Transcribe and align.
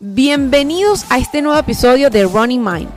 Bienvenidos 0.00 1.04
a 1.08 1.18
este 1.18 1.40
nuevo 1.40 1.56
episodio 1.56 2.10
de 2.10 2.24
Running 2.24 2.64
Mind. 2.64 2.88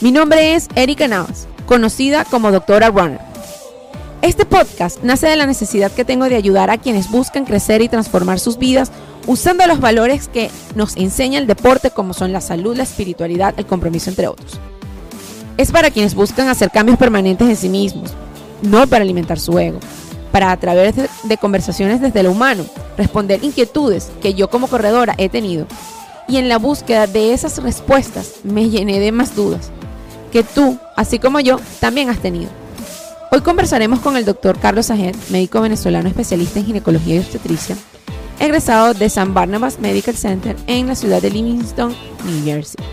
Mi 0.00 0.12
nombre 0.12 0.54
es 0.54 0.68
Erika 0.76 1.08
Navas, 1.08 1.48
conocida 1.66 2.24
como 2.24 2.52
Doctora 2.52 2.88
Runner. 2.88 3.18
Este 4.22 4.46
podcast 4.46 5.02
nace 5.02 5.26
de 5.26 5.34
la 5.34 5.46
necesidad 5.46 5.90
que 5.90 6.04
tengo 6.04 6.28
de 6.28 6.36
ayudar 6.36 6.70
a 6.70 6.78
quienes 6.78 7.10
buscan 7.10 7.46
crecer 7.46 7.82
y 7.82 7.88
transformar 7.88 8.38
sus 8.38 8.58
vidas 8.58 8.92
usando 9.26 9.66
los 9.66 9.80
valores 9.80 10.28
que 10.28 10.48
nos 10.76 10.96
enseña 10.96 11.40
el 11.40 11.48
deporte 11.48 11.90
como 11.90 12.14
son 12.14 12.32
la 12.32 12.40
salud, 12.40 12.76
la 12.76 12.84
espiritualidad, 12.84 13.52
el 13.56 13.66
compromiso 13.66 14.08
entre 14.08 14.28
otros. 14.28 14.60
Es 15.56 15.72
para 15.72 15.90
quienes 15.90 16.14
buscan 16.14 16.46
hacer 16.48 16.70
cambios 16.70 16.96
permanentes 16.96 17.48
en 17.48 17.56
sí 17.56 17.68
mismos, 17.68 18.12
no 18.62 18.86
para 18.86 19.02
alimentar 19.02 19.40
su 19.40 19.58
ego, 19.58 19.80
para 20.30 20.52
a 20.52 20.56
través 20.58 20.94
de, 20.94 21.36
conversaciones 21.38 22.00
desde 22.00 22.22
lo 22.22 22.30
humano, 22.30 22.64
responder 22.96 23.42
inquietudes 23.42 24.12
que 24.22 24.34
yo 24.34 24.48
como 24.48 24.68
corredora 24.68 25.16
he 25.18 25.28
tenido 25.28 25.66
y 26.28 26.36
en 26.38 26.48
la 26.48 26.58
búsqueda 26.58 27.06
de 27.06 27.32
esas 27.32 27.62
respuestas 27.62 28.40
me 28.44 28.68
llené 28.68 29.00
de 29.00 29.12
más 29.12 29.34
dudas 29.34 29.70
que 30.32 30.42
tú, 30.42 30.78
así 30.96 31.18
como 31.18 31.40
yo, 31.40 31.58
también 31.80 32.10
has 32.10 32.18
tenido. 32.18 32.50
Hoy 33.32 33.40
conversaremos 33.40 34.00
con 34.00 34.16
el 34.16 34.24
doctor 34.24 34.58
Carlos 34.58 34.90
Ajet, 34.90 35.16
médico 35.30 35.60
venezolano 35.60 36.08
especialista 36.08 36.58
en 36.58 36.66
ginecología 36.66 37.16
y 37.16 37.18
obstetricia, 37.18 37.76
egresado 38.38 38.94
de 38.94 39.08
San 39.08 39.34
Barnabas 39.34 39.80
Medical 39.80 40.16
Center 40.16 40.56
en 40.66 40.86
la 40.86 40.94
ciudad 40.94 41.22
de 41.22 41.30
Livingston, 41.30 41.94
New 42.24 42.44
Jersey, 42.44 42.84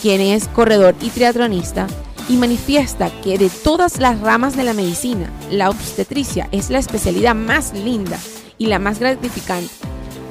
quien 0.00 0.20
es 0.20 0.48
corredor 0.48 0.94
y 1.00 1.10
triatronista 1.10 1.86
y 2.28 2.36
manifiesta 2.36 3.10
que 3.22 3.38
de 3.38 3.48
todas 3.48 3.98
las 3.98 4.20
ramas 4.20 4.56
de 4.56 4.64
la 4.64 4.74
medicina, 4.74 5.30
la 5.50 5.70
obstetricia 5.70 6.48
es 6.52 6.70
la 6.70 6.78
especialidad 6.78 7.34
más 7.34 7.72
linda 7.72 8.18
y 8.58 8.66
la 8.66 8.78
más 8.78 8.98
gratificante, 8.98 9.72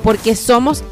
porque 0.04 0.36
somos 0.36 0.84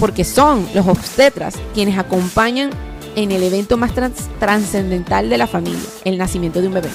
porque 0.00 0.24
son 0.24 0.66
los 0.74 0.88
obstetras 0.88 1.54
quienes 1.74 1.98
acompañan 1.98 2.70
en 3.16 3.30
el 3.30 3.42
evento 3.42 3.76
más 3.76 3.92
trascendental 4.40 5.28
de 5.28 5.38
la 5.38 5.46
familia, 5.46 5.78
el 6.04 6.16
nacimiento 6.16 6.60
de 6.60 6.68
un 6.68 6.74
bebé. 6.74 6.88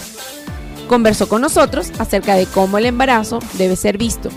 Conversó 0.90 1.30
con 1.30 1.42
nosotros 1.42 1.92
acerca 2.00 2.36
de 2.36 2.48
cómo 2.48 2.80
el 2.80 2.86
embarazo 2.88 3.40
debe 3.54 3.76
ser 3.76 3.98
visto 3.98 4.30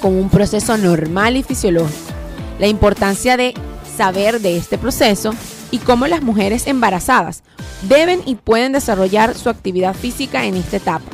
como 0.00 0.18
un 0.18 0.30
proceso 0.30 0.78
normal 0.78 1.36
y 1.36 1.42
fisiológico, 1.42 2.12
la 2.58 2.68
importancia 2.68 3.36
de 3.36 3.54
saber 3.96 4.40
de 4.40 4.56
este 4.56 4.78
proceso 4.78 5.34
y 5.70 5.78
cómo 5.78 6.06
las 6.06 6.22
mujeres 6.22 6.66
embarazadas 6.66 7.42
deben 7.82 8.22
y 8.24 8.36
pueden 8.36 8.72
desarrollar 8.72 9.34
su 9.34 9.50
actividad 9.50 9.94
física 9.94 10.44
en 10.46 10.56
esta 10.56 10.76
etapa 10.78 11.04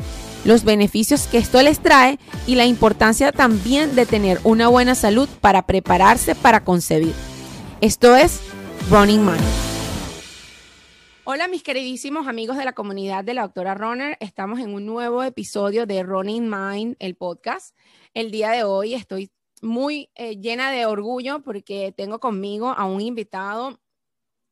los 0.47 0.63
beneficios 0.63 1.27
que 1.27 1.39
esto 1.39 1.61
les 1.61 1.81
trae 1.81 2.19
y 2.47 2.55
la 2.55 2.67
importancia 2.67 3.33
también 3.33 3.97
de 3.97 4.07
tener 4.07 4.39
una 4.45 4.69
buena 4.69 4.95
salud 4.95 5.29
para 5.41 5.67
prepararse 5.67 6.37
para 6.37 6.63
concebir. 6.63 7.13
Esto 7.81 8.15
es 8.15 8.41
Running 8.89 9.27
Mind. 9.27 9.45
Hola 11.25 11.49
mis 11.49 11.65
queridísimos 11.65 12.29
amigos 12.29 12.57
de 12.57 12.65
la 12.65 12.73
comunidad 12.73 13.25
de 13.25 13.35
la 13.35 13.43
doctora 13.43 13.75
Runner, 13.75 14.17
estamos 14.21 14.61
en 14.61 14.73
un 14.73 14.87
nuevo 14.87 15.25
episodio 15.25 15.85
de 15.85 16.05
Running 16.05 16.49
Mind, 16.49 16.97
el 17.01 17.17
podcast. 17.17 17.77
El 18.15 18.31
día 18.31 18.53
de 18.53 18.63
hoy 18.63 18.95
estoy 18.95 19.33
muy 19.61 20.11
eh, 20.15 20.37
llena 20.37 20.71
de 20.71 20.87
orgullo 20.87 21.43
porque 21.43 21.93
tengo 21.97 22.21
conmigo 22.21 22.69
a 22.69 22.85
un 22.85 23.01
invitado 23.01 23.81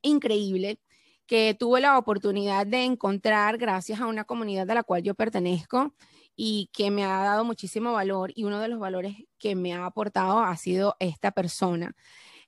increíble 0.03 0.81
que 1.27 1.55
tuve 1.59 1.81
la 1.81 1.99
oportunidad 1.99 2.67
de 2.67 2.85
encontrar 2.85 3.59
gracias 3.59 4.01
a 4.01 4.07
una 4.07 4.25
comunidad 4.25 4.71
a 4.71 4.75
la 4.75 4.83
cual 4.83 5.03
yo 5.03 5.15
pertenezco 5.15 5.95
y 6.37 6.71
que 6.73 6.91
me 6.91 7.05
ha 7.05 7.23
dado 7.23 7.45
muchísimo 7.45 7.93
valor 7.93 8.33
y 8.35 8.45
uno 8.45 8.61
de 8.61 8.69
los 8.69 8.79
valores 8.79 9.17
que 9.39 9.55
me 9.55 9.73
ha 9.73 9.87
aportado 9.87 10.41
ha 10.41 10.57
sido 10.57 10.97
esta 10.99 11.31
persona. 11.31 11.95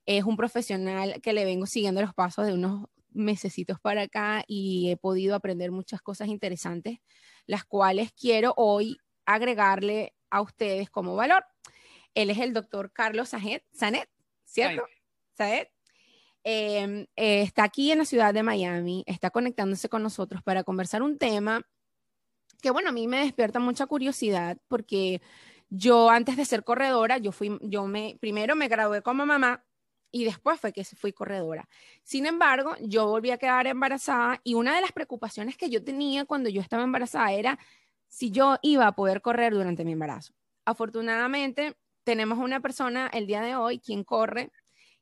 Es 0.05 0.23
un 0.23 0.37
profesional 0.37 1.19
que 1.21 1.33
le 1.33 1.45
vengo 1.45 1.65
siguiendo 1.65 2.01
los 2.01 2.13
pasos 2.13 2.45
de 2.45 2.53
unos 2.53 2.87
mesecitos 3.11 3.79
para 3.79 4.03
acá 4.03 4.43
y 4.47 4.91
he 4.91 4.97
podido 4.97 5.35
aprender 5.35 5.71
muchas 5.71 6.01
cosas 6.01 6.27
interesantes, 6.27 6.99
las 7.45 7.65
cuales 7.65 8.11
quiero 8.13 8.53
hoy 8.57 8.97
agregarle 9.25 10.13
a 10.29 10.41
ustedes 10.41 10.89
como 10.89 11.15
valor. 11.15 11.45
Él 12.13 12.29
es 12.29 12.37
el 12.39 12.53
doctor 12.53 12.91
Carlos 12.91 13.29
Sanet, 13.29 13.63
¿cierto? 14.45 14.83
Sanet. 15.33 15.76
Em, 16.49 17.07
eh, 17.17 17.41
está 17.41 17.65
aquí 17.65 17.91
en 17.91 17.97
la 17.97 18.05
ciudad 18.05 18.33
de 18.33 18.41
Miami, 18.41 19.03
está 19.05 19.31
conectándose 19.31 19.89
con 19.89 20.01
nosotros 20.01 20.41
para 20.43 20.63
conversar 20.63 21.03
un 21.03 21.17
tema 21.17 21.61
que, 22.61 22.71
bueno, 22.71 22.87
a 22.87 22.93
mí 22.93 23.05
me 23.05 23.19
despierta 23.19 23.59
mucha 23.59 23.85
curiosidad 23.85 24.57
porque 24.69 25.21
yo 25.69 26.09
antes 26.09 26.37
de 26.37 26.45
ser 26.45 26.63
corredora, 26.63 27.17
yo 27.17 27.33
fui, 27.33 27.59
yo 27.63 27.85
me, 27.85 28.17
primero 28.21 28.55
me 28.55 28.69
gradué 28.69 29.01
como 29.01 29.25
mamá 29.25 29.65
y 30.09 30.23
después 30.23 30.57
fue 30.57 30.71
que 30.71 30.85
fui 30.85 31.11
corredora. 31.11 31.67
Sin 32.03 32.25
embargo, 32.25 32.77
yo 32.79 33.07
volví 33.07 33.31
a 33.31 33.37
quedar 33.37 33.67
embarazada 33.67 34.39
y 34.45 34.53
una 34.53 34.73
de 34.73 34.79
las 34.79 34.93
preocupaciones 34.93 35.57
que 35.57 35.69
yo 35.69 35.83
tenía 35.83 36.23
cuando 36.23 36.47
yo 36.47 36.61
estaba 36.61 36.83
embarazada 36.83 37.33
era 37.33 37.59
si 38.07 38.31
yo 38.31 38.55
iba 38.61 38.87
a 38.87 38.95
poder 38.95 39.21
correr 39.21 39.53
durante 39.53 39.83
mi 39.83 39.91
embarazo. 39.91 40.33
Afortunadamente, 40.63 41.75
tenemos 42.05 42.37
una 42.37 42.61
persona 42.61 43.09
el 43.11 43.27
día 43.27 43.41
de 43.41 43.57
hoy 43.57 43.79
quien 43.79 44.05
corre 44.05 44.49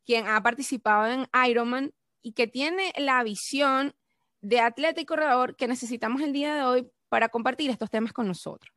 quien 0.06 0.28
ha 0.28 0.42
participado 0.42 1.08
en 1.08 1.28
Ironman 1.48 1.94
y 2.22 2.34
que 2.34 2.48
tiene 2.48 2.94
la 2.98 3.24
visión 3.24 3.96
de 4.42 4.60
atleta 4.60 5.02
y 5.02 5.06
corredor 5.06 5.56
que 5.56 5.68
necesitamos 5.68 6.22
el 6.22 6.34
día 6.34 6.56
de 6.56 6.64
hoy 6.64 6.92
para 7.10 7.30
compartir 7.30 7.70
estos 7.70 7.90
temas 7.90 8.14
con 8.14 8.28
nosotros. 8.28 8.72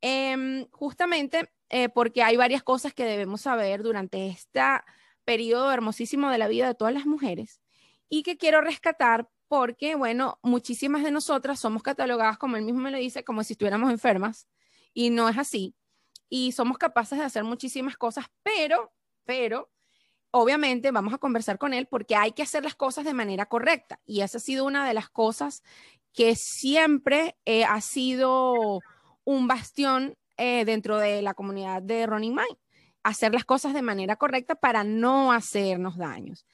Em, 0.00 0.66
justamente 0.70 1.50
eh, 1.70 1.88
porque 1.88 2.22
hay 2.22 2.36
varias 2.36 2.62
cosas 2.62 2.94
que 2.94 3.04
debemos 3.04 3.42
saber 3.42 3.82
durante 3.82 4.28
este 4.28 4.60
periodo 5.24 5.70
hermosísimo 5.72 6.30
de 6.30 6.38
la 6.38 6.48
vida 6.48 6.66
de 6.66 6.74
todas 6.74 6.94
las 6.94 7.04
mujeres 7.04 7.60
y 8.08 8.22
que 8.22 8.36
quiero 8.36 8.60
rescatar 8.60 9.28
porque, 9.48 9.94
bueno, 9.94 10.38
muchísimas 10.42 11.02
de 11.02 11.10
nosotras 11.10 11.58
somos 11.58 11.82
catalogadas, 11.82 12.38
como 12.38 12.56
él 12.56 12.64
mismo 12.64 12.80
me 12.80 12.90
lo 12.90 12.98
dice, 12.98 13.24
como 13.24 13.42
si 13.42 13.54
estuviéramos 13.54 13.90
enfermas 13.90 14.48
y 14.94 15.10
no 15.10 15.28
es 15.28 15.38
así. 15.38 15.74
Y 16.28 16.52
somos 16.52 16.78
capaces 16.78 17.18
de 17.18 17.24
hacer 17.24 17.44
muchísimas 17.44 17.96
cosas, 17.96 18.26
pero, 18.42 18.92
pero, 19.24 19.70
obviamente 20.30 20.90
vamos 20.90 21.14
a 21.14 21.18
conversar 21.18 21.58
con 21.58 21.74
él 21.74 21.86
porque 21.86 22.16
hay 22.16 22.32
que 22.32 22.42
hacer 22.42 22.64
las 22.64 22.74
cosas 22.74 23.04
de 23.04 23.14
manera 23.14 23.46
correcta. 23.46 24.00
Y 24.06 24.20
esa 24.20 24.38
ha 24.38 24.40
sido 24.40 24.64
una 24.64 24.86
de 24.86 24.94
las 24.94 25.08
cosas 25.08 25.62
que 26.12 26.34
siempre 26.36 27.36
eh, 27.44 27.64
ha 27.64 27.80
sido 27.80 28.80
un 29.24 29.46
bastión 29.46 30.16
eh, 30.36 30.64
dentro 30.64 30.98
de 30.98 31.22
la 31.22 31.34
comunidad 31.34 31.82
de 31.82 32.06
Running 32.06 32.34
Mind. 32.34 32.58
Hacer 33.02 33.32
las 33.32 33.44
cosas 33.44 33.74
de 33.74 33.82
manera 33.82 34.16
correcta 34.16 34.54
para 34.54 34.84
no 34.84 35.32
hacernos 35.32 35.96
daños. 35.96 36.46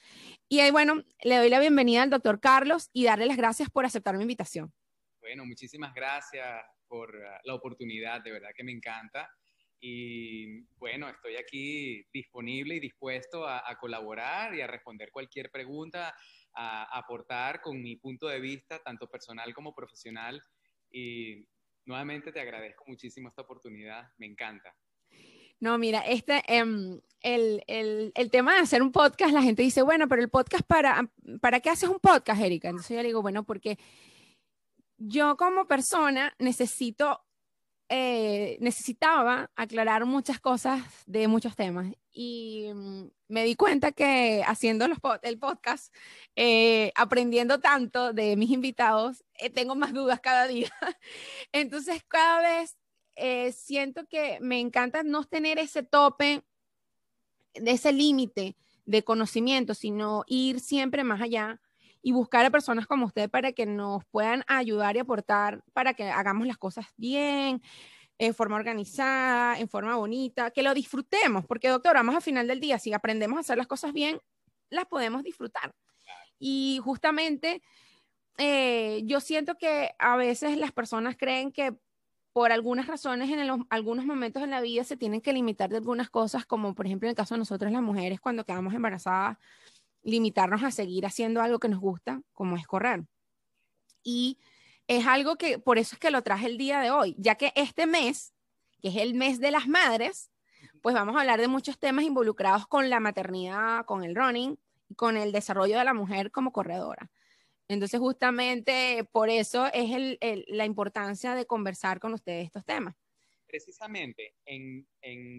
Y 0.48 0.60
ahí, 0.60 0.70
bueno, 0.70 1.02
le 1.22 1.36
doy 1.36 1.48
la 1.48 1.58
bienvenida 1.58 2.02
al 2.02 2.10
doctor 2.10 2.38
Carlos 2.38 2.90
y 2.92 3.04
darle 3.04 3.26
las 3.26 3.36
gracias 3.36 3.70
por 3.70 3.84
aceptar 3.84 4.16
mi 4.16 4.22
invitación. 4.22 4.72
Bueno, 5.20 5.46
muchísimas 5.46 5.94
gracias 5.94 6.62
por 6.86 7.14
uh, 7.14 7.40
la 7.44 7.54
oportunidad, 7.54 8.20
de 8.22 8.30
verdad 8.30 8.50
que 8.54 8.62
me 8.62 8.72
encanta. 8.72 9.28
Y 9.86 10.62
bueno, 10.78 11.10
estoy 11.10 11.36
aquí 11.36 12.06
disponible 12.10 12.76
y 12.76 12.80
dispuesto 12.80 13.46
a, 13.46 13.62
colaborar 13.78 14.54
y 14.54 14.62
a 14.62 14.66
responder 14.66 15.10
cualquier 15.12 15.50
pregunta, 15.50 16.16
a, 16.54 16.98
aportar 16.98 17.60
con 17.60 17.82
mi 17.82 17.96
punto 17.96 18.26
de 18.28 18.40
vista, 18.40 18.82
tanto 18.82 19.06
personal 19.10 19.52
como 19.52 19.74
profesional. 19.74 20.42
Y 20.90 21.46
nuevamente 21.84 22.32
te 22.32 22.40
agradezco 22.40 22.84
muchísimo 22.86 23.28
esta 23.28 23.42
oportunidad, 23.42 24.08
me 24.16 24.24
encanta. 24.24 24.74
No, 25.60 25.76
mira, 25.76 26.00
este, 26.00 26.42
em, 26.46 26.98
el, 27.20 27.62
el, 27.66 28.10
el, 28.14 28.30
tema 28.30 28.54
de 28.54 28.60
hacer 28.60 28.80
un 28.80 28.90
podcast, 28.90 29.34
la 29.34 29.42
gente 29.42 29.60
dice, 29.60 29.82
bueno, 29.82 30.08
pero 30.08 30.22
el 30.22 30.30
podcast, 30.30 30.64
¿para, 30.66 31.12
¿para 31.42 31.60
qué 31.60 31.68
haces 31.68 31.90
un 31.90 32.00
podcast, 32.00 32.40
Erika? 32.40 32.70
Entonces 32.70 32.96
yo 32.96 33.02
le 33.02 33.08
digo, 33.08 33.20
bueno, 33.20 33.44
porque 33.44 33.78
yo 34.96 35.36
como 35.36 35.66
persona 35.66 36.34
necesito 36.38 37.20
eh, 37.88 38.56
necesitaba 38.60 39.50
aclarar 39.56 40.06
muchas 40.06 40.40
cosas 40.40 40.82
de 41.06 41.28
muchos 41.28 41.54
temas 41.54 41.92
y 42.12 42.70
mm, 42.74 43.04
me 43.28 43.44
di 43.44 43.56
cuenta 43.56 43.92
que 43.92 44.42
haciendo 44.46 44.86
el 45.22 45.38
podcast, 45.38 45.94
eh, 46.34 46.92
aprendiendo 46.94 47.60
tanto 47.60 48.12
de 48.14 48.36
mis 48.36 48.50
invitados, 48.50 49.22
eh, 49.34 49.50
tengo 49.50 49.74
más 49.74 49.92
dudas 49.92 50.20
cada 50.20 50.46
día. 50.46 50.70
Entonces, 51.52 52.02
cada 52.08 52.40
vez 52.40 52.76
siento 53.54 54.06
que 54.06 54.38
me 54.40 54.58
encanta 54.60 55.02
no 55.02 55.24
tener 55.24 55.58
ese 55.58 55.82
tope, 55.82 56.42
ese 57.52 57.92
límite 57.92 58.56
de 58.86 59.04
conocimiento, 59.04 59.74
sino 59.74 60.24
ir 60.26 60.58
siempre 60.60 61.04
más 61.04 61.20
allá 61.20 61.60
y 62.04 62.12
buscar 62.12 62.44
a 62.44 62.50
personas 62.50 62.86
como 62.86 63.06
usted 63.06 63.30
para 63.30 63.52
que 63.52 63.64
nos 63.64 64.04
puedan 64.04 64.44
ayudar 64.46 64.94
y 64.94 64.98
aportar 64.98 65.64
para 65.72 65.94
que 65.94 66.04
hagamos 66.04 66.46
las 66.46 66.58
cosas 66.58 66.86
bien, 66.98 67.62
en 68.18 68.34
forma 68.34 68.56
organizada, 68.56 69.58
en 69.58 69.70
forma 69.70 69.96
bonita, 69.96 70.50
que 70.50 70.62
lo 70.62 70.74
disfrutemos, 70.74 71.46
porque 71.46 71.70
doctor, 71.70 71.94
vamos 71.94 72.14
al 72.14 72.20
final 72.20 72.46
del 72.46 72.60
día, 72.60 72.78
si 72.78 72.92
aprendemos 72.92 73.38
a 73.38 73.40
hacer 73.40 73.56
las 73.56 73.66
cosas 73.66 73.94
bien, 73.94 74.20
las 74.68 74.84
podemos 74.84 75.22
disfrutar. 75.24 75.74
Y 76.38 76.78
justamente 76.84 77.62
eh, 78.36 79.00
yo 79.06 79.20
siento 79.20 79.56
que 79.56 79.94
a 79.98 80.16
veces 80.16 80.58
las 80.58 80.72
personas 80.72 81.16
creen 81.16 81.52
que 81.52 81.74
por 82.34 82.52
algunas 82.52 82.86
razones 82.86 83.30
en 83.30 83.66
algunos 83.70 84.04
momentos 84.04 84.42
en 84.42 84.50
la 84.50 84.60
vida 84.60 84.84
se 84.84 84.98
tienen 84.98 85.22
que 85.22 85.32
limitar 85.32 85.70
de 85.70 85.78
algunas 85.78 86.10
cosas, 86.10 86.44
como 86.44 86.74
por 86.74 86.84
ejemplo 86.84 87.06
en 87.06 87.10
el 87.10 87.16
caso 87.16 87.34
de 87.34 87.38
nosotros 87.38 87.72
las 87.72 87.80
mujeres 87.80 88.20
cuando 88.20 88.44
quedamos 88.44 88.74
embarazadas 88.74 89.38
limitarnos 90.04 90.62
a 90.62 90.70
seguir 90.70 91.06
haciendo 91.06 91.42
algo 91.42 91.58
que 91.58 91.68
nos 91.68 91.80
gusta, 91.80 92.22
como 92.32 92.56
es 92.56 92.66
correr. 92.66 93.04
Y 94.02 94.38
es 94.86 95.06
algo 95.06 95.36
que, 95.36 95.58
por 95.58 95.78
eso 95.78 95.96
es 95.96 95.98
que 95.98 96.10
lo 96.10 96.22
traje 96.22 96.46
el 96.46 96.58
día 96.58 96.80
de 96.80 96.90
hoy, 96.90 97.16
ya 97.18 97.34
que 97.34 97.52
este 97.56 97.86
mes, 97.86 98.34
que 98.80 98.88
es 98.88 98.96
el 98.96 99.14
mes 99.14 99.40
de 99.40 99.50
las 99.50 99.66
madres, 99.66 100.30
pues 100.82 100.94
vamos 100.94 101.16
a 101.16 101.20
hablar 101.20 101.40
de 101.40 101.48
muchos 101.48 101.78
temas 101.78 102.04
involucrados 102.04 102.66
con 102.66 102.90
la 102.90 103.00
maternidad, 103.00 103.86
con 103.86 104.04
el 104.04 104.14
running, 104.14 104.58
con 104.96 105.16
el 105.16 105.32
desarrollo 105.32 105.78
de 105.78 105.84
la 105.84 105.94
mujer 105.94 106.30
como 106.30 106.52
corredora. 106.52 107.10
Entonces, 107.66 107.98
justamente 107.98 109.08
por 109.10 109.30
eso 109.30 109.66
es 109.72 110.18
la 110.48 110.66
importancia 110.66 111.34
de 111.34 111.46
conversar 111.46 111.98
con 111.98 112.12
ustedes 112.12 112.44
estos 112.44 112.64
temas. 112.66 112.94
Precisamente 113.46 114.36
en, 114.44 114.86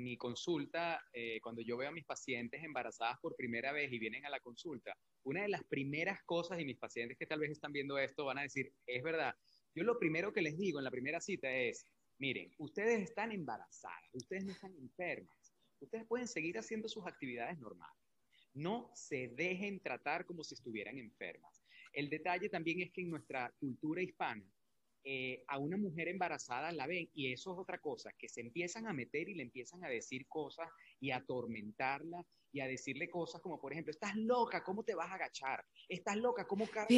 mi 0.04 0.18
consulta, 0.18 1.02
eh, 1.12 1.40
cuando 1.42 1.62
yo 1.62 1.78
veo 1.78 1.90
a 1.90 1.94
mis 1.94 2.06
pacientes 2.06 2.64
embarazadas 2.64 3.18
por 3.22 3.36
primera 3.36 3.72
vez 3.72 3.92
y 3.92 4.00
vienen 4.00 4.26
a 4.26 4.30
la 4.30 4.40
consulta, 4.40 4.96
una 5.24 5.42
de 5.42 5.50
las 5.50 5.64
primeras 5.64 6.24
cosas, 6.24 6.60
y 6.60 6.66
mis 6.66 6.78
pacientes 6.78 7.18
que 7.18 7.26
tal 7.26 7.40
vez 7.40 7.52
están 7.52 7.74
viendo 7.74 7.98
esto 7.98 8.26
van 8.26 8.38
a 8.38 8.44
decir, 8.44 8.72
es 8.86 9.04
verdad, 9.04 9.36
yo 9.74 9.84
lo 9.84 10.00
primero 10.00 10.32
que 10.32 10.42
les 10.42 10.58
digo 10.58 10.80
en 10.80 10.86
la 10.86 10.92
primera 10.92 11.20
cita 11.20 11.52
es, 11.52 11.86
miren, 12.18 12.54
ustedes 12.58 13.02
están 13.02 13.32
embarazadas, 13.32 14.10
ustedes 14.14 14.46
no 14.46 14.54
están 14.54 14.74
enfermas, 14.76 15.54
ustedes 15.80 16.06
pueden 16.06 16.28
seguir 16.28 16.58
haciendo 16.58 16.88
sus 16.88 17.06
actividades 17.06 17.58
normales. 17.60 18.00
No 18.54 18.90
se 18.94 19.28
dejen 19.30 19.82
tratar 19.82 20.26
como 20.26 20.44
si 20.44 20.56
estuvieran 20.56 20.98
enfermas. 20.98 21.62
El 21.92 22.10
detalle 22.10 22.48
también 22.48 22.82
es 22.82 22.92
que 22.92 23.02
en 23.02 23.10
nuestra 23.10 23.54
cultura 23.60 24.02
hispana, 24.02 24.46
eh, 25.08 25.44
a 25.48 25.60
una 25.60 25.78
mujer 25.78 26.08
embarazada 26.08 26.72
la 26.72 26.88
ven 26.88 27.08
y 27.14 27.32
eso 27.32 27.54
es 27.54 27.60
otra 27.60 27.78
cosa, 27.78 28.12
que 28.18 28.28
se 28.28 28.42
empiezan 28.42 28.88
a 28.88 28.94
meter 28.94 29.30
y 29.30 29.36
le 29.36 29.44
empiezan 29.44 29.84
a 29.84 29.88
decir 29.88 30.28
cosas 30.28 30.68
y 31.00 31.12
a 31.12 31.18
atormentarla 31.18 32.26
y 32.52 32.62
a 32.62 32.68
decirle 32.68 33.08
cosas 33.08 33.40
como, 33.40 33.62
por 33.62 33.72
ejemplo, 33.72 33.92
estás 33.92 34.16
loca, 34.16 34.64
¿cómo 34.64 34.84
te 34.84 34.96
vas 34.96 35.12
a 35.12 35.14
agachar? 35.14 35.64
Estás 35.88 36.18
loca, 36.18 36.48
¿cómo 36.48 36.66
cargas 36.66 36.90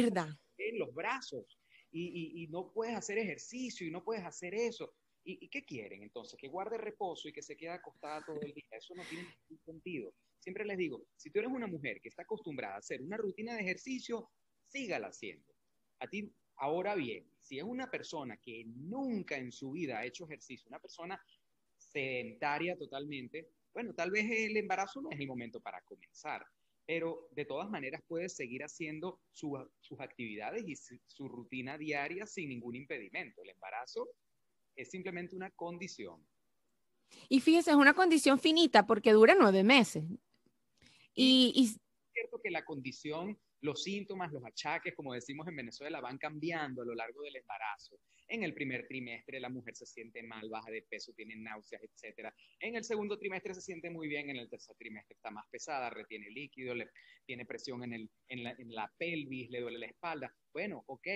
en 0.56 0.78
los 0.78 0.94
brazos? 0.94 1.58
Y, 1.90 2.46
no 2.50 2.72
puedes 2.72 2.94
hacer 2.96 3.18
ejercicio 3.18 3.86
y 3.86 3.90
no 3.90 4.02
puedes 4.02 4.24
hacer 4.24 4.54
eso. 4.54 4.94
¿Y, 5.22 5.44
¿Y, 5.44 5.50
qué 5.50 5.66
quieren 5.66 6.02
entonces? 6.02 6.38
Que 6.40 6.48
guarde 6.48 6.78
reposo 6.78 7.28
y 7.28 7.32
que 7.34 7.42
se 7.42 7.58
quede 7.58 7.72
acostada 7.72 8.24
todo 8.24 8.40
el 8.40 8.54
día. 8.54 8.64
Eso 8.70 8.94
no 8.94 9.02
tiene 9.04 9.24
ningún 9.24 9.62
sentido. 9.64 10.14
Siempre 10.38 10.64
les 10.64 10.78
digo, 10.78 11.02
si 11.14 11.30
tú 11.30 11.40
eres 11.40 11.50
una 11.50 11.66
mujer 11.66 12.00
que 12.00 12.08
está 12.08 12.22
acostumbrada 12.22 12.76
a 12.76 12.78
hacer 12.78 13.02
una 13.02 13.18
rutina 13.18 13.54
de 13.54 13.60
ejercicio, 13.60 14.30
sígala 14.66 15.08
haciendo. 15.08 15.52
A 16.00 16.08
ti, 16.08 16.32
ahora 16.58 16.94
bien, 16.94 17.24
si 17.40 17.58
es 17.58 17.64
una 17.64 17.90
persona 17.90 18.36
que 18.36 18.64
nunca 18.66 19.36
en 19.36 19.52
su 19.52 19.72
vida 19.72 19.98
ha 19.98 20.04
hecho 20.04 20.24
ejercicio, 20.24 20.68
una 20.68 20.80
persona 20.80 21.20
sedentaria 21.76 22.76
totalmente, 22.76 23.48
bueno, 23.72 23.94
tal 23.94 24.10
vez 24.10 24.26
el 24.30 24.56
embarazo 24.56 25.00
no 25.00 25.10
es 25.10 25.20
el 25.20 25.26
momento 25.26 25.60
para 25.60 25.80
comenzar, 25.82 26.44
pero 26.86 27.28
de 27.32 27.44
todas 27.44 27.68
maneras 27.68 28.02
puedes 28.06 28.34
seguir 28.34 28.62
haciendo 28.64 29.20
sus 29.32 30.00
actividades 30.00 30.64
y 30.66 30.74
su 31.06 31.28
rutina 31.28 31.76
diaria 31.78 32.26
sin 32.26 32.48
ningún 32.48 32.76
impedimento. 32.76 33.42
El 33.42 33.50
embarazo 33.50 34.08
es 34.74 34.90
simplemente 34.90 35.36
una 35.36 35.50
condición. 35.50 36.26
Y 37.28 37.40
fíjese, 37.40 37.70
es 37.70 37.76
una 37.76 37.94
condición 37.94 38.38
finita 38.38 38.86
porque 38.86 39.12
dura 39.12 39.36
nueve 39.38 39.62
meses. 39.64 40.04
Y, 41.14 41.52
es 41.56 41.80
cierto 42.12 42.40
que 42.42 42.50
la 42.50 42.64
condición, 42.64 43.38
los 43.60 43.82
síntomas, 43.82 44.32
los 44.32 44.44
achaques, 44.44 44.94
como 44.94 45.14
decimos 45.14 45.46
en 45.48 45.56
Venezuela, 45.56 46.00
van 46.00 46.18
cambiando 46.18 46.82
a 46.82 46.84
lo 46.84 46.94
largo 46.94 47.22
del 47.22 47.36
embarazo. 47.36 47.98
En 48.28 48.42
el 48.42 48.54
primer 48.54 48.86
trimestre 48.86 49.40
la 49.40 49.48
mujer 49.48 49.74
se 49.74 49.86
siente 49.86 50.22
mal, 50.22 50.48
baja 50.50 50.70
de 50.70 50.82
peso, 50.82 51.12
tiene 51.14 51.34
náuseas, 51.36 51.82
etc. 51.82 52.30
En 52.60 52.76
el 52.76 52.84
segundo 52.84 53.18
trimestre 53.18 53.54
se 53.54 53.62
siente 53.62 53.90
muy 53.90 54.06
bien, 54.06 54.28
en 54.30 54.36
el 54.36 54.50
tercer 54.50 54.76
trimestre 54.76 55.14
está 55.14 55.30
más 55.30 55.46
pesada, 55.50 55.90
retiene 55.90 56.30
líquido, 56.30 56.74
le, 56.74 56.90
tiene 57.24 57.46
presión 57.46 57.82
en, 57.84 57.94
el, 57.94 58.10
en, 58.28 58.44
la, 58.44 58.50
en 58.50 58.74
la 58.74 58.92
pelvis, 58.98 59.50
le 59.50 59.60
duele 59.60 59.78
la 59.78 59.86
espalda. 59.86 60.34
Bueno, 60.52 60.84
ok, 60.86 61.06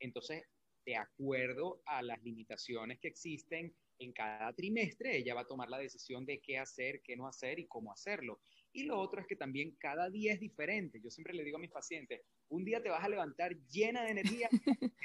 entonces 0.00 0.44
de 0.84 0.96
acuerdo 0.96 1.82
a 1.86 2.02
las 2.02 2.20
limitaciones 2.22 2.98
que 3.00 3.08
existen 3.08 3.74
en 3.98 4.12
cada 4.12 4.52
trimestre, 4.52 5.16
ella 5.16 5.34
va 5.34 5.42
a 5.42 5.46
tomar 5.46 5.68
la 5.68 5.78
decisión 5.78 6.26
de 6.26 6.40
qué 6.40 6.58
hacer, 6.58 7.00
qué 7.02 7.16
no 7.16 7.28
hacer 7.28 7.58
y 7.58 7.66
cómo 7.66 7.92
hacerlo. 7.92 8.40
Y 8.72 8.84
lo 8.84 8.98
otro 8.98 9.20
es 9.20 9.26
que 9.26 9.36
también 9.36 9.76
cada 9.78 10.08
día 10.08 10.32
es 10.32 10.40
diferente. 10.40 11.00
Yo 11.02 11.10
siempre 11.10 11.34
le 11.34 11.44
digo 11.44 11.58
a 11.58 11.60
mis 11.60 11.70
pacientes, 11.70 12.22
un 12.48 12.64
día 12.64 12.82
te 12.82 12.88
vas 12.88 13.04
a 13.04 13.08
levantar 13.08 13.54
llena 13.68 14.02
de 14.02 14.10
energía, 14.10 14.48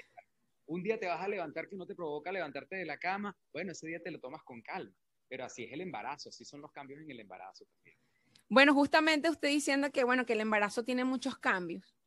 un 0.66 0.84
día 0.84 1.00
te 1.00 1.08
vas 1.08 1.22
a 1.22 1.28
levantar 1.28 1.68
que 1.68 1.76
no 1.76 1.86
te 1.86 1.96
provoca 1.96 2.32
levantarte 2.32 2.78
de 2.78 2.86
la 2.86 2.98
cama, 2.98 3.36
bueno, 3.52 3.74
ese 3.74 3.88
día 3.88 4.02
te 4.02 4.12
lo 4.12 4.20
tomas 4.20 4.44
con 4.44 4.62
calma. 4.62 4.96
Pero 5.28 5.44
así 5.44 5.64
es 5.64 5.74
el 5.74 5.82
embarazo, 5.82 6.30
así 6.30 6.46
son 6.46 6.62
los 6.62 6.72
cambios 6.72 7.02
en 7.02 7.12
el 7.12 7.20
embarazo 7.20 7.66
también. 7.66 7.98
Bueno, 8.50 8.74
justamente 8.74 9.30
usted 9.30 9.50
diciendo 9.50 9.92
que, 9.92 10.06
bueno, 10.06 10.26
que 10.26 10.34
el 10.34 10.40
embarazo 10.40 10.84
tiene 10.84 11.04
muchos 11.04 11.38
cambios. 11.38 11.98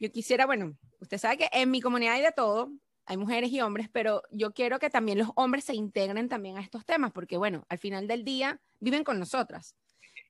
Yo 0.00 0.10
quisiera, 0.10 0.44
bueno, 0.44 0.76
usted 0.98 1.18
sabe 1.18 1.38
que 1.38 1.48
en 1.52 1.70
mi 1.70 1.80
comunidad 1.80 2.14
hay 2.14 2.22
de 2.22 2.32
todo, 2.32 2.72
hay 3.06 3.16
mujeres 3.16 3.50
y 3.50 3.60
hombres, 3.60 3.88
pero 3.92 4.22
yo 4.32 4.52
quiero 4.52 4.80
que 4.80 4.90
también 4.90 5.18
los 5.18 5.28
hombres 5.36 5.64
se 5.64 5.74
integren 5.74 6.28
también 6.28 6.56
a 6.56 6.62
estos 6.62 6.84
temas, 6.84 7.12
porque 7.12 7.36
bueno, 7.36 7.64
al 7.68 7.78
final 7.78 8.08
del 8.08 8.24
día 8.24 8.60
viven 8.80 9.04
con 9.04 9.20
nosotras. 9.20 9.76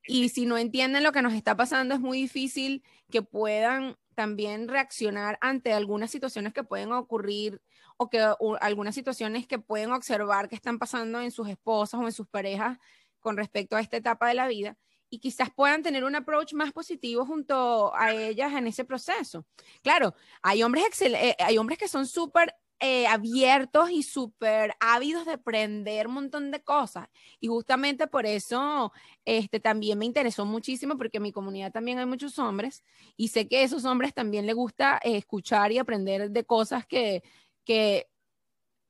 Y 0.07 0.29
si 0.29 0.45
no 0.45 0.57
entienden 0.57 1.03
lo 1.03 1.11
que 1.11 1.21
nos 1.21 1.33
está 1.33 1.55
pasando, 1.55 1.95
es 1.95 2.01
muy 2.01 2.19
difícil 2.21 2.83
que 3.09 3.21
puedan 3.21 3.97
también 4.15 4.67
reaccionar 4.67 5.37
ante 5.41 5.73
algunas 5.73 6.11
situaciones 6.11 6.53
que 6.53 6.63
pueden 6.63 6.91
ocurrir 6.91 7.61
o 7.97 8.09
que 8.09 8.25
algunas 8.61 8.95
situaciones 8.95 9.47
que 9.47 9.59
pueden 9.59 9.91
observar 9.91 10.49
que 10.49 10.55
están 10.55 10.79
pasando 10.79 11.21
en 11.21 11.31
sus 11.31 11.47
esposas 11.49 11.99
o 11.99 12.05
en 12.05 12.11
sus 12.11 12.27
parejas 12.27 12.77
con 13.19 13.37
respecto 13.37 13.75
a 13.75 13.81
esta 13.81 13.97
etapa 13.97 14.27
de 14.27 14.35
la 14.35 14.47
vida 14.47 14.77
y 15.09 15.19
quizás 15.19 15.49
puedan 15.55 15.83
tener 15.83 16.03
un 16.03 16.15
approach 16.15 16.53
más 16.53 16.73
positivo 16.73 17.25
junto 17.25 17.95
a 17.95 18.13
ellas 18.13 18.53
en 18.53 18.67
ese 18.67 18.85
proceso. 18.85 19.45
Claro, 19.81 20.15
hay 20.41 20.63
hombres, 20.63 20.85
eh, 21.01 21.35
hay 21.39 21.57
hombres 21.57 21.77
que 21.77 21.87
son 21.87 22.05
súper 22.05 22.53
eh, 22.81 23.07
abiertos 23.07 23.89
y 23.89 24.03
súper 24.03 24.75
ávidos 24.81 25.25
de 25.25 25.33
aprender 25.33 26.07
un 26.07 26.15
montón 26.15 26.51
de 26.51 26.61
cosas. 26.61 27.07
Y 27.39 27.47
justamente 27.47 28.07
por 28.07 28.25
eso 28.25 28.91
este, 29.23 29.59
también 29.59 29.97
me 29.97 30.05
interesó 30.05 30.45
muchísimo, 30.45 30.97
porque 30.97 31.17
en 31.17 31.23
mi 31.23 31.31
comunidad 31.31 31.71
también 31.71 31.99
hay 31.99 32.05
muchos 32.05 32.37
hombres 32.37 32.83
y 33.15 33.29
sé 33.29 33.47
que 33.47 33.59
a 33.59 33.61
esos 33.61 33.85
hombres 33.85 34.13
también 34.13 34.45
les 34.45 34.55
gusta 34.55 34.99
eh, 35.03 35.15
escuchar 35.17 35.71
y 35.71 35.77
aprender 35.77 36.31
de 36.31 36.43
cosas 36.43 36.85
que, 36.85 37.23
que 37.63 38.07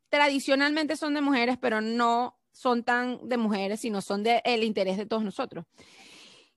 tradicionalmente 0.09 0.97
son 0.97 1.13
de 1.13 1.21
mujeres, 1.21 1.57
pero 1.61 1.79
no 1.79 2.39
son 2.51 2.83
tan 2.83 3.27
de 3.27 3.37
mujeres, 3.37 3.81
sino 3.81 4.01
son 4.01 4.23
del 4.23 4.41
el 4.45 4.63
interés 4.63 4.97
de 4.97 5.05
todos 5.05 5.23
nosotros. 5.23 5.65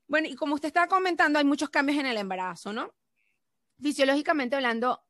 Bueno, 0.06 0.28
y 0.28 0.34
como 0.34 0.54
usted 0.54 0.69
estaba 0.69 0.86
comentando, 0.86 1.38
hay 1.38 1.44
muchos 1.44 1.69
cambios 1.69 1.98
en 1.98 2.06
el 2.06 2.16
embarazo, 2.16 2.72
¿no? 2.72 2.94
Fisiológicamente 3.82 4.56
hablando, 4.56 5.02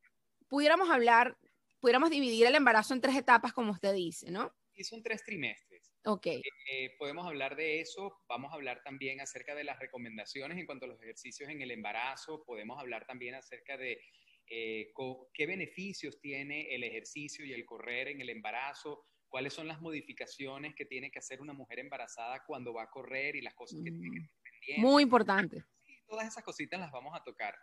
pudiéramos 0.49 0.89
hablar 0.89 1.37
pudiéramos 1.79 2.09
dividir 2.09 2.45
el 2.45 2.55
embarazo 2.55 2.93
en 2.93 3.01
tres 3.01 3.15
etapas, 3.15 3.53
como 3.53 3.71
usted 3.71 3.93
dice, 3.93 4.31
¿no? 4.31 4.53
Y 4.73 4.83
son 4.83 5.03
tres 5.03 5.23
trimestres. 5.23 5.93
Ok. 6.05 6.27
Eh, 6.27 6.95
podemos 6.97 7.27
hablar 7.27 7.55
de 7.55 7.81
eso, 7.81 8.21
vamos 8.27 8.51
a 8.51 8.55
hablar 8.55 8.81
también 8.83 9.19
acerca 9.19 9.53
de 9.55 9.65
las 9.65 9.79
recomendaciones 9.79 10.57
en 10.57 10.65
cuanto 10.65 10.85
a 10.85 10.89
los 10.89 11.01
ejercicios 11.01 11.49
en 11.49 11.61
el 11.61 11.71
embarazo, 11.71 12.43
podemos 12.45 12.79
hablar 12.79 13.05
también 13.05 13.35
acerca 13.35 13.75
de 13.75 14.01
eh, 14.49 14.91
qué 15.33 15.45
beneficios 15.45 16.19
tiene 16.19 16.73
el 16.73 16.83
ejercicio 16.83 17.45
y 17.45 17.53
el 17.53 17.65
correr 17.65 18.07
en 18.07 18.21
el 18.21 18.29
embarazo, 18.29 19.05
cuáles 19.27 19.53
son 19.53 19.67
las 19.67 19.81
modificaciones 19.81 20.73
que 20.75 20.85
tiene 20.85 21.11
que 21.11 21.19
hacer 21.19 21.41
una 21.41 21.53
mujer 21.53 21.79
embarazada 21.79 22.43
cuando 22.45 22.73
va 22.73 22.83
a 22.83 22.89
correr 22.89 23.35
y 23.35 23.41
las 23.41 23.53
cosas 23.53 23.79
que 23.83 23.91
tiene 23.91 24.09
que 24.09 24.65
tener 24.65 24.79
Muy 24.79 25.03
importante. 25.03 25.63
todas 26.07 26.27
esas 26.27 26.43
cositas 26.43 26.79
las 26.79 26.91
vamos 26.91 27.15
a 27.15 27.23
tocar. 27.23 27.55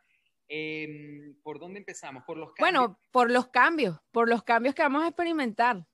Em, 0.48 1.34
¿Por 1.42 1.58
dónde 1.58 1.80
empezamos? 1.80 2.24
Por 2.24 2.38
los 2.38 2.52
cambios. 2.52 2.72
Bueno, 2.72 3.00
por 3.10 3.30
los 3.30 3.48
cambios, 3.48 3.98
por 4.12 4.28
los 4.28 4.42
cambios 4.44 4.74
que 4.74 4.82
vamos 4.82 5.04
a 5.04 5.08
experimentar. 5.08 5.84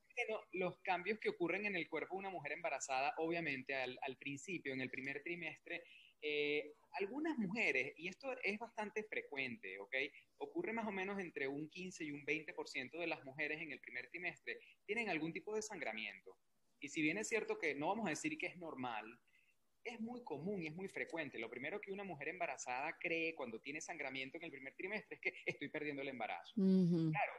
los 0.52 0.78
cambios 0.82 1.18
que 1.18 1.30
ocurren 1.30 1.64
en 1.64 1.75
el 1.75 1.88
cuerpo 1.88 2.14
de 2.14 2.18
una 2.18 2.30
mujer 2.30 2.52
embarazada, 2.52 3.14
obviamente 3.16 3.75
al, 3.75 4.16
principio, 4.18 4.73
en 4.73 4.82
el 4.82 4.90
primer 4.90 5.23
trimestre, 5.23 5.85
eh, 6.21 6.75
algunas 6.92 7.37
mujeres, 7.38 7.94
y 7.97 8.09
esto 8.09 8.30
es 8.42 8.59
bastante 8.59 9.02
frecuente, 9.04 9.78
¿ok? 9.80 9.94
Ocurre 10.37 10.73
más 10.73 10.87
o 10.87 10.92
menos 10.92 11.18
entre 11.18 11.49
un 11.49 11.68
15 11.68 12.04
y 12.04 12.12
un 12.12 12.25
20% 12.25 12.99
de 12.99 13.06
las 13.06 13.25
mujeres 13.25 13.61
en 13.61 13.73
el 13.73 13.80
primer 13.80 14.09
trimestre 14.11 14.59
tienen 14.85 15.09
algún 15.09 15.32
tipo 15.32 15.54
de 15.54 15.62
sangramiento. 15.62 16.37
Y 16.78 16.90
si 16.90 17.00
bien 17.00 17.16
es 17.16 17.28
cierto 17.28 17.59
que 17.59 17.75
no 17.75 17.88
vamos 17.88 18.06
a 18.06 18.11
decir 18.11 18.37
que 18.37 18.47
es 18.47 18.56
normal, 18.59 19.18
es 19.85 20.01
muy 20.01 20.23
común 20.25 20.62
y 20.62 20.69
es 20.69 20.75
muy 20.75 20.89
frecuente. 20.89 21.39
Lo 21.39 21.51
primero 21.51 21.81
que 21.81 21.93
una 21.93 22.05
mujer 22.05 22.29
embarazada 22.29 22.97
cree 23.01 23.35
cuando 23.35 23.61
tiene 23.61 23.81
sangramiento 23.81 24.37
en 24.39 24.45
el 24.45 24.51
primer 24.51 24.75
trimestre 24.75 25.17
es 25.17 25.21
que 25.21 25.35
estoy 25.47 25.69
perdiendo 25.69 26.03
el 26.03 26.09
embarazo. 26.09 26.53
Claro, 26.55 27.33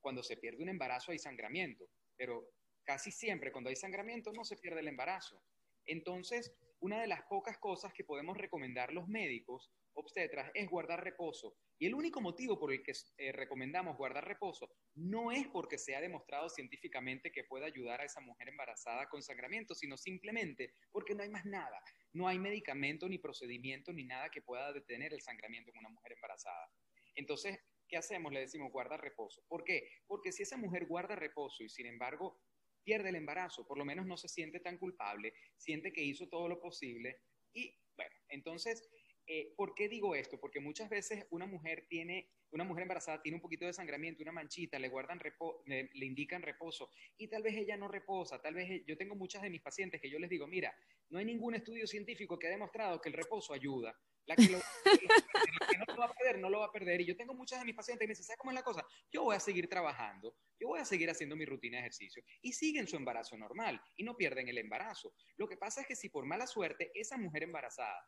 cuando 0.00 0.22
se 0.22 0.36
pierde 0.36 0.62
un 0.62 0.68
embarazo 0.68 1.12
hay 1.12 1.18
sangramiento, 1.18 1.88
pero 2.16 2.48
casi 2.84 3.10
siempre 3.10 3.52
cuando 3.52 3.70
hay 3.70 3.76
sangramiento 3.76 4.32
no 4.32 4.44
se 4.44 4.56
pierde 4.56 4.80
el 4.80 4.88
embarazo. 4.88 5.42
Entonces, 5.86 6.54
una 6.80 7.00
de 7.00 7.06
las 7.06 7.22
pocas 7.22 7.58
cosas 7.58 7.92
que 7.92 8.04
podemos 8.04 8.36
recomendar 8.36 8.92
los 8.92 9.08
médicos 9.08 9.70
obstetras 9.94 10.50
es 10.54 10.68
guardar 10.68 11.02
reposo. 11.02 11.56
Y 11.78 11.86
el 11.86 11.94
único 11.94 12.20
motivo 12.20 12.58
por 12.58 12.72
el 12.72 12.82
que 12.82 12.92
eh, 13.16 13.32
recomendamos 13.32 13.96
guardar 13.96 14.26
reposo 14.26 14.70
no 14.94 15.32
es 15.32 15.46
porque 15.48 15.78
se 15.78 15.96
ha 15.96 16.00
demostrado 16.00 16.48
científicamente 16.48 17.32
que 17.32 17.44
pueda 17.44 17.66
ayudar 17.66 18.00
a 18.00 18.04
esa 18.04 18.20
mujer 18.20 18.48
embarazada 18.48 19.08
con 19.08 19.22
sangramiento, 19.22 19.74
sino 19.74 19.96
simplemente 19.96 20.74
porque 20.90 21.14
no 21.14 21.22
hay 21.22 21.30
más 21.30 21.44
nada. 21.44 21.80
no 22.12 22.28
hay 22.28 22.38
medicamento 22.38 23.08
ni 23.08 23.18
procedimiento 23.18 23.92
ni 23.92 24.04
nada 24.04 24.30
que 24.30 24.40
pueda 24.40 24.72
detener 24.72 25.12
el 25.12 25.20
sangramiento 25.20 25.70
en 25.70 25.78
una 25.78 25.90
mujer 25.90 26.12
embarazada. 26.12 26.70
Entonces, 27.14 27.58
¿qué 27.88 27.96
hacemos? 27.96 28.32
Le 28.32 28.40
decimos 28.40 28.72
guarda 28.72 28.96
reposo. 28.96 29.42
¿Por 29.48 29.64
qué? 29.64 29.88
Porque 30.06 30.32
si 30.32 30.42
esa 30.42 30.56
mujer 30.56 30.86
guarda 30.86 31.14
reposo 31.14 31.62
y 31.62 31.68
sin 31.68 31.86
embargo 31.86 32.40
pierde 32.86 33.10
el 33.10 33.16
embarazo, 33.16 33.66
por 33.66 33.76
lo 33.76 33.84
menos 33.84 34.06
no 34.06 34.16
se 34.16 34.28
siente 34.28 34.60
tan 34.60 34.78
culpable, 34.78 35.34
siente 35.58 35.92
que 35.92 36.02
hizo 36.02 36.28
todo 36.28 36.48
lo 36.48 36.60
posible 36.60 37.18
y 37.52 37.76
bueno, 37.96 38.14
entonces 38.28 38.88
eh, 39.28 39.52
¿Por 39.56 39.74
qué 39.74 39.88
digo 39.88 40.14
esto? 40.14 40.38
Porque 40.38 40.60
muchas 40.60 40.88
veces 40.88 41.26
una 41.30 41.46
mujer 41.46 41.86
tiene, 41.88 42.30
una 42.52 42.62
mujer 42.62 42.82
embarazada 42.82 43.20
tiene 43.20 43.36
un 43.36 43.42
poquito 43.42 43.66
de 43.66 43.72
sangramiento, 43.72 44.22
una 44.22 44.30
manchita, 44.30 44.78
le 44.78 44.88
guardan 44.88 45.20
le, 45.64 45.90
indican 46.06 46.42
reposo 46.42 46.90
y 47.18 47.26
tal 47.26 47.42
vez 47.42 47.56
ella 47.56 47.76
no 47.76 47.88
reposa, 47.88 48.40
tal 48.40 48.54
vez 48.54 48.84
yo 48.86 48.96
tengo 48.96 49.16
muchas 49.16 49.42
de 49.42 49.50
mis 49.50 49.62
pacientes 49.62 50.00
que 50.00 50.08
yo 50.08 50.20
les 50.20 50.30
digo, 50.30 50.46
mira, 50.46 50.72
no 51.08 51.18
hay 51.18 51.24
ningún 51.24 51.56
estudio 51.56 51.88
científico 51.88 52.38
que 52.38 52.46
ha 52.46 52.50
demostrado 52.50 53.00
que 53.00 53.08
el 53.08 53.16
reposo 53.16 53.52
ayuda. 53.52 53.98
La 54.26 54.34
que, 54.34 54.48
lo, 54.48 54.58
que 54.58 55.78
no 55.78 55.84
lo 55.86 55.96
va 55.98 56.06
a 56.06 56.12
perder, 56.14 56.38
no 56.40 56.50
lo 56.50 56.58
va 56.60 56.66
a 56.66 56.72
perder. 56.72 57.00
Y 57.00 57.06
yo 57.06 57.16
tengo 57.16 57.34
muchas 57.34 57.60
de 57.60 57.64
mis 57.64 57.76
pacientes 57.76 58.00
que 58.00 58.08
me 58.08 58.12
dicen, 58.12 58.24
¿sabes 58.24 58.38
cómo 58.38 58.50
es 58.50 58.56
la 58.56 58.62
cosa? 58.62 58.84
Yo 59.12 59.22
voy 59.22 59.36
a 59.36 59.40
seguir 59.40 59.68
trabajando, 59.68 60.34
yo 60.58 60.68
voy 60.68 60.80
a 60.80 60.84
seguir 60.84 61.08
haciendo 61.10 61.36
mi 61.36 61.44
rutina 61.44 61.76
de 61.76 61.82
ejercicio 61.82 62.22
y 62.42 62.52
siguen 62.52 62.88
su 62.88 62.96
embarazo 62.96 63.36
normal 63.36 63.80
y 63.96 64.04
no 64.04 64.16
pierden 64.16 64.48
el 64.48 64.58
embarazo. 64.58 65.14
Lo 65.36 65.46
que 65.48 65.56
pasa 65.56 65.82
es 65.82 65.86
que 65.86 65.96
si 65.96 66.08
por 66.08 66.26
mala 66.26 66.46
suerte 66.46 66.90
esa 66.94 67.16
mujer 67.16 67.44
embarazada 67.44 68.04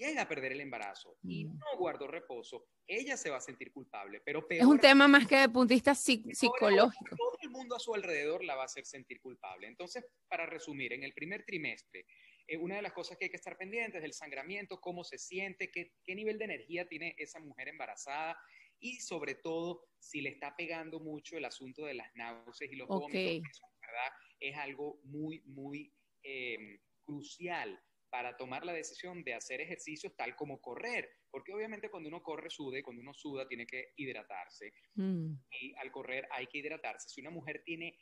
llega 0.00 0.22
a 0.22 0.28
perder 0.28 0.52
el 0.52 0.62
embarazo 0.62 1.18
y 1.22 1.44
mm. 1.44 1.58
no 1.58 1.78
guardó 1.78 2.06
reposo, 2.06 2.64
ella 2.86 3.16
se 3.16 3.28
va 3.28 3.36
a 3.36 3.40
sentir 3.40 3.70
culpable. 3.70 4.22
Pero 4.24 4.46
es 4.48 4.64
un 4.64 4.78
tema 4.78 5.06
más 5.06 5.26
que 5.26 5.36
de 5.36 5.48
de 5.48 5.64
vista 5.66 5.94
psicológico. 5.94 7.16
Todo 7.16 7.36
el 7.42 7.50
mundo 7.50 7.76
a 7.76 7.78
su 7.78 7.94
alrededor 7.94 8.42
la 8.42 8.56
va 8.56 8.62
a 8.62 8.64
hacer 8.64 8.86
sentir 8.86 9.20
culpable. 9.20 9.66
Entonces, 9.66 10.04
para 10.26 10.46
resumir, 10.46 10.94
en 10.94 11.04
el 11.04 11.12
primer 11.12 11.44
trimestre, 11.44 12.06
eh, 12.50 12.56
una 12.56 12.74
de 12.74 12.82
las 12.82 12.92
cosas 12.92 13.16
que 13.16 13.26
hay 13.26 13.30
que 13.30 13.36
estar 13.36 13.56
pendientes 13.56 14.00
es 14.00 14.04
el 14.04 14.12
sangramiento, 14.12 14.80
cómo 14.80 15.04
se 15.04 15.18
siente, 15.18 15.70
qué, 15.70 15.92
qué 16.02 16.16
nivel 16.16 16.36
de 16.36 16.46
energía 16.46 16.88
tiene 16.88 17.14
esa 17.16 17.38
mujer 17.38 17.68
embarazada 17.68 18.36
y 18.80 18.96
sobre 18.96 19.36
todo 19.36 19.84
si 20.00 20.20
le 20.20 20.30
está 20.30 20.56
pegando 20.56 20.98
mucho 20.98 21.36
el 21.36 21.44
asunto 21.44 21.84
de 21.84 21.94
las 21.94 22.10
náuseas 22.16 22.72
y 22.72 22.74
los 22.74 22.88
vómitos. 22.88 23.48
Eso, 23.48 23.66
¿verdad? 23.80 24.12
Es 24.40 24.56
algo 24.56 24.98
muy, 25.04 25.42
muy 25.46 25.94
eh, 26.24 26.80
crucial 27.04 27.80
para 28.10 28.36
tomar 28.36 28.64
la 28.64 28.72
decisión 28.72 29.22
de 29.22 29.34
hacer 29.34 29.60
ejercicios 29.60 30.16
tal 30.16 30.34
como 30.34 30.60
correr, 30.60 31.08
porque 31.30 31.54
obviamente 31.54 31.88
cuando 31.88 32.08
uno 32.08 32.20
corre 32.20 32.50
sude, 32.50 32.82
cuando 32.82 33.02
uno 33.02 33.14
suda 33.14 33.46
tiene 33.46 33.64
que 33.64 33.92
hidratarse 33.94 34.72
mm. 34.96 35.34
y 35.52 35.74
al 35.76 35.92
correr 35.92 36.26
hay 36.32 36.48
que 36.48 36.58
hidratarse. 36.58 37.08
Si 37.08 37.20
una 37.20 37.30
mujer 37.30 37.62
tiene 37.64 37.96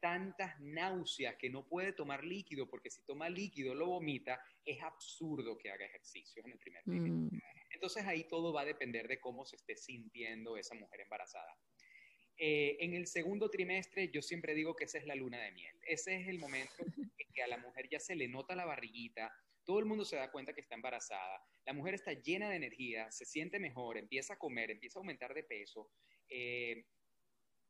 tantas 0.00 0.58
náuseas 0.60 1.36
que 1.36 1.50
no 1.50 1.66
puede 1.66 1.92
tomar 1.92 2.24
líquido, 2.24 2.68
porque 2.68 2.90
si 2.90 3.02
toma 3.04 3.28
líquido 3.28 3.74
lo 3.74 3.86
vomita, 3.86 4.40
es 4.64 4.82
absurdo 4.82 5.56
que 5.58 5.70
haga 5.70 5.86
ejercicios 5.86 6.44
en 6.44 6.52
el 6.52 6.58
primer 6.58 6.82
mm. 6.86 7.30
Entonces 7.70 8.04
ahí 8.06 8.24
todo 8.24 8.52
va 8.52 8.62
a 8.62 8.64
depender 8.64 9.08
de 9.08 9.20
cómo 9.20 9.44
se 9.44 9.56
esté 9.56 9.76
sintiendo 9.76 10.56
esa 10.56 10.74
mujer 10.74 11.00
embarazada. 11.00 11.56
Eh, 12.38 12.76
en 12.80 12.94
el 12.94 13.06
segundo 13.06 13.48
trimestre 13.48 14.10
yo 14.10 14.20
siempre 14.20 14.54
digo 14.54 14.76
que 14.76 14.84
esa 14.84 14.98
es 14.98 15.06
la 15.06 15.14
luna 15.14 15.38
de 15.42 15.52
miel. 15.52 15.74
Ese 15.86 16.16
es 16.16 16.28
el 16.28 16.38
momento 16.38 16.74
en 16.78 17.10
que 17.34 17.42
a 17.42 17.48
la 17.48 17.58
mujer 17.58 17.88
ya 17.90 18.00
se 18.00 18.14
le 18.14 18.28
nota 18.28 18.54
la 18.54 18.64
barriguita, 18.64 19.32
todo 19.64 19.78
el 19.80 19.84
mundo 19.84 20.04
se 20.04 20.16
da 20.16 20.30
cuenta 20.30 20.54
que 20.54 20.60
está 20.60 20.74
embarazada, 20.74 21.42
la 21.64 21.72
mujer 21.72 21.94
está 21.94 22.12
llena 22.12 22.48
de 22.48 22.56
energía, 22.56 23.10
se 23.10 23.24
siente 23.24 23.58
mejor, 23.58 23.98
empieza 23.98 24.34
a 24.34 24.38
comer, 24.38 24.70
empieza 24.70 24.98
a 24.98 25.00
aumentar 25.00 25.34
de 25.34 25.42
peso, 25.42 25.90
eh, 26.28 26.86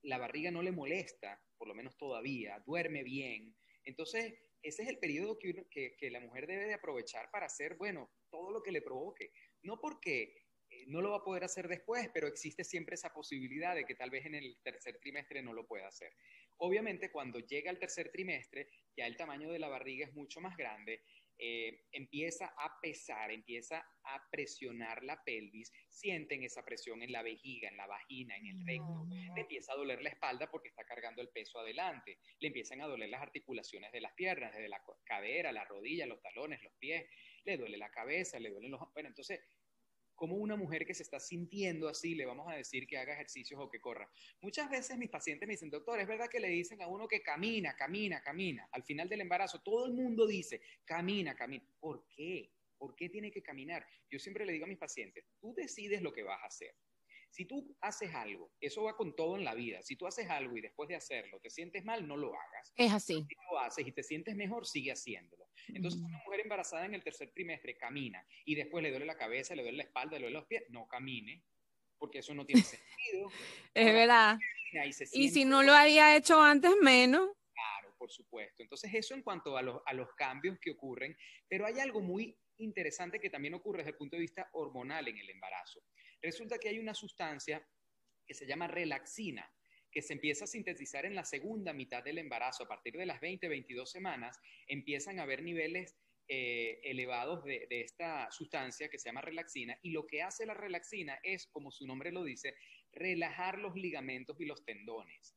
la 0.06 0.18
barriga 0.18 0.50
no 0.50 0.62
le 0.62 0.72
molesta, 0.72 1.40
por 1.58 1.68
lo 1.68 1.74
menos 1.74 1.96
todavía, 1.96 2.62
duerme 2.64 3.02
bien. 3.02 3.54
Entonces, 3.84 4.34
ese 4.62 4.82
es 4.82 4.88
el 4.88 4.98
periodo 4.98 5.38
que, 5.38 6.10
la 6.10 6.20
mujer 6.20 6.46
debe 6.46 6.66
de 6.66 6.74
aprovechar 6.74 7.30
para 7.30 7.46
hacer, 7.46 7.76
bueno, 7.76 8.10
todo 8.30 8.50
lo 8.50 8.62
que 8.62 8.72
le 8.72 8.82
provoque. 8.82 9.32
No 9.62 9.80
porque 9.80 10.34
eh, 10.70 10.84
no 10.86 11.00
lo 11.00 11.10
va 11.10 11.18
a 11.18 11.24
poder 11.24 11.44
hacer 11.44 11.68
después, 11.68 12.08
pero 12.14 12.28
existe 12.28 12.62
siempre 12.62 12.94
esa 12.94 13.12
posibilidad 13.12 13.74
de 13.74 13.84
que 13.84 13.94
tal 13.94 14.10
vez 14.10 14.26
en 14.26 14.36
el 14.36 14.56
tercer 14.62 14.98
trimestre 14.98 15.42
no 15.42 15.52
lo 15.52 15.66
pueda 15.66 15.88
hacer. 15.88 16.12
Obviamente, 16.58 17.10
cuando 17.10 17.40
llega 17.40 17.70
el 17.70 17.78
tercer 17.78 18.10
trimestre, 18.10 18.68
ya 18.96 19.06
el 19.06 19.16
tamaño 19.16 19.50
de 19.50 19.58
la 19.58 19.68
barriga 19.68 20.06
es 20.06 20.14
mucho 20.14 20.40
más 20.40 20.56
grande, 20.56 21.02
eh, 21.38 21.82
empieza 21.92 22.46
a 22.56 22.80
pesar, 22.80 23.30
empieza 23.30 23.78
a 24.04 24.22
presionar 24.30 25.02
la 25.02 25.22
pelvis, 25.24 25.72
sienten 25.88 26.42
esa 26.42 26.64
presión 26.64 27.02
en 27.02 27.12
la 27.12 27.22
vejiga, 27.22 27.68
en 27.68 27.76
la 27.76 27.86
vagina, 27.86 28.36
en 28.36 28.46
el 28.46 28.66
recto, 28.66 29.06
le 29.34 29.40
empieza 29.40 29.72
a 29.72 29.76
doler 29.76 30.02
la 30.02 30.10
espalda 30.10 30.50
porque 30.50 30.68
está 30.68 30.84
cargando 30.84 31.22
el 31.22 31.28
peso 31.28 31.58
adelante, 31.58 32.18
le 32.40 32.48
empiezan 32.48 32.80
a 32.80 32.86
doler 32.86 33.08
las 33.08 33.22
articulaciones 33.22 33.92
de 33.92 34.00
las 34.00 34.12
piernas, 34.14 34.52
desde 34.52 34.68
la 34.68 34.82
cadera, 35.04 35.52
la 35.52 35.64
rodilla, 35.64 36.06
los 36.06 36.22
talones, 36.22 36.62
los 36.62 36.72
pies, 36.74 37.06
le 37.44 37.56
duele 37.56 37.76
la 37.76 37.90
cabeza, 37.90 38.38
le 38.38 38.50
duelen 38.50 38.70
los... 38.70 38.80
Bueno, 38.92 39.08
entonces 39.08 39.40
como 40.16 40.36
una 40.36 40.56
mujer 40.56 40.84
que 40.86 40.94
se 40.94 41.02
está 41.02 41.20
sintiendo 41.20 41.88
así 41.88 42.14
le 42.14 42.26
vamos 42.26 42.48
a 42.50 42.56
decir 42.56 42.86
que 42.86 42.98
haga 42.98 43.12
ejercicios 43.12 43.60
o 43.60 43.68
que 43.68 43.80
corra? 43.80 44.10
Muchas 44.40 44.68
veces 44.68 44.98
mis 44.98 45.10
pacientes 45.10 45.46
me 45.46 45.52
dicen, 45.52 45.70
doctor, 45.70 46.00
es 46.00 46.08
verdad 46.08 46.28
que 46.28 46.40
le 46.40 46.48
dicen 46.48 46.82
a 46.82 46.88
uno 46.88 47.06
que 47.06 47.22
camina, 47.22 47.76
camina, 47.76 48.20
camina. 48.22 48.68
Al 48.72 48.82
final 48.82 49.08
del 49.08 49.20
embarazo, 49.20 49.60
todo 49.62 49.86
el 49.86 49.92
mundo 49.92 50.26
dice, 50.26 50.60
camina, 50.84 51.36
camina. 51.36 51.64
¿Por 51.78 52.06
qué? 52.08 52.50
¿Por 52.76 52.94
qué 52.96 53.08
tiene 53.08 53.30
que 53.30 53.42
caminar? 53.42 53.86
Yo 54.10 54.18
siempre 54.18 54.44
le 54.44 54.52
digo 54.52 54.64
a 54.64 54.68
mis 54.68 54.78
pacientes, 54.78 55.24
tú 55.38 55.54
decides 55.54 56.02
lo 56.02 56.12
que 56.12 56.22
vas 56.22 56.42
a 56.42 56.46
hacer. 56.46 56.74
Si 57.36 57.44
tú 57.44 57.76
haces 57.82 58.14
algo, 58.14 58.50
eso 58.62 58.84
va 58.84 58.96
con 58.96 59.14
todo 59.14 59.36
en 59.36 59.44
la 59.44 59.54
vida. 59.54 59.82
Si 59.82 59.94
tú 59.94 60.06
haces 60.06 60.30
algo 60.30 60.56
y 60.56 60.62
después 60.62 60.88
de 60.88 60.96
hacerlo 60.96 61.38
te 61.38 61.50
sientes 61.50 61.84
mal, 61.84 62.08
no 62.08 62.16
lo 62.16 62.28
hagas. 62.28 62.72
Es 62.74 62.90
así. 62.90 63.12
Si 63.28 63.34
lo 63.52 63.58
haces 63.58 63.86
y 63.86 63.92
te 63.92 64.02
sientes 64.02 64.34
mejor, 64.34 64.66
sigue 64.66 64.90
haciéndolo. 64.90 65.46
Entonces, 65.68 66.00
una 66.00 66.16
mujer 66.24 66.40
embarazada 66.40 66.86
en 66.86 66.94
el 66.94 67.04
tercer 67.04 67.32
trimestre 67.32 67.76
camina 67.76 68.26
y 68.46 68.54
después 68.54 68.82
le 68.82 68.88
duele 68.88 69.04
la 69.04 69.18
cabeza, 69.18 69.54
le 69.54 69.64
duele 69.64 69.76
la 69.76 69.82
espalda, 69.82 70.16
le 70.16 70.22
duele 70.22 70.38
los 70.38 70.46
pies, 70.46 70.62
no 70.70 70.88
camine, 70.88 71.44
porque 71.98 72.20
eso 72.20 72.32
no 72.32 72.46
tiene 72.46 72.62
sentido. 72.80 73.30
es 73.74 73.92
verdad. 73.92 74.38
Y, 75.12 75.28
si 75.28 75.44
no 75.44 75.62
lo 75.62 75.74
había 75.74 76.16
hecho 76.16 76.40
antes, 76.40 76.72
menos. 76.80 77.28
Claro, 77.52 77.94
por 77.98 78.10
supuesto. 78.10 78.62
Entonces, 78.62 78.94
eso 78.94 79.14
en 79.14 79.22
cuanto 79.22 79.58
a 79.58 79.62
los, 79.62 79.82
a 79.84 79.92
los 79.92 80.08
cambios 80.14 80.58
que 80.58 80.70
ocurren, 80.70 81.14
pero 81.46 81.66
hay 81.66 81.80
algo 81.80 82.00
muy 82.00 82.34
interesante 82.56 83.20
que 83.20 83.28
también 83.28 83.52
ocurre 83.52 83.80
desde 83.80 83.90
el 83.90 83.98
punto 83.98 84.16
de 84.16 84.22
vista 84.22 84.48
hormonal 84.52 85.06
en 85.08 85.18
el 85.18 85.28
embarazo. 85.28 85.82
Resulta 86.22 86.58
que 86.58 86.68
hay 86.68 86.78
una 86.78 86.94
sustancia 86.94 87.66
que 88.26 88.34
se 88.34 88.46
llama 88.46 88.66
relaxina 88.66 89.50
que 89.96 90.02
se 90.02 90.12
empieza 90.12 90.44
a 90.44 90.46
sintetizar 90.46 91.06
en 91.06 91.14
la 91.14 91.24
segunda 91.24 91.72
mitad 91.72 92.04
del 92.04 92.18
embarazo, 92.18 92.64
a 92.64 92.68
partir 92.68 92.98
de 92.98 93.06
las 93.06 93.18
20, 93.18 93.48
22 93.48 93.90
semanas, 93.90 94.38
empiezan 94.66 95.18
a 95.18 95.22
haber 95.22 95.42
niveles 95.42 95.96
eh, 96.28 96.80
elevados 96.82 97.42
de, 97.44 97.66
esta 97.70 98.30
sustancia 98.30 98.90
que 98.90 98.98
se 98.98 99.08
llama 99.08 99.22
relaxina 99.22 99.78
y 99.80 99.92
lo 99.92 100.06
que 100.06 100.20
hace 100.20 100.44
la 100.44 100.52
relaxina 100.52 101.18
es, 101.22 101.46
como 101.46 101.70
su 101.70 101.86
nombre 101.86 102.12
lo 102.12 102.24
dice, 102.24 102.56
relajar 102.92 103.58
los 103.58 103.74
ligamentos 103.74 104.38
y 104.38 104.44
los 104.44 104.66
tendones. 104.66 105.34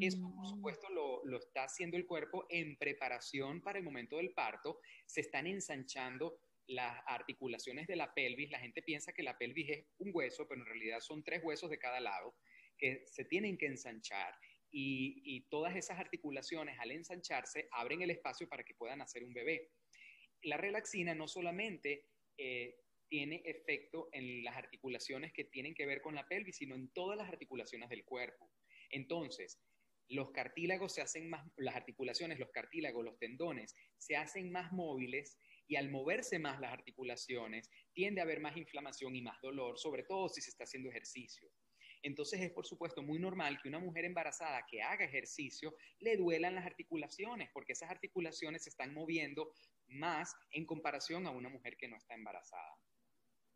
Eso, 0.00 0.18
por 0.20 0.44
mm. 0.44 0.48
supuesto, 0.48 0.88
lo, 0.88 1.24
lo, 1.24 1.38
está 1.38 1.62
haciendo 1.62 1.96
el 1.96 2.04
cuerpo 2.06 2.46
en 2.48 2.76
preparación 2.78 3.60
para 3.62 3.78
el 3.78 3.84
momento 3.84 4.16
del 4.16 4.32
parto. 4.32 4.80
Se 5.06 5.20
están 5.20 5.46
ensanchando 5.46 6.40
las 6.70 7.02
articulaciones 7.06 7.86
de 7.86 7.96
la 7.96 8.14
pelvis. 8.14 8.50
La 8.50 8.60
gente 8.60 8.82
piensa 8.82 9.12
que 9.12 9.22
la 9.22 9.36
pelvis 9.36 9.70
es 9.70 9.84
un 9.98 10.10
hueso, 10.12 10.46
pero 10.48 10.60
en 10.60 10.66
realidad 10.66 11.00
son 11.00 11.22
tres 11.22 11.42
huesos 11.42 11.68
de 11.70 11.78
cada 11.78 12.00
lado 12.00 12.34
que 12.78 13.02
se 13.06 13.24
tienen 13.24 13.58
que 13.58 13.66
ensanchar 13.66 14.34
y, 14.72 15.46
todas 15.50 15.74
esas 15.74 15.98
articulaciones 15.98 16.78
al 16.78 16.92
ensancharse 16.92 17.68
abren 17.72 18.02
el 18.02 18.10
espacio 18.10 18.48
para 18.48 18.62
que 18.62 18.74
puedan 18.74 19.02
hacer 19.02 19.24
un 19.24 19.34
bebé. 19.34 19.72
La 20.42 20.56
relaxina 20.56 21.14
no 21.14 21.26
solamente 21.26 22.06
eh, 22.38 22.76
tiene 23.08 23.42
efecto 23.44 24.08
en 24.12 24.44
las 24.44 24.56
articulaciones 24.56 25.32
que 25.32 25.44
tienen 25.44 25.74
que 25.74 25.86
ver 25.86 26.00
con 26.00 26.14
la 26.14 26.28
pelvis, 26.28 26.58
sino 26.58 26.76
en 26.76 26.88
todas 26.92 27.18
las 27.18 27.28
articulaciones 27.28 27.88
del 27.88 28.04
cuerpo. 28.04 28.48
Entonces, 28.90 29.60
los 30.08 30.30
cartílagos 30.30 30.94
se 30.94 31.02
hacen 31.02 31.28
más, 31.28 31.44
las 31.56 31.74
articulaciones, 31.74 32.38
los 32.38 32.50
cartílagos, 32.50 33.04
los 33.04 33.18
tendones, 33.18 33.74
se 33.98 34.16
hacen 34.16 34.50
más 34.50 34.72
móviles 34.72 35.36
y 35.70 35.76
al 35.76 35.88
moverse 35.88 36.40
más 36.40 36.58
las 36.60 36.72
articulaciones, 36.72 37.70
tiende 37.92 38.20
a 38.20 38.24
haber 38.24 38.40
más 38.40 38.56
inflamación 38.56 39.14
y 39.14 39.22
más 39.22 39.40
dolor, 39.40 39.78
sobre 39.78 40.02
todo 40.02 40.28
si 40.28 40.40
se 40.42 40.50
está 40.50 40.64
haciendo 40.64 40.90
ejercicio. 40.90 41.48
Entonces 42.02 42.40
es 42.40 42.50
por 42.50 42.66
supuesto 42.66 43.04
muy 43.04 43.20
normal 43.20 43.60
que 43.62 43.68
una 43.68 43.78
mujer 43.78 44.04
embarazada 44.04 44.66
que 44.68 44.82
haga 44.82 45.04
ejercicio 45.04 45.76
le 46.00 46.16
duelan 46.16 46.56
las 46.56 46.66
articulaciones, 46.66 47.50
porque 47.54 47.74
esas 47.74 47.88
articulaciones 47.88 48.64
se 48.64 48.70
están 48.70 48.92
moviendo 48.92 49.54
más 49.86 50.34
en 50.50 50.66
comparación 50.66 51.28
a 51.28 51.30
una 51.30 51.48
mujer 51.48 51.76
que 51.76 51.86
no 51.86 51.96
está 51.96 52.14
embarazada. 52.14 52.76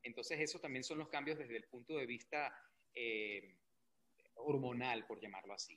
Entonces 0.04 0.38
eso 0.38 0.60
también 0.60 0.84
son 0.84 0.98
los 0.98 1.08
cambios 1.08 1.36
desde 1.36 1.56
el 1.56 1.64
punto 1.64 1.96
de 1.96 2.06
vista 2.06 2.56
eh, 2.94 3.56
hormonal, 4.34 5.04
por 5.08 5.20
llamarlo 5.20 5.52
así. 5.52 5.76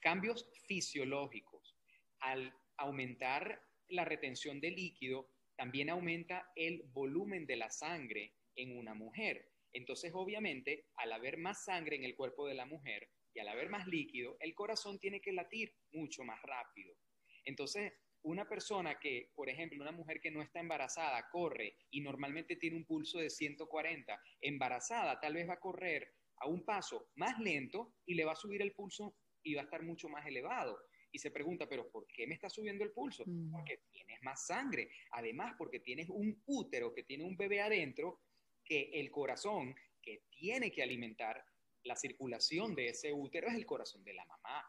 Cambios 0.00 0.50
fisiológicos. 0.66 1.76
Al 2.18 2.52
aumentar 2.76 3.62
la 3.86 4.04
retención 4.04 4.60
de 4.60 4.72
líquido, 4.72 5.30
también 5.56 5.90
aumenta 5.90 6.50
el 6.54 6.82
volumen 6.92 7.46
de 7.46 7.56
la 7.56 7.70
sangre 7.70 8.34
en 8.54 8.76
una 8.76 8.94
mujer. 8.94 9.48
Entonces, 9.72 10.12
obviamente, 10.14 10.86
al 10.96 11.12
haber 11.12 11.38
más 11.38 11.64
sangre 11.64 11.96
en 11.96 12.04
el 12.04 12.14
cuerpo 12.14 12.46
de 12.46 12.54
la 12.54 12.66
mujer 12.66 13.10
y 13.34 13.40
al 13.40 13.48
haber 13.48 13.68
más 13.68 13.86
líquido, 13.86 14.36
el 14.40 14.54
corazón 14.54 14.98
tiene 14.98 15.20
que 15.20 15.32
latir 15.32 15.74
mucho 15.92 16.24
más 16.24 16.40
rápido. 16.42 16.94
Entonces, 17.44 17.92
una 18.22 18.48
persona 18.48 18.98
que, 18.98 19.30
por 19.34 19.48
ejemplo, 19.48 19.82
una 19.82 19.92
mujer 19.92 20.20
que 20.20 20.30
no 20.30 20.42
está 20.42 20.60
embarazada, 20.60 21.28
corre 21.30 21.76
y 21.90 22.00
normalmente 22.00 22.56
tiene 22.56 22.76
un 22.76 22.84
pulso 22.84 23.18
de 23.18 23.30
140, 23.30 24.20
embarazada 24.40 25.20
tal 25.20 25.34
vez 25.34 25.48
va 25.48 25.54
a 25.54 25.60
correr 25.60 26.10
a 26.38 26.48
un 26.48 26.64
paso 26.64 27.10
más 27.14 27.38
lento 27.38 27.94
y 28.04 28.14
le 28.14 28.24
va 28.24 28.32
a 28.32 28.36
subir 28.36 28.62
el 28.62 28.72
pulso 28.72 29.16
y 29.42 29.54
va 29.54 29.62
a 29.62 29.64
estar 29.64 29.82
mucho 29.82 30.08
más 30.08 30.26
elevado. 30.26 30.76
Y 31.16 31.18
se 31.18 31.30
pregunta, 31.30 31.66
pero 31.66 31.90
¿por 31.90 32.06
qué 32.08 32.26
me 32.26 32.34
está 32.34 32.50
subiendo 32.50 32.84
el 32.84 32.92
pulso? 32.92 33.24
Mm. 33.26 33.50
Porque 33.50 33.80
tienes 33.90 34.22
más 34.22 34.46
sangre. 34.46 34.90
Además, 35.12 35.54
porque 35.56 35.80
tienes 35.80 36.10
un 36.10 36.42
útero 36.44 36.92
que 36.92 37.04
tiene 37.04 37.24
un 37.24 37.38
bebé 37.38 37.62
adentro 37.62 38.20
que 38.62 38.90
el 38.92 39.10
corazón 39.10 39.74
que 40.02 40.24
tiene 40.28 40.70
que 40.70 40.82
alimentar 40.82 41.42
la 41.84 41.96
circulación 41.96 42.74
de 42.74 42.88
ese 42.88 43.14
útero 43.14 43.48
es 43.48 43.54
el 43.54 43.64
corazón 43.64 44.04
de 44.04 44.12
la 44.12 44.26
mamá. 44.26 44.62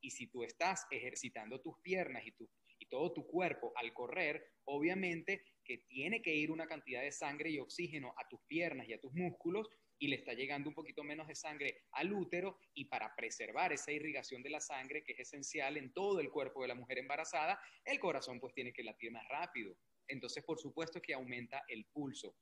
Y 0.00 0.10
si 0.10 0.28
tú 0.28 0.42
estás 0.42 0.86
ejercitando 0.90 1.60
tus 1.60 1.78
piernas 1.80 2.26
y, 2.26 2.32
tu, 2.32 2.48
y 2.78 2.86
todo 2.86 3.12
tu 3.12 3.26
cuerpo 3.26 3.74
al 3.76 3.92
correr, 3.92 4.42
obviamente 4.64 5.44
que 5.62 5.84
tiene 5.86 6.22
que 6.22 6.34
ir 6.34 6.50
una 6.50 6.66
cantidad 6.66 7.02
de 7.02 7.12
sangre 7.12 7.50
y 7.50 7.58
oxígeno 7.58 8.14
a 8.16 8.26
tus 8.26 8.40
piernas 8.46 8.88
y 8.88 8.94
a 8.94 9.00
tus 9.00 9.12
músculos 9.12 9.68
y 10.00 10.08
le 10.08 10.16
está 10.16 10.32
llegando 10.32 10.70
un 10.70 10.74
poquito 10.74 11.04
menos 11.04 11.28
de 11.28 11.34
sangre 11.34 11.82
al 11.92 12.10
útero 12.12 12.58
y 12.72 12.86
para 12.86 13.14
preservar 13.14 13.72
esa 13.72 13.92
irrigación 13.92 14.42
de 14.42 14.48
la 14.48 14.60
sangre 14.60 15.04
que 15.04 15.12
es 15.12 15.20
esencial 15.20 15.76
en 15.76 15.92
todo 15.92 16.20
el 16.20 16.30
cuerpo 16.30 16.62
de 16.62 16.68
la 16.68 16.74
mujer 16.74 16.98
embarazada, 16.98 17.60
el 17.84 18.00
corazón 18.00 18.40
pues 18.40 18.54
tiene 18.54 18.72
que 18.72 18.82
latir 18.82 19.12
más 19.12 19.28
rápido. 19.28 19.76
Entonces, 20.08 20.42
por 20.42 20.58
supuesto 20.58 21.02
que 21.02 21.12
aumenta 21.12 21.62
el 21.68 21.84
pulso. 21.84 22.34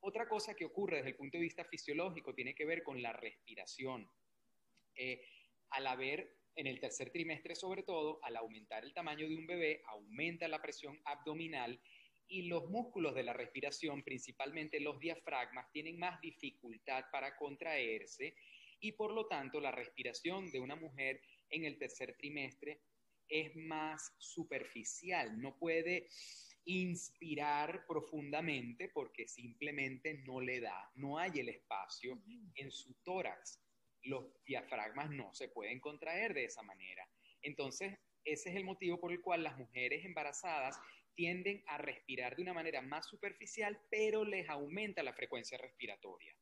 Otra 0.00 0.28
cosa 0.28 0.54
que 0.54 0.64
ocurre 0.64 0.96
desde 0.96 1.10
el 1.10 1.16
punto 1.16 1.38
de 1.38 1.44
vista 1.44 1.64
fisiológico 1.64 2.34
tiene 2.34 2.54
que 2.54 2.66
ver 2.66 2.82
con 2.82 3.00
la 3.00 3.12
respiración. 3.12 4.10
Eh, 4.96 5.22
al 5.70 5.86
haber 5.86 6.36
en 6.56 6.66
el 6.66 6.80
tercer 6.80 7.10
trimestre 7.10 7.54
sobre 7.54 7.84
todo, 7.84 8.18
al 8.24 8.36
aumentar 8.36 8.84
el 8.84 8.92
tamaño 8.92 9.28
de 9.28 9.36
un 9.36 9.46
bebé, 9.46 9.82
aumenta 9.86 10.48
la 10.48 10.60
presión 10.60 11.00
abdominal 11.04 11.80
y 12.28 12.42
los 12.42 12.68
músculos 12.68 13.14
de 13.14 13.22
la 13.22 13.32
respiración, 13.32 14.02
principalmente 14.02 14.80
los 14.80 15.00
diafragmas, 15.00 15.70
tienen 15.72 15.98
más 15.98 16.20
dificultad 16.20 17.04
para 17.10 17.36
contraerse 17.36 18.34
y 18.80 18.92
por 18.92 19.12
lo 19.12 19.26
tanto 19.26 19.60
la 19.60 19.70
respiración 19.70 20.50
de 20.50 20.60
una 20.60 20.76
mujer 20.76 21.20
en 21.50 21.64
el 21.64 21.78
tercer 21.78 22.16
trimestre 22.16 22.80
es 23.28 23.54
más 23.56 24.14
superficial, 24.18 25.40
no 25.40 25.56
puede 25.58 26.08
inspirar 26.64 27.86
profundamente 27.86 28.90
porque 28.90 29.26
simplemente 29.26 30.22
no 30.26 30.40
le 30.40 30.60
da, 30.60 30.90
no 30.96 31.18
hay 31.18 31.40
el 31.40 31.48
espacio 31.48 32.22
en 32.54 32.70
su 32.70 32.94
tórax. 33.02 33.60
Los 34.02 34.26
diafragmas 34.44 35.10
no 35.10 35.32
se 35.34 35.48
pueden 35.48 35.80
contraer 35.80 36.34
de 36.34 36.44
esa 36.44 36.62
manera. 36.62 37.08
Entonces, 37.42 37.98
ese 38.32 38.50
es 38.50 38.56
el 38.56 38.64
motivo 38.64 38.98
por 38.98 39.12
el 39.12 39.20
cual 39.20 39.42
las 39.42 39.56
mujeres 39.56 40.04
embarazadas 40.04 40.78
tienden 41.14 41.64
a 41.66 41.78
respirar 41.78 42.36
de 42.36 42.42
una 42.42 42.54
manera 42.54 42.80
más 42.80 43.06
superficial, 43.06 43.80
pero 43.90 44.24
les 44.24 44.48
aumenta 44.48 45.02
la 45.02 45.12
frecuencia 45.12 45.58
respiratoria. 45.58 46.34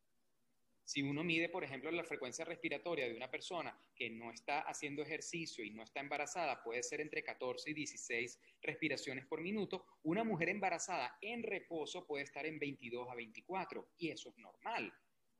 Si 0.84 1.02
uno 1.02 1.24
mide, 1.24 1.48
por 1.48 1.64
ejemplo, 1.64 1.90
la 1.90 2.04
frecuencia 2.04 2.44
respiratoria 2.44 3.08
de 3.08 3.16
una 3.16 3.28
persona 3.28 3.76
que 3.94 4.08
no 4.08 4.30
está 4.30 4.60
haciendo 4.60 5.02
ejercicio 5.02 5.64
y 5.64 5.70
no 5.70 5.82
está 5.82 5.98
embarazada, 5.98 6.62
puede 6.62 6.82
ser 6.84 7.00
entre 7.00 7.24
14 7.24 7.70
y 7.70 7.74
16 7.74 8.38
respiraciones 8.62 9.26
por 9.26 9.40
minuto. 9.40 9.84
Una 10.04 10.22
mujer 10.22 10.48
embarazada 10.48 11.18
en 11.20 11.42
reposo 11.42 12.06
puede 12.06 12.22
estar 12.22 12.46
en 12.46 12.60
22 12.60 13.08
a 13.10 13.16
24 13.16 13.88
y 13.98 14.10
eso 14.10 14.28
es 14.28 14.36
normal. 14.38 14.92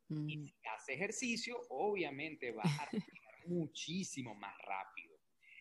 Y 0.08 0.38
mm. 0.38 0.44
si 0.46 0.54
hace 0.74 0.94
ejercicio, 0.94 1.60
obviamente 1.68 2.50
va 2.50 2.64
a 2.64 2.88
respirar 2.90 3.34
muchísimo 3.46 4.34
más 4.34 4.56
rápido. 4.62 5.15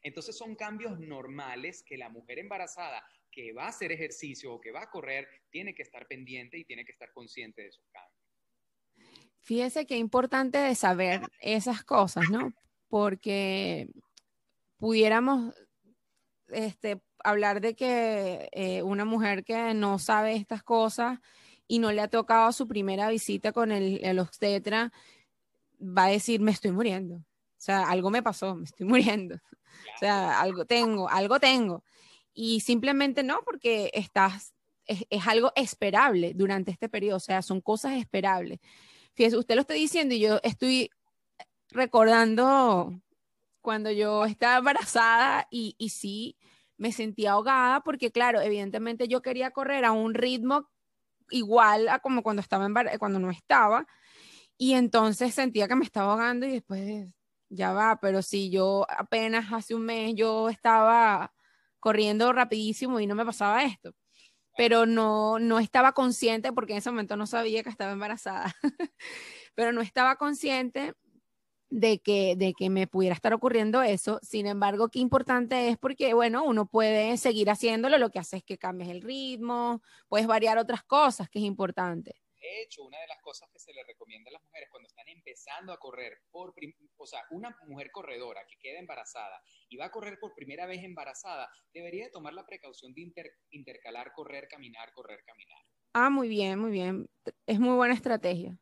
Entonces 0.06 0.38
son 0.38 0.54
cambios 0.54 1.00
normales 1.00 1.82
que 1.84 1.98
la 1.98 2.10
mujer 2.10 2.38
embarazada 2.38 3.04
que 3.32 3.54
va 3.54 3.64
a 3.64 3.70
hacer 3.70 3.92
ejercicio 3.92 4.54
o 4.54 4.62
que 4.62 4.72
va 4.72 4.84
a 4.84 4.90
correr 4.92 5.28
tiene 5.50 5.74
que 5.74 5.82
estar 5.82 6.06
pendiente 6.06 6.60
y 6.60 6.64
tiene 6.64 6.86
que 6.86 6.92
estar 6.92 7.12
consciente 7.12 7.64
de 7.64 7.70
esos 7.70 7.84
cambios. 7.92 9.20
Fíjese 9.42 9.88
qué 9.88 9.98
importante 9.98 10.60
de 10.60 10.76
saber 10.76 11.22
esas 11.40 11.84
cosas, 11.84 12.30
¿no? 12.30 12.54
Porque 12.88 13.90
pudiéramos 14.78 15.56
este, 16.50 17.02
hablar 17.24 17.60
de 17.60 17.76
que 17.76 18.48
eh, 18.52 18.84
una 18.84 19.06
mujer 19.06 19.44
que 19.44 19.74
no 19.74 19.98
sabe 19.98 20.36
estas 20.36 20.62
cosas 20.62 21.18
y 21.68 21.80
no 21.80 21.92
le 21.92 22.02
ha 22.02 22.10
tocado 22.10 22.52
su 22.52 22.68
primera 22.68 23.10
visita 23.10 23.52
con 23.52 23.72
el, 23.72 24.00
el 24.06 24.20
obstetra, 24.20 24.94
va 25.82 26.06
a 26.06 26.10
decir, 26.10 26.42
me 26.42 26.52
estoy 26.52 26.70
muriendo. 26.70 27.26
O 27.66 27.72
sea, 27.74 27.90
algo 27.90 28.12
me 28.12 28.22
pasó, 28.22 28.54
me 28.54 28.66
estoy 28.66 28.86
muriendo. 28.88 29.36
O 29.36 30.00
sea, 30.00 30.40
algo 30.40 30.66
tengo, 30.66 31.10
algo 31.10 31.40
tengo 31.40 31.84
y 32.32 32.60
simplemente 32.60 33.24
no, 33.24 33.40
porque 33.44 33.90
estás, 33.96 34.54
es, 34.86 35.06
algo 35.26 35.52
esperable 35.56 36.34
durante 36.36 36.70
este 36.70 36.90
periodo, 36.90 37.18
o 37.18 37.20
sea, 37.20 37.42
son 37.42 37.62
cosas 37.62 37.94
esperables. 37.94 38.60
Fíjese, 39.16 39.38
usted 39.38 39.56
lo 39.56 39.62
está 39.62 39.74
diciendo 39.74 40.14
y 40.14 40.20
yo 40.20 40.40
estoy 40.44 40.92
recordando 41.70 43.02
cuando 43.62 43.90
yo 43.90 44.26
estaba 44.26 44.58
embarazada 44.58 45.48
y, 45.50 45.76
y 45.80 45.90
sí 45.90 46.38
me 46.78 46.92
sentía 46.92 47.32
ahogada 47.32 47.82
porque, 47.82 48.12
claro, 48.12 48.42
evidentemente 48.42 49.08
yo 49.08 49.24
quería 49.24 49.50
correr 49.50 49.86
a 49.86 49.92
un 49.92 50.14
ritmo 50.14 50.70
igual 51.32 51.90
a 51.90 51.98
como 51.98 52.22
cuando 52.22 52.44
estaba 52.44 52.70
cuando 53.00 53.18
no 53.18 53.32
estaba 53.32 53.88
y 54.58 54.74
entonces 54.74 55.34
sentía 55.34 55.68
que 55.68 55.76
me 55.76 55.86
estaba 55.86 56.12
ahogando 56.14 56.46
y 56.46 56.52
después 56.52 57.08
ya 57.50 57.74
va, 57.74 58.00
pero 58.02 58.22
si 58.22 58.50
yo 58.50 58.86
apenas 58.90 59.52
hace 59.54 59.76
un 59.76 59.84
mes 59.84 60.14
yo 60.16 60.50
estaba 60.50 61.34
corriendo 61.80 62.34
rapidísimo 62.34 63.00
y 63.00 63.08
no 63.08 63.16
me 63.16 63.26
pasaba 63.26 63.64
esto. 63.64 63.94
Pero 64.58 64.86
no, 64.86 65.40
no 65.40 65.60
estaba 65.60 65.94
consciente, 65.94 66.54
porque 66.54 66.74
en 66.74 66.80
ese 66.80 66.92
momento 66.92 67.18
no 67.18 67.28
sabía 67.28 67.64
que 67.64 67.70
estaba 67.70 67.92
embarazada, 67.92 68.56
pero 69.56 69.72
no 69.74 69.82
estaba 69.82 70.16
consciente 70.16 70.94
de 71.70 72.00
que, 72.00 72.36
de 72.38 72.54
que 72.54 72.70
me 72.70 72.88
pudiera 72.88 73.16
estar 73.16 73.34
ocurriendo 73.34 73.82
eso. 73.82 74.20
Sin 74.24 74.48
embargo, 74.48 74.90
qué 74.90 75.00
importante 75.00 75.70
es 75.70 75.78
porque, 75.78 76.14
bueno, 76.14 76.44
uno 76.46 76.66
puede 76.68 77.18
seguir 77.18 77.50
haciéndolo, 77.50 77.98
lo 77.98 78.10
que 78.12 78.20
hace 78.20 78.38
es 78.38 78.44
que 78.44 78.58
cambies 78.58 78.90
el 78.90 79.02
ritmo, 79.02 79.82
puedes 80.08 80.28
variar 80.28 80.58
otras 80.58 80.84
cosas, 80.84 81.30
que 81.30 81.40
es 81.40 81.46
importante. 81.46 82.16
De 82.46 82.62
hecho, 82.62 82.84
una 82.84 83.00
de 83.00 83.08
las 83.08 83.20
cosas 83.24 83.50
que 83.52 83.58
se 83.58 83.74
le 83.74 83.84
recomienda 83.84 84.30
a 84.30 84.34
las 84.34 84.44
mujeres 84.44 84.70
cuando 84.70 84.88
están 84.88 85.08
empezando 85.08 85.74
a 85.74 85.80
correr, 85.80 86.22
por 86.30 86.54
o 86.98 87.08
sea, 87.08 87.24
una 87.32 87.58
mujer 87.66 87.90
corredora 87.92 88.46
que 88.48 88.56
queda 88.60 88.78
embarazada 88.78 89.42
y 89.68 89.78
va 89.78 89.86
a 89.86 89.92
correr 89.92 90.20
por 90.20 90.36
primera 90.36 90.68
vez 90.68 90.84
embarazada, 90.84 91.50
debería 91.74 92.12
tomar 92.12 92.34
la 92.34 92.46
precaución 92.46 92.94
de 92.94 93.12
intercalar 93.50 94.14
correr, 94.14 94.48
caminar, 94.48 94.94
correr, 94.94 95.24
caminar. 95.26 95.58
Ah, 95.94 96.12
muy 96.12 96.30
bien, 96.30 96.60
muy 96.60 96.72
bien. 96.72 97.10
Es 97.48 97.60
muy 97.60 97.76
buena 97.76 97.96
estrategia. 97.96 98.56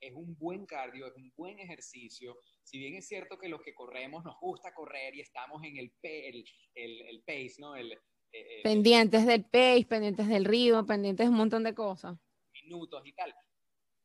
Es 0.00 0.14
un 0.14 0.34
buen 0.38 0.64
cardio, 0.64 1.08
es 1.08 1.14
un 1.14 1.30
buen 1.36 1.58
ejercicio. 1.58 2.38
Si 2.62 2.78
bien 2.78 2.94
es 2.94 3.06
cierto 3.06 3.38
que 3.38 3.50
los 3.50 3.60
que 3.60 3.74
corremos 3.74 4.24
nos 4.24 4.40
gusta 4.40 4.72
correr 4.72 5.14
y 5.14 5.20
estamos 5.20 5.62
en 5.62 5.76
el, 5.76 5.92
el, 6.02 7.02
el 7.02 7.22
pace, 7.22 7.56
¿no? 7.58 7.76
El, 7.76 8.00
eh, 8.32 8.58
eh, 8.58 8.62
pendientes 8.62 9.26
del 9.26 9.44
pace, 9.44 9.86
pendientes 9.88 10.28
del 10.28 10.44
ritmo, 10.44 10.86
pendientes 10.86 11.26
de 11.26 11.30
un 11.30 11.36
montón 11.36 11.64
de 11.64 11.74
cosas. 11.74 12.16
Minutos 12.62 13.02
y 13.04 13.12
tal. 13.12 13.34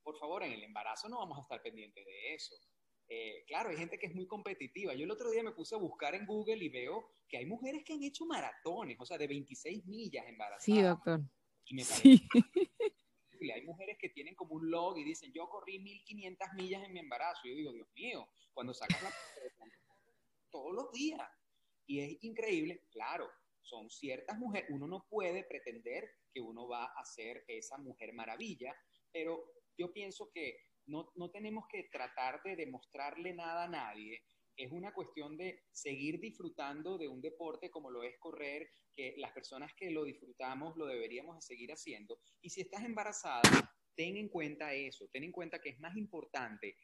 Por 0.03 0.17
favor, 0.17 0.43
en 0.43 0.53
el 0.53 0.63
embarazo 0.63 1.09
no 1.09 1.19
vamos 1.19 1.38
a 1.38 1.41
estar 1.41 1.61
pendientes 1.61 2.05
de 2.05 2.33
eso. 2.33 2.55
Eh, 3.07 3.43
claro, 3.47 3.69
hay 3.69 3.77
gente 3.77 3.99
que 3.99 4.07
es 4.07 4.15
muy 4.15 4.25
competitiva. 4.25 4.93
Yo 4.95 5.03
el 5.03 5.11
otro 5.11 5.29
día 5.29 5.43
me 5.43 5.51
puse 5.51 5.75
a 5.75 5.77
buscar 5.77 6.15
en 6.15 6.25
Google 6.25 6.63
y 6.63 6.69
veo 6.69 7.11
que 7.27 7.38
hay 7.38 7.45
mujeres 7.45 7.83
que 7.83 7.93
han 7.93 8.03
hecho 8.03 8.25
maratones, 8.25 8.97
o 8.99 9.05
sea, 9.05 9.17
de 9.17 9.27
26 9.27 9.85
millas 9.85 10.25
embarazadas. 10.27 10.63
Sí, 10.63 10.81
doctor. 10.81 11.21
Y 11.65 11.75
me 11.75 11.85
parece 11.85 12.27
Hay 13.53 13.61
mujeres 13.63 13.97
que 13.99 14.09
tienen 14.09 14.33
como 14.33 14.55
un 14.55 14.71
log 14.71 14.97
y 14.97 15.03
dicen, 15.03 15.31
yo 15.33 15.47
corrí 15.47 15.79
1500 15.79 16.47
millas 16.55 16.83
en 16.83 16.93
mi 16.93 16.99
embarazo. 16.99 17.41
Y 17.43 17.49
yo 17.49 17.55
digo, 17.55 17.73
Dios 17.73 17.88
mío, 17.93 18.27
cuando 18.53 18.73
sacas 18.73 19.03
la... 19.03 19.11
todos 20.49 20.73
los 20.73 20.91
días. 20.91 21.21
Y 21.85 21.99
es 21.99 22.23
increíble, 22.23 22.81
claro, 22.91 23.29
son 23.65 23.89
ciertas 23.89 24.38
mujeres, 24.38 24.69
uno 24.69 24.88
no 24.88 25.06
puede 25.10 25.43
pretender 25.43 26.10
que 26.34 26.41
uno 26.41 26.67
va 26.67 26.86
a 26.86 27.06
ser 27.06 27.43
esa 27.47 27.78
mujer 27.78 28.13
maravilla, 28.13 28.75
pero 29.12 29.43
yo 29.78 29.91
pienso 29.91 30.30
que 30.34 30.58
no, 30.88 31.12
no 31.15 31.32
tenemos 31.32 31.65
que 31.69 31.89
tratar 31.91 32.41
de 32.43 32.56
demostrarle 32.56 33.34
nada 33.34 33.65
a 33.65 33.69
nadie, 33.69 34.23
es 34.58 34.71
una 34.71 34.93
cuestión 34.93 35.36
de 35.38 35.63
seguir 35.71 36.19
disfrutando 36.19 36.97
de 36.97 37.08
un 37.08 37.21
deporte 37.21 37.69
como 37.69 37.91
lo 37.91 38.04
es 38.04 38.17
correr, 38.19 38.69
que 38.95 39.15
las 39.17 39.34
personas 39.34 39.73
que 39.75 39.91
lo 39.91 40.06
disfrutamos 40.06 40.78
lo 40.78 40.86
deberíamos 40.86 41.36
de 41.36 41.41
seguir 41.41 41.71
haciendo. 41.71 42.19
Y 42.41 42.49
si 42.49 42.62
estás 42.62 42.84
embarazada, 42.84 43.41
ten 43.95 44.15
en 44.17 44.30
cuenta 44.30 44.73
eso, 44.73 45.10
ten 45.12 45.23
en 45.23 45.32
cuenta 45.32 45.60
que 45.60 45.69
es 45.69 45.80
más 45.80 45.95
importante 45.97 46.78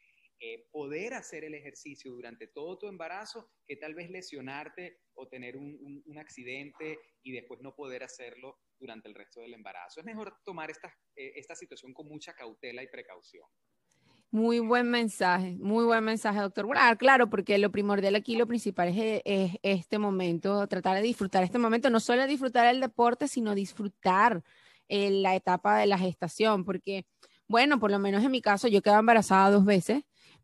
poder 0.72 1.14
hacer 1.14 1.44
el 1.44 1.54
ejercicio 1.54 2.12
durante 2.12 2.48
todo 2.48 2.78
tu 2.78 2.88
embarazo 2.88 3.48
que 3.66 3.76
tal 3.76 3.94
vez 3.94 4.10
lesionarte 4.10 4.98
o 5.14 5.28
tener 5.28 5.56
un, 5.56 6.18
accidente 6.18 6.98
y 7.22 7.32
después 7.32 7.60
no 7.60 7.74
poder 7.74 8.02
hacerlo 8.02 8.58
durante 8.78 9.08
el 9.08 9.14
resto 9.14 9.40
del 9.40 9.54
embarazo. 9.54 10.00
Es 10.00 10.06
mejor 10.06 10.36
tomar 10.44 10.70
esta, 10.70 10.88
eh, 11.16 11.32
esta 11.36 11.54
situación 11.54 11.92
con 11.94 12.08
mucha 12.08 12.34
cautela 12.34 12.82
y 12.82 12.88
precaución. 12.88 13.46
Muy 14.32 14.60
buen 14.60 14.90
mensaje, 14.90 15.58
muy 15.58 15.84
buen 15.84 16.02
mensaje, 16.04 16.40
doctor. 16.40 16.66
Ah, 16.76 16.96
claro, 16.96 17.28
porque 17.28 17.58
lo 17.58 17.70
primordial 17.70 18.14
aquí, 18.14 18.34
lo 18.34 18.46
principal 18.46 18.88
es, 18.88 19.52
este 19.62 19.98
momento, 19.98 20.66
tratar 20.68 20.96
de 20.96 21.02
disfrutar 21.02 21.44
este 21.44 21.58
momento, 21.58 21.90
no 21.90 22.00
solo 22.00 22.26
disfrutar 22.26 22.66
el 22.66 22.80
deporte, 22.80 23.28
sino 23.28 23.54
disfrutar 23.54 24.42
eh, 24.88 25.10
la 25.10 25.36
etapa 25.36 25.76
de 25.76 25.86
la 25.86 25.98
gestación, 25.98 26.64
porque, 26.64 27.04
bueno, 27.46 27.78
por 27.78 27.90
lo 27.90 27.98
menos 27.98 28.24
en 28.24 28.30
mi 28.30 28.40
caso, 28.40 28.68
yo 28.68 28.80
quedé 28.80 28.94
embarazada 28.94 29.50
dos 29.50 29.66
veces, 29.66 30.02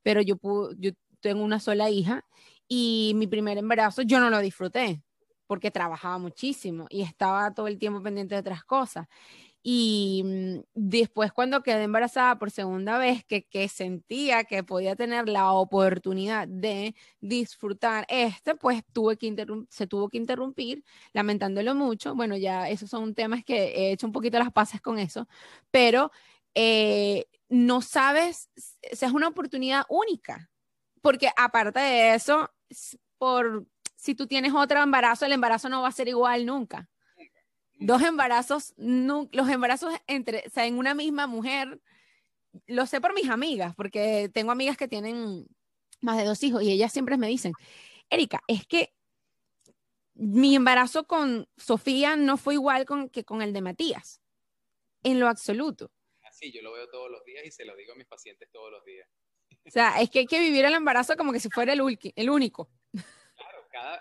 pero 0.09 0.23
yo, 0.23 0.39
yo 0.79 0.93
tengo 1.21 1.45
una 1.45 1.61
sola 1.61 1.91
hija 1.91 2.25
y 2.67 3.13
mi 3.17 3.27
primer 3.27 3.59
embarazo 3.59 4.01
yo 4.01 4.21
no 4.21 4.31
lo 4.31 4.39
disfruté 4.39 5.03
porque 5.47 5.71
trabajaba 5.71 6.17
muchísimo 6.17 6.87
y 6.89 7.03
estaba 7.03 7.53
todo 7.53 7.67
el 7.67 7.79
tiempo 7.79 8.03
pendiente 8.03 8.35
de 8.35 8.41
otras 8.41 8.65
cosas. 8.65 9.07
Y 9.63 10.23
mm, 10.25 10.61
después 10.73 11.31
cuando 11.31 11.63
quedé 11.63 11.83
embarazada 11.83 12.39
por 12.39 12.51
segunda 12.51 12.97
vez, 12.97 13.23
que, 13.27 13.43
que 13.43 13.69
sentía 13.69 14.45
que 14.45 14.65
podía 14.65 14.97
tener 14.97 15.29
la 15.29 15.53
oportunidad 15.53 16.49
de 16.49 16.95
disfrutar 17.21 18.07
este, 18.09 18.55
pues 18.55 18.83
tuve 18.95 19.19
que 19.19 19.47
se 19.69 19.87
tuvo 19.87 20.09
que 20.09 20.17
interrumpir, 20.17 20.85
lamentándolo 21.13 21.75
mucho. 21.75 22.15
Bueno, 22.15 22.35
ya 22.35 22.71
esos 22.71 22.89
son 22.89 23.15
temas 23.15 23.45
que 23.45 23.75
he 23.77 23.93
hecho 23.93 24.07
un 24.07 24.13
poquito 24.15 24.39
las 24.39 24.53
paces 24.53 24.81
con 24.81 24.99
eso, 24.99 25.29
pero 25.71 26.11
eh, 26.61 27.27
no 27.49 27.83
sabes, 27.83 28.51
es 28.83 29.03
una 29.05 29.29
oportunidad 29.29 29.85
única, 29.89 30.51
porque 31.01 31.31
aparte 31.37 31.79
de 31.79 32.15
eso, 32.17 32.51
por 33.17 33.65
si 33.95 34.17
tú 34.17 34.27
tienes 34.27 34.53
otro 34.53 34.83
embarazo, 34.83 35.25
el 35.25 35.31
embarazo 35.31 35.69
no 35.69 35.83
va 35.83 35.89
a 35.89 35.93
ser 35.93 36.09
igual 36.09 36.47
nunca. 36.47 36.89
Dos 37.79 38.03
embarazos, 38.03 38.75
los 38.77 39.49
embarazos 39.49 39.95
entre, 40.09 40.43
o 40.49 40.51
sea, 40.51 40.67
en 40.67 40.79
una 40.79 40.95
misma 40.95 41.29
mujer, 41.29 41.81
lo 42.67 42.87
sé 42.87 43.01
por 43.01 43.15
mis 43.15 43.31
amigas, 43.31 43.73
porque 43.77 44.29
tengo 44.35 44.51
amigas 44.51 44.77
que 44.77 44.89
tienen 44.89 45.47
más 46.01 46.17
de 46.17 46.25
dos 46.25 46.43
hijos 46.43 46.65
y 46.65 46.73
ellas 46.73 46.93
siempre 46.93 47.17
me 47.19 47.29
dicen, 47.29 47.53
Erika, 48.11 48.43
es 48.49 48.67
que 48.67 48.93
mi 50.15 50.57
embarazo 50.57 51.07
con 51.07 51.49
Sofía 51.57 52.17
no 52.17 52.37
fue 52.37 52.55
igual 52.55 52.85
que 53.13 53.25
con 53.25 53.43
el 53.43 53.53
de 53.53 53.61
Matías, 53.61 54.21
en 55.05 55.21
lo 55.21 55.29
absoluto. 55.29 55.93
Así, 56.39 56.53
yo 56.53 56.63
lo 56.63 56.73
veo 56.73 56.89
todos 56.89 57.11
los 57.11 57.25
días 57.25 57.45
y 57.45 57.51
se 57.51 57.65
lo 57.65 57.75
digo 57.75 57.93
a 57.93 57.97
mis 57.97 58.07
pacientes 58.07 58.49
todos 58.53 58.71
los 58.71 58.85
días. 58.85 59.09
O 59.67 59.71
sea, 59.71 60.01
es 60.01 60.09
que 60.09 60.21
hay 60.21 60.27
que 60.27 60.39
vivir 60.39 60.65
el 60.65 60.75
embarazo 60.75 61.17
como 61.17 61.33
que 61.33 61.41
si 61.41 61.51
fuera 61.51 61.73
el, 61.73 61.81
el 62.15 62.31
único 62.31 62.71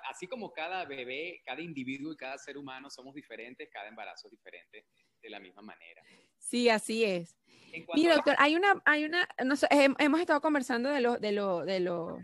así 0.10 0.28
como 0.28 0.52
cada 0.52 0.86
bebé, 0.86 1.42
cada 1.46 1.62
individuo 1.62 2.12
y 2.14 2.18
cada 2.18 2.38
ser 2.38 2.58
humano 2.58 2.90
somos 2.90 3.14
diferentes, 3.14 3.70
cada 3.72 3.88
embarazo 3.88 4.28
es 4.28 4.32
diferente 4.32 4.86
de 5.22 5.30
la 5.30 5.40
misma 5.40 5.62
manera. 5.62 6.02
Sí, 6.38 6.70
así 6.70 7.04
es. 7.04 7.36
Mira, 7.94 8.16
doctor, 8.16 8.36
hay 8.38 8.56
una, 8.56 8.82
hay 8.86 9.06
una, 9.06 9.28
hemos 10.00 10.20
estado 10.20 10.42
conversando 10.42 10.90
de 10.90 11.02
lo, 11.02 11.18
de 11.18 11.32
lo, 11.32 11.66
de 11.66 11.80
lo, 11.80 12.18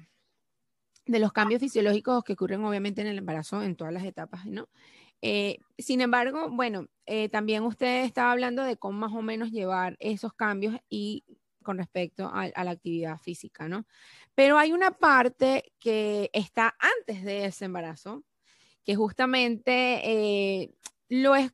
de 1.06 1.20
los 1.20 1.34
cambios 1.34 1.60
fisiológicos 1.60 2.24
que 2.24 2.34
ocurren 2.34 2.64
obviamente 2.64 3.02
en 3.02 3.08
el 3.08 3.18
embarazo 3.18 3.62
en 3.62 3.76
todas 3.76 3.94
las 3.94 4.06
etapas, 4.06 4.46
¿no? 4.46 4.70
Eh, 5.26 5.60
sin 5.78 6.02
embargo, 6.02 6.50
bueno, 6.52 6.88
eh, 7.06 7.30
también 7.30 7.64
usted 7.64 8.04
estaba 8.04 8.34
hablando 8.34 8.66
de 8.66 8.76
cómo 8.76 9.00
más 9.00 9.14
o 9.14 9.22
menos 9.22 9.52
llevar 9.52 9.96
esos 10.02 10.34
cambios 10.34 10.76
y 10.90 11.24
con 11.64 11.78
respecto 11.78 12.30
a, 12.34 12.50
la 12.62 12.72
actividad 12.72 13.18
física, 13.20 13.70
¿no? 13.70 13.88
Pero 14.36 14.58
hay 14.58 14.74
una 14.74 14.92
parte 14.92 15.72
que 15.80 16.30
está 16.34 16.76
antes 16.78 17.24
de 17.24 17.46
ese 17.46 17.64
embarazo, 17.64 18.26
que 18.84 18.96
justamente 18.96 20.02
eh, 20.04 20.74
lo 21.08 21.36
es 21.38 21.54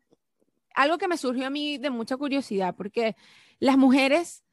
algo 0.73 0.97
que 0.97 1.07
me 1.07 1.17
surgió 1.17 1.45
a 1.45 1.51
mí 1.51 1.77
de 1.77 1.91
mucha 1.91 2.17
curiosidad, 2.17 2.73
porque 2.75 3.15
las 3.59 3.77
mujeres, 3.77 4.43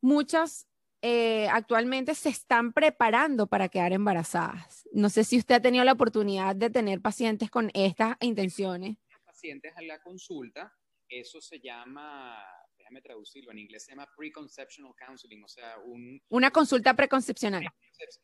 muchas 0.00 0.66
eh, 1.06 1.48
actualmente 1.50 2.14
se 2.14 2.30
están 2.30 2.72
preparando 2.72 3.46
para 3.46 3.68
quedar 3.68 3.92
embarazadas. 3.92 4.88
No 4.90 5.10
sé 5.10 5.22
si 5.24 5.36
usted 5.36 5.56
ha 5.56 5.60
tenido 5.60 5.84
la 5.84 5.92
oportunidad 5.92 6.56
de 6.56 6.70
tener 6.70 7.02
pacientes 7.02 7.50
con 7.50 7.70
estas 7.74 8.16
intenciones. 8.20 8.96
Pacientes 9.26 9.76
a 9.76 9.82
la 9.82 10.00
consulta, 10.00 10.72
eso 11.06 11.42
se 11.42 11.60
llama 11.60 12.42
déjame 12.84 13.00
traducirlo, 13.00 13.50
en 13.50 13.58
inglés 13.58 13.84
se 13.84 13.92
llama 13.92 14.06
preconceptional 14.14 14.92
counseling, 14.94 15.42
o 15.42 15.48
sea, 15.48 15.78
un... 15.84 16.20
Una 16.28 16.50
consulta 16.50 16.94
preconcepcional. 16.94 17.66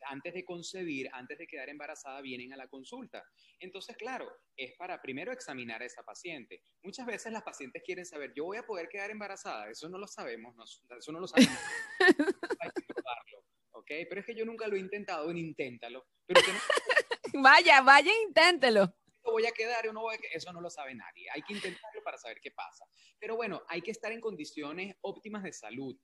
Antes 0.07 0.33
de 0.35 0.45
concebir, 0.45 1.09
antes 1.13 1.39
de 1.39 1.47
quedar 1.47 1.69
embarazada, 1.69 2.21
vienen 2.21 2.53
a 2.53 2.57
la 2.57 2.67
consulta. 2.67 3.23
Entonces, 3.59 3.97
claro, 3.97 4.29
es 4.55 4.73
para 4.77 5.01
primero 5.01 5.31
examinar 5.31 5.81
a 5.81 5.85
esa 5.85 6.03
paciente. 6.03 6.61
Muchas 6.83 7.07
veces 7.07 7.33
las 7.33 7.41
pacientes 7.41 7.81
quieren 7.83 8.05
saber, 8.05 8.33
yo 8.35 8.45
voy 8.45 8.57
a 8.57 8.65
poder 8.65 8.87
quedar 8.87 9.09
embarazada, 9.09 9.69
eso 9.71 9.89
no 9.89 9.97
lo 9.97 10.07
sabemos, 10.07 10.55
eso 10.97 11.11
no 11.11 11.19
lo 11.19 11.27
sabemos. 11.27 11.57
Hay 12.59 12.69
que 12.75 12.93
probarlo, 12.93 13.45
¿ok? 13.71 13.91
Pero 14.09 14.19
es 14.21 14.25
que 14.27 14.35
yo 14.35 14.45
nunca 14.45 14.67
lo 14.67 14.75
he 14.75 14.79
intentado, 14.79 15.31
inténtalo. 15.31 16.05
Pero 16.27 16.39
vaya, 17.33 17.81
vaya, 17.81 18.11
inténtelo 18.27 18.93
voy 19.23 19.45
a 19.45 19.51
quedar 19.51 19.87
o 19.87 19.93
no 19.93 20.01
voy 20.01 20.15
a 20.15 20.17
quedar, 20.17 20.35
eso 20.35 20.51
no 20.53 20.61
lo 20.61 20.69
sabe 20.69 20.95
nadie. 20.95 21.29
Hay 21.33 21.41
que 21.43 21.53
intentarlo 21.53 22.01
para 22.03 22.17
saber 22.17 22.39
qué 22.41 22.51
pasa. 22.51 22.85
Pero 23.19 23.35
bueno, 23.35 23.61
hay 23.67 23.81
que 23.81 23.91
estar 23.91 24.11
en 24.11 24.21
condiciones 24.21 24.95
óptimas 25.01 25.43
de 25.43 25.53
salud. 25.53 25.95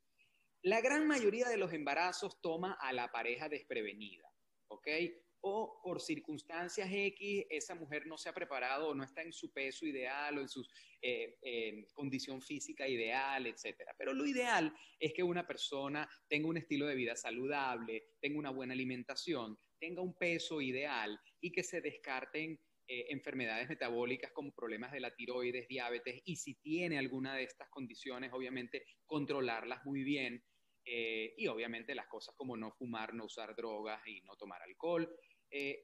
La 0.64 0.82
gran 0.82 1.08
mayoría 1.08 1.48
de 1.48 1.58
los 1.58 1.74
embarazos 1.74 2.42
toma 2.42 2.78
a 2.80 2.92
la 2.92 3.12
pareja 3.12 3.48
desprevenida, 3.48 4.30
¿ok? 4.68 4.88
O 5.42 5.80
por 5.84 6.02
circunstancias 6.02 6.90
X, 6.92 7.46
esa 7.50 7.76
mujer 7.76 8.08
no 8.08 8.18
se 8.18 8.28
ha 8.28 8.34
preparado 8.34 8.90
o 8.90 8.96
no 8.96 9.04
está 9.04 9.22
en 9.22 9.32
su 9.32 9.54
peso 9.54 9.86
ideal 9.86 10.38
o 10.38 10.42
en 10.42 10.50
su 10.50 10.66
eh, 11.02 11.86
condición 11.94 12.42
física 12.42 12.88
ideal, 12.88 13.46
etc. 13.46 13.92
Pero 13.98 14.14
lo 14.14 14.26
ideal 14.26 14.74
es 15.00 15.14
que 15.14 15.22
una 15.22 15.46
persona 15.46 16.10
tenga 16.28 16.50
un 16.50 16.58
estilo 16.58 16.88
de 16.88 16.96
vida 16.96 17.16
saludable, 17.16 18.08
tenga 18.20 18.40
una 18.40 18.50
buena 18.50 18.74
alimentación, 18.74 19.58
tenga 19.80 20.02
un 20.02 20.18
peso 20.18 20.60
ideal 20.60 21.20
y 21.40 21.52
que 21.52 21.64
se 21.64 21.82
descarten 21.82 22.60
eh, 22.88 23.08
enfermedades 23.10 23.68
metabólicas 23.68 24.32
como 24.32 24.54
problemas 24.54 24.92
de 24.92 25.02
la 25.02 25.14
tiroides, 25.14 25.68
diabetes, 25.68 26.22
y 26.26 26.38
si 26.38 26.56
tiene 26.56 26.98
alguna 26.98 27.36
de 27.36 27.44
estas 27.44 27.70
condiciones, 27.70 28.32
obviamente 28.34 28.86
controlarlas 29.06 29.86
muy 29.86 30.04
bien. 30.04 30.44
Eh, 30.90 31.34
y 31.36 31.48
obviamente 31.48 31.94
las 31.94 32.08
cosas 32.08 32.34
como 32.38 32.56
no 32.56 32.72
fumar, 32.72 33.14
no 33.14 33.26
usar 33.26 33.54
drogas 33.58 34.02
y 34.08 34.22
no 34.22 34.38
tomar 34.38 34.62
alcohol. 34.62 35.10
Eh, 35.52 35.84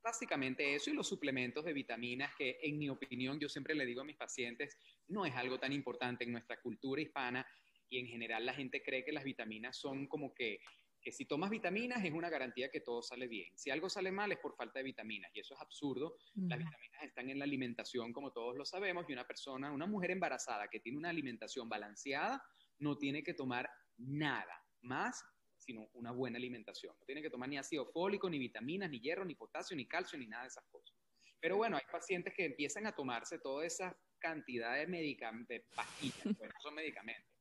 básicamente 0.00 0.76
eso 0.76 0.90
y 0.90 0.94
los 0.94 1.08
suplementos 1.08 1.64
de 1.64 1.72
vitaminas 1.72 2.32
que 2.38 2.58
en 2.62 2.78
mi 2.78 2.88
opinión 2.88 3.40
yo 3.40 3.48
siempre 3.48 3.74
le 3.74 3.84
digo 3.84 4.02
a 4.02 4.04
mis 4.04 4.16
pacientes 4.16 4.78
no 5.08 5.26
es 5.26 5.34
algo 5.34 5.58
tan 5.58 5.72
importante 5.72 6.22
en 6.22 6.30
nuestra 6.30 6.60
cultura 6.60 7.02
hispana 7.02 7.44
y 7.88 7.98
en 7.98 8.06
general 8.06 8.46
la 8.46 8.54
gente 8.54 8.84
cree 8.84 9.04
que 9.04 9.10
las 9.10 9.24
vitaminas 9.24 9.76
son 9.76 10.06
como 10.06 10.32
que 10.32 10.60
que 11.06 11.12
si 11.12 11.24
tomas 11.24 11.50
vitaminas 11.50 12.04
es 12.04 12.12
una 12.12 12.28
garantía 12.28 12.68
que 12.68 12.80
todo 12.80 13.00
sale 13.00 13.28
bien. 13.28 13.56
Si 13.56 13.70
algo 13.70 13.88
sale 13.88 14.10
mal 14.10 14.32
es 14.32 14.38
por 14.38 14.56
falta 14.56 14.80
de 14.80 14.82
vitaminas 14.82 15.30
y 15.32 15.38
eso 15.38 15.54
es 15.54 15.60
absurdo. 15.60 16.16
Las 16.34 16.58
vitaminas 16.58 17.00
están 17.04 17.30
en 17.30 17.38
la 17.38 17.44
alimentación 17.44 18.12
como 18.12 18.32
todos 18.32 18.56
lo 18.56 18.64
sabemos 18.64 19.06
y 19.08 19.12
una 19.12 19.24
persona, 19.24 19.70
una 19.70 19.86
mujer 19.86 20.10
embarazada 20.10 20.66
que 20.66 20.80
tiene 20.80 20.98
una 20.98 21.10
alimentación 21.10 21.68
balanceada 21.68 22.42
no 22.80 22.98
tiene 22.98 23.22
que 23.22 23.34
tomar 23.34 23.70
nada 23.98 24.60
más 24.80 25.24
sino 25.56 25.88
una 25.92 26.10
buena 26.10 26.38
alimentación. 26.38 26.96
No 26.98 27.06
tiene 27.06 27.22
que 27.22 27.30
tomar 27.30 27.48
ni 27.48 27.56
ácido 27.56 27.86
fólico, 27.86 28.28
ni 28.28 28.40
vitaminas, 28.40 28.90
ni 28.90 28.98
hierro, 28.98 29.24
ni 29.24 29.36
potasio, 29.36 29.76
ni 29.76 29.86
calcio, 29.86 30.18
ni 30.18 30.26
nada 30.26 30.42
de 30.42 30.48
esas 30.48 30.64
cosas. 30.64 30.96
Pero 31.38 31.56
bueno, 31.56 31.76
hay 31.76 31.84
pacientes 31.88 32.34
que 32.34 32.46
empiezan 32.46 32.84
a 32.88 32.96
tomarse 32.96 33.38
toda 33.38 33.64
esa 33.64 33.96
cantidad 34.18 34.74
de, 34.74 34.86
de 34.86 35.66
pastillas, 35.72 36.36
bueno, 36.36 36.54
son 36.60 36.74
medicamentos 36.74 37.35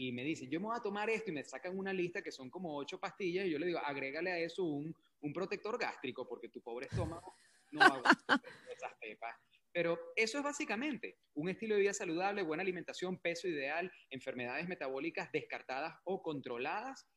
y 0.00 0.12
me 0.12 0.22
dicen, 0.22 0.48
yo 0.48 0.60
me 0.60 0.66
voy 0.66 0.76
a 0.76 0.80
tomar 0.80 1.10
esto 1.10 1.30
y 1.30 1.34
me 1.34 1.42
sacan 1.42 1.76
una 1.76 1.92
lista 1.92 2.22
que 2.22 2.30
son 2.30 2.48
como 2.48 2.76
ocho 2.76 3.00
pastillas 3.00 3.46
y 3.46 3.50
yo 3.50 3.58
le 3.58 3.66
digo, 3.66 3.80
agrégale 3.80 4.30
a 4.30 4.38
eso 4.38 4.62
un, 4.62 4.94
un 5.22 5.32
protector 5.32 5.76
gástrico 5.76 6.26
porque 6.26 6.48
tu 6.48 6.62
pobre 6.62 6.86
estómago 6.86 7.34
no 7.72 7.80
va 7.80 8.02
a 8.28 8.40
esas 8.72 8.94
pepas. 9.00 9.34
Pero 9.72 9.98
eso 10.14 10.38
es 10.38 10.44
básicamente 10.44 11.18
un 11.34 11.48
estilo 11.48 11.74
de 11.74 11.80
vida 11.80 11.92
saludable, 11.92 12.42
buena 12.42 12.62
alimentación, 12.62 13.18
peso 13.18 13.48
ideal, 13.48 13.90
enfermedades 14.08 14.68
metabólicas 14.68 15.32
descartadas 15.32 15.98
o 16.04 16.22
controladas 16.22 17.08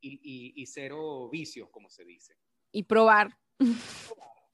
y, 0.00 0.54
y, 0.56 0.66
cero 0.66 1.28
vicios, 1.30 1.68
como 1.70 1.90
se 1.90 2.04
dice. 2.04 2.34
Y 2.72 2.84
probar. 2.84 3.28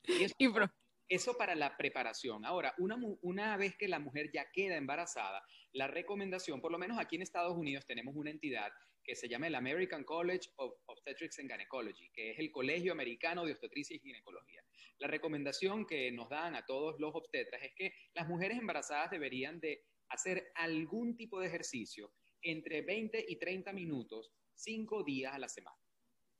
Y 0.04 0.24
eso, 0.24 0.34
eso 1.08 1.38
para 1.38 1.54
la 1.54 1.76
preparación. 1.76 2.44
Ahora, 2.44 2.74
una, 2.76 2.98
una 3.22 3.56
vez 3.56 3.76
que 3.76 3.88
la 3.88 4.00
mujer 4.00 4.30
ya 4.32 4.50
queda 4.50 4.76
embarazada, 4.76 5.42
la 5.72 5.86
recomendación, 5.86 6.60
por 6.60 6.72
lo 6.72 6.78
menos 6.78 6.98
aquí 6.98 7.16
en 7.16 7.22
Estados 7.22 7.56
Unidos 7.56 7.86
tenemos 7.86 8.14
una 8.16 8.30
entidad 8.30 8.72
que 9.04 9.14
se 9.14 9.28
llama 9.28 9.46
el 9.46 9.54
American 9.54 10.04
College 10.04 10.50
of 10.56 10.74
Obstetrics 10.86 11.38
and 11.38 11.50
Gynecology, 11.50 12.10
que 12.10 12.32
es 12.32 12.38
el 12.38 12.50
Colegio 12.50 12.92
Americano 12.92 13.44
de 13.44 13.52
Obstetricia 13.52 13.96
y 13.96 14.00
Ginecología. 14.00 14.62
La 14.98 15.08
recomendación 15.08 15.86
que 15.86 16.12
nos 16.12 16.28
dan 16.28 16.54
a 16.56 16.66
todos 16.66 17.00
los 17.00 17.14
obstetras 17.14 17.62
es 17.62 17.72
que 17.74 17.94
las 18.14 18.28
mujeres 18.28 18.58
embarazadas 18.58 19.10
deberían 19.10 19.60
de 19.60 19.82
hacer 20.10 20.52
algún 20.54 21.16
tipo 21.16 21.40
de 21.40 21.46
ejercicio 21.46 22.12
entre 22.42 22.82
20 22.82 23.24
y 23.26 23.36
30 23.36 23.72
minutos, 23.72 24.30
cinco 24.54 25.02
días 25.02 25.34
a 25.34 25.38
la 25.38 25.48
semana. 25.48 25.78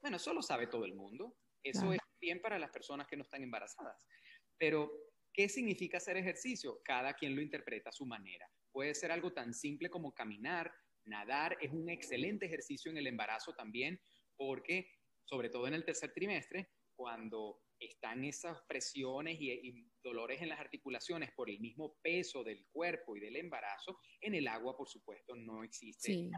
Bueno, 0.01 0.17
eso 0.17 0.33
lo 0.35 0.43
sabe 0.43 0.67
todo 0.67 0.85
el 0.85 0.95
mundo. 0.95 1.37
Eso 1.63 1.93
es 1.93 1.99
bien 2.21 2.41
para 2.41 2.59
las 2.59 2.71
personas 2.71 3.07
que 3.07 3.17
no 3.17 3.23
están 3.23 3.43
embarazadas. 3.43 3.97
Pero, 4.57 4.91
¿qué 5.33 5.49
significa 5.49 5.99
hacer 5.99 6.17
ejercicio? 6.17 6.81
Cada 6.85 7.15
quien 7.15 7.35
lo 7.35 7.43
interpreta 7.43 7.91
a 7.91 7.93
su 7.93 8.07
manera. 8.07 8.49
Puede 8.79 8.95
ser 8.95 9.11
algo 9.11 9.33
tan 9.33 9.55
simple 9.55 9.91
como 9.91 10.15
caminar 10.15 10.73
Nadar 11.05 11.59
es 11.61 11.73
un 11.73 11.89
excelente 11.89 12.47
ejercicio 12.47 12.93
en 12.93 12.97
el 12.97 13.09
embarazo 13.09 13.53
también 13.53 14.01
porque, 14.37 14.89
sobre 15.25 15.51
todo 15.51 15.67
en 15.67 15.75
el 15.75 15.85
tercer 15.85 16.13
trimestre, 16.13 16.71
cuando 16.95 17.61
están 17.81 18.25
esas 18.25 18.63
presiones 18.69 19.37
y, 19.41 19.85
dolores 20.01 20.43
en 20.43 20.49
las 20.49 20.61
articulaciones 20.61 21.33
por 21.33 21.51
el 21.51 21.59
mismo 21.59 21.99
peso 22.03 22.45
del 22.45 22.69
cuerpo 22.71 23.17
y 23.17 23.21
del 23.21 23.35
embarazo, 23.35 23.99
en 24.21 24.37
el 24.37 24.47
agua, 24.47 24.77
por 24.77 24.89
supuesto, 24.89 25.35
no 25.35 25.65
existe 25.65 26.31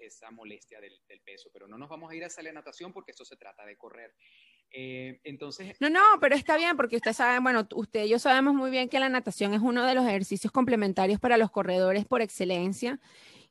esa, 0.00 0.32
molestia 0.32 0.80
del, 0.80 1.00
peso. 1.24 1.48
Pero 1.52 1.68
no 1.68 1.78
nos 1.78 1.88
vamos 1.88 2.10
a 2.10 2.16
ir 2.16 2.24
a 2.24 2.26
hacer 2.26 2.42
la 2.42 2.52
natación 2.52 2.92
porque 2.92 3.12
eso 3.12 3.24
se 3.24 3.36
trata 3.36 3.64
de 3.64 3.76
correr. 3.76 4.12
Eh, 4.76 5.20
entonces... 5.22 5.76
No, 5.78 5.88
no, 5.88 6.00
pero 6.20 6.34
está 6.34 6.56
bien 6.56 6.76
porque 6.76 6.96
usted 6.96 7.12
sabe, 7.12 7.38
bueno, 7.38 7.66
usted 7.74 8.04
y 8.04 8.08
yo 8.08 8.18
sabemos 8.18 8.54
muy 8.54 8.72
bien 8.72 8.88
que 8.88 8.98
la 8.98 9.08
natación 9.08 9.54
es 9.54 9.60
uno 9.60 9.84
de 9.86 9.94
los 9.94 10.04
ejercicios 10.04 10.52
complementarios 10.52 11.20
para 11.20 11.36
los 11.38 11.52
corredores 11.52 12.04
por 12.04 12.22
excelencia. 12.22 12.98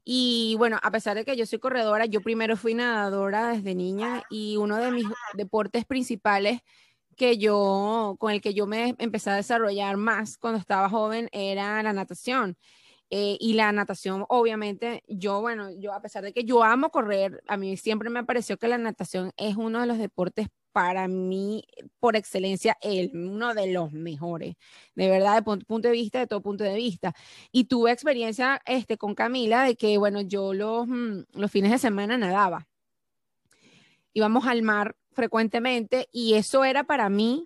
Y 0.04 0.56
bueno, 0.58 0.80
a 0.84 0.92
pesar 0.92 1.16
de 1.16 1.24
que 1.24 1.38
yo 1.38 1.46
soy 1.46 1.60
corredora, 1.60 2.06
yo 2.06 2.20
primero 2.20 2.58
fui 2.58 2.74
nadadora 2.74 3.48
desde 3.48 3.74
niña 3.74 4.24
y 4.30 4.58
uno 4.58 4.78
de 4.78 4.92
mis 4.92 5.06
deportes 5.34 5.86
principales 5.86 6.60
que 7.16 7.38
yo, 7.38 8.18
con 8.20 8.34
el 8.34 8.42
que 8.42 8.54
yo 8.54 8.68
me 8.68 8.96
empecé 8.98 9.30
a 9.30 9.36
desarrollar 9.36 9.96
más 9.96 10.38
cuando 10.38 10.60
estaba 10.60 10.90
joven 10.90 11.30
era 11.32 11.82
la 11.84 11.94
natación. 11.94 12.58
Eh, 13.10 13.38
y 13.40 13.54
la 13.54 13.72
natación, 13.72 14.26
obviamente, 14.28 15.04
yo, 15.08 15.40
bueno, 15.40 15.70
yo 15.80 15.94
a 15.94 16.02
pesar 16.02 16.24
de 16.24 16.34
que 16.34 16.44
yo 16.44 16.64
amo 16.64 16.90
correr, 16.90 17.44
a 17.48 17.58
mí 17.58 17.78
siempre 17.78 18.10
me 18.10 18.26
pareció 18.26 18.58
que 18.58 18.68
la 18.68 18.78
natación 18.78 19.32
es 19.38 19.56
uno 19.56 19.80
de 19.82 19.88
los 19.88 20.00
deportes 20.00 20.48
para 20.74 21.08
mí, 21.08 21.64
por 22.00 22.16
excelencia, 22.16 22.78
el, 22.82 23.12
uno 23.14 23.54
de 23.54 23.72
los 23.72 23.94
mejores, 23.94 24.56
de 24.96 25.10
verdad, 25.10 25.36
de 25.36 25.44
punto, 25.44 25.66
punto 25.66 25.88
de 25.88 25.94
vista, 25.94 26.20
de 26.20 26.28
todo 26.28 26.42
punto 26.42 26.64
de 26.64 26.76
vista. 26.76 27.14
Y 27.52 27.66
tuve 27.66 27.92
experiencia 27.92 28.62
este, 28.66 28.98
con 28.98 29.14
Camila 29.16 29.64
de 29.64 29.76
que, 29.78 29.98
bueno, 29.98 30.22
yo 30.22 30.54
los, 30.54 30.88
mm, 30.88 31.26
los 31.34 31.52
fines 31.52 31.72
de 31.72 31.78
semana 31.78 32.18
nadaba. 32.18 32.68
Íbamos 34.14 34.46
al 34.48 34.64
mar 34.64 34.96
frecuentemente 35.12 36.10
y 36.12 36.34
eso 36.34 36.66
era 36.66 36.84
para 36.84 37.08
mí 37.08 37.46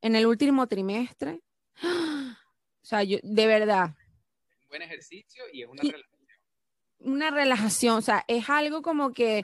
en 0.00 0.16
el 0.16 0.26
último 0.26 0.66
trimestre. 0.66 1.42
O 2.80 2.86
sea, 2.88 3.02
yo, 3.02 3.18
de 3.22 3.46
verdad. 3.46 3.90
Un 4.62 4.68
buen 4.70 4.80
ejercicio 4.80 5.44
y 5.52 5.62
es 5.62 5.68
una 5.68 5.82
relajación. 5.82 6.28
Una 7.00 7.30
relajación, 7.30 7.96
o 7.98 8.00
sea, 8.00 8.24
es 8.26 8.48
algo 8.48 8.80
como 8.80 9.12
que 9.12 9.42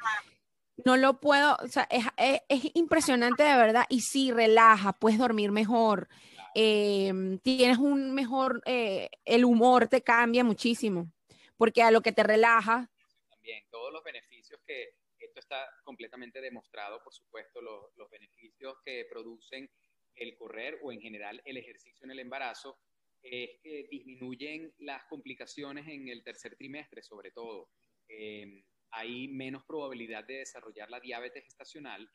no 0.84 0.96
lo 0.96 1.20
puedo, 1.20 1.56
o 1.62 1.68
sea, 1.68 1.88
es, 2.18 2.40
impresionante 2.74 3.42
de 3.42 3.56
verdad 3.56 3.84
y 3.88 4.00
sí, 4.00 4.32
relaja, 4.32 4.92
puedes 4.92 5.18
dormir 5.18 5.52
mejor, 5.52 6.08
em, 6.54 7.38
tienes 7.38 7.78
un 7.78 8.14
mejor, 8.14 8.62
eh, 8.66 9.08
el 9.24 9.44
humor 9.44 9.88
te 9.88 10.02
cambia 10.02 10.44
muchísimo, 10.44 11.12
porque 11.56 11.82
a 11.82 11.90
lo 11.90 12.00
que 12.00 12.12
te 12.12 12.22
relaja. 12.22 12.90
También, 13.30 13.64
todos 13.70 13.92
los 13.92 14.02
beneficios 14.02 14.60
que, 14.66 14.94
esto 15.18 15.40
está 15.40 15.66
completamente 15.84 16.40
demostrado, 16.40 17.02
por 17.02 17.14
supuesto, 17.14 17.62
los, 17.62 17.86
los 17.96 18.10
beneficios 18.10 18.76
que 18.84 19.06
producen 19.10 19.70
el 20.16 20.36
correr 20.36 20.78
o 20.82 20.92
en 20.92 21.00
general 21.00 21.40
el 21.46 21.56
ejercicio 21.56 22.04
en 22.04 22.10
el 22.10 22.18
embarazo, 22.18 22.78
es 23.22 23.58
que 23.62 23.86
disminuyen 23.90 24.72
las 24.78 25.04
complicaciones 25.06 25.88
en 25.88 26.08
el 26.08 26.22
tercer 26.22 26.56
trimestre, 26.56 27.02
sobre 27.02 27.30
todo. 27.30 27.70
Em, 28.06 28.62
hay 28.94 29.28
menos 29.28 29.64
probabilidad 29.64 30.24
de 30.24 30.38
desarrollar 30.38 30.90
la 30.90 31.00
diabetes 31.00 31.44
gestacional, 31.44 32.08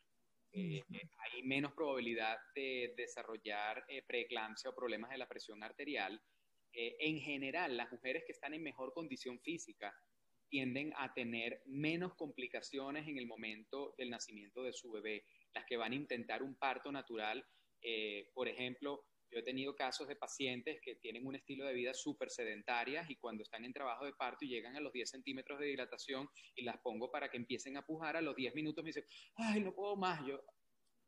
eh, 0.52 0.82
hay 0.90 1.42
menos 1.44 1.72
probabilidad 1.72 2.36
de 2.54 2.92
desarrollar 2.96 3.84
eh, 3.88 4.02
preeclampsia 4.02 4.70
o 4.70 4.74
problemas 4.74 5.10
de 5.10 5.18
la 5.18 5.28
presión 5.28 5.62
arterial. 5.62 6.20
Eh, 6.72 6.96
en 6.98 7.20
general, 7.20 7.76
las 7.76 7.92
mujeres 7.92 8.24
que 8.26 8.32
están 8.32 8.54
en 8.54 8.62
mejor 8.62 8.92
condición 8.92 9.40
física 9.40 9.94
tienden 10.48 10.92
a 10.96 11.12
tener 11.14 11.62
menos 11.66 12.14
complicaciones 12.16 13.06
en 13.06 13.16
el 13.16 13.26
momento 13.26 13.94
del 13.96 14.10
nacimiento 14.10 14.64
de 14.64 14.72
su 14.72 14.90
bebé. 14.90 15.24
Las 15.54 15.64
que 15.66 15.76
van 15.76 15.92
a 15.92 15.96
intentar 15.96 16.42
un 16.42 16.56
parto 16.56 16.90
natural, 16.90 17.46
por 18.34 18.48
ejemplo, 18.48 19.04
yo 19.30 19.38
he 19.38 19.42
tenido 19.42 19.74
casos 19.76 20.08
de 20.08 20.16
pacientes 20.16 20.80
que 20.82 20.96
tienen 20.96 21.26
un 21.26 21.36
estilo 21.36 21.64
de 21.64 21.72
vida 21.72 21.94
súper 21.94 22.30
sedentarias 22.30 23.08
y 23.08 23.16
cuando 23.16 23.42
están 23.42 23.64
en 23.64 23.72
trabajo 23.72 24.04
de 24.04 24.12
parto 24.12 24.44
y 24.44 24.48
llegan 24.48 24.76
a 24.76 24.80
los 24.80 24.92
10 24.92 25.08
centímetros 25.08 25.60
de 25.60 25.66
dilatación 25.66 26.28
y 26.56 26.64
las 26.64 26.78
pongo 26.78 27.10
para 27.10 27.30
que 27.30 27.36
empiecen 27.36 27.76
a 27.76 27.86
pujar, 27.86 28.16
a 28.16 28.22
los 28.22 28.34
10 28.34 28.54
minutos 28.54 28.82
me 28.82 28.88
dicen, 28.88 29.04
ay, 29.36 29.60
no 29.60 29.72
puedo 29.72 29.96
más. 29.96 30.24
Yo, 30.26 30.40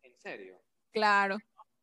¿en 0.03 0.17
serio? 0.17 0.63
Claro. 0.93 1.37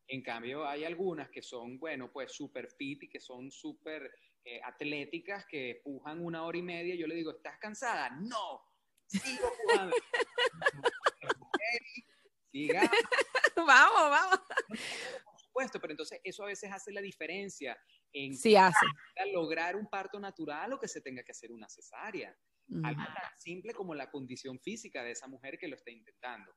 En 0.07 0.23
cambio, 0.23 0.67
hay 0.67 0.85
algunas 0.85 1.29
que 1.29 1.41
son, 1.41 1.77
bueno, 1.77 2.11
pues 2.11 2.31
súper 2.31 2.69
fit 2.71 3.03
y 3.03 3.09
que 3.09 3.19
son 3.19 3.51
súper 3.51 4.11
eh, 4.43 4.61
atléticas, 4.63 5.45
que 5.45 5.81
pujan 5.83 6.23
una 6.23 6.43
hora 6.45 6.57
y 6.57 6.63
media. 6.63 6.95
Yo 6.95 7.05
le 7.05 7.15
digo, 7.15 7.31
¿estás 7.31 7.59
cansada? 7.59 8.09
No, 8.09 8.63
sigo 9.07 9.51
pujando. 9.63 9.95
Siga. 12.51 12.89
vamos, 13.55 14.39
pero 15.79 15.91
entonces 15.91 16.19
eso 16.23 16.43
a 16.43 16.47
veces 16.47 16.71
hace 16.71 16.91
la 16.91 17.01
diferencia 17.01 17.77
en 18.13 18.33
hace. 18.33 18.85
lograr 19.33 19.75
un 19.75 19.87
parto 19.87 20.19
natural 20.19 20.73
o 20.73 20.79
que 20.79 20.87
se 20.87 21.01
tenga 21.01 21.23
que 21.23 21.31
hacer 21.31 21.51
una 21.51 21.69
cesárea. 21.69 22.35
Algo 22.83 23.01
tan 23.01 23.39
simple 23.39 23.73
como 23.73 23.95
la 23.95 24.11
condición 24.11 24.59
física 24.59 25.03
de 25.03 25.11
esa 25.11 25.27
mujer 25.27 25.57
que 25.57 25.67
lo 25.67 25.75
está 25.75 25.89
intentando. 25.89 26.55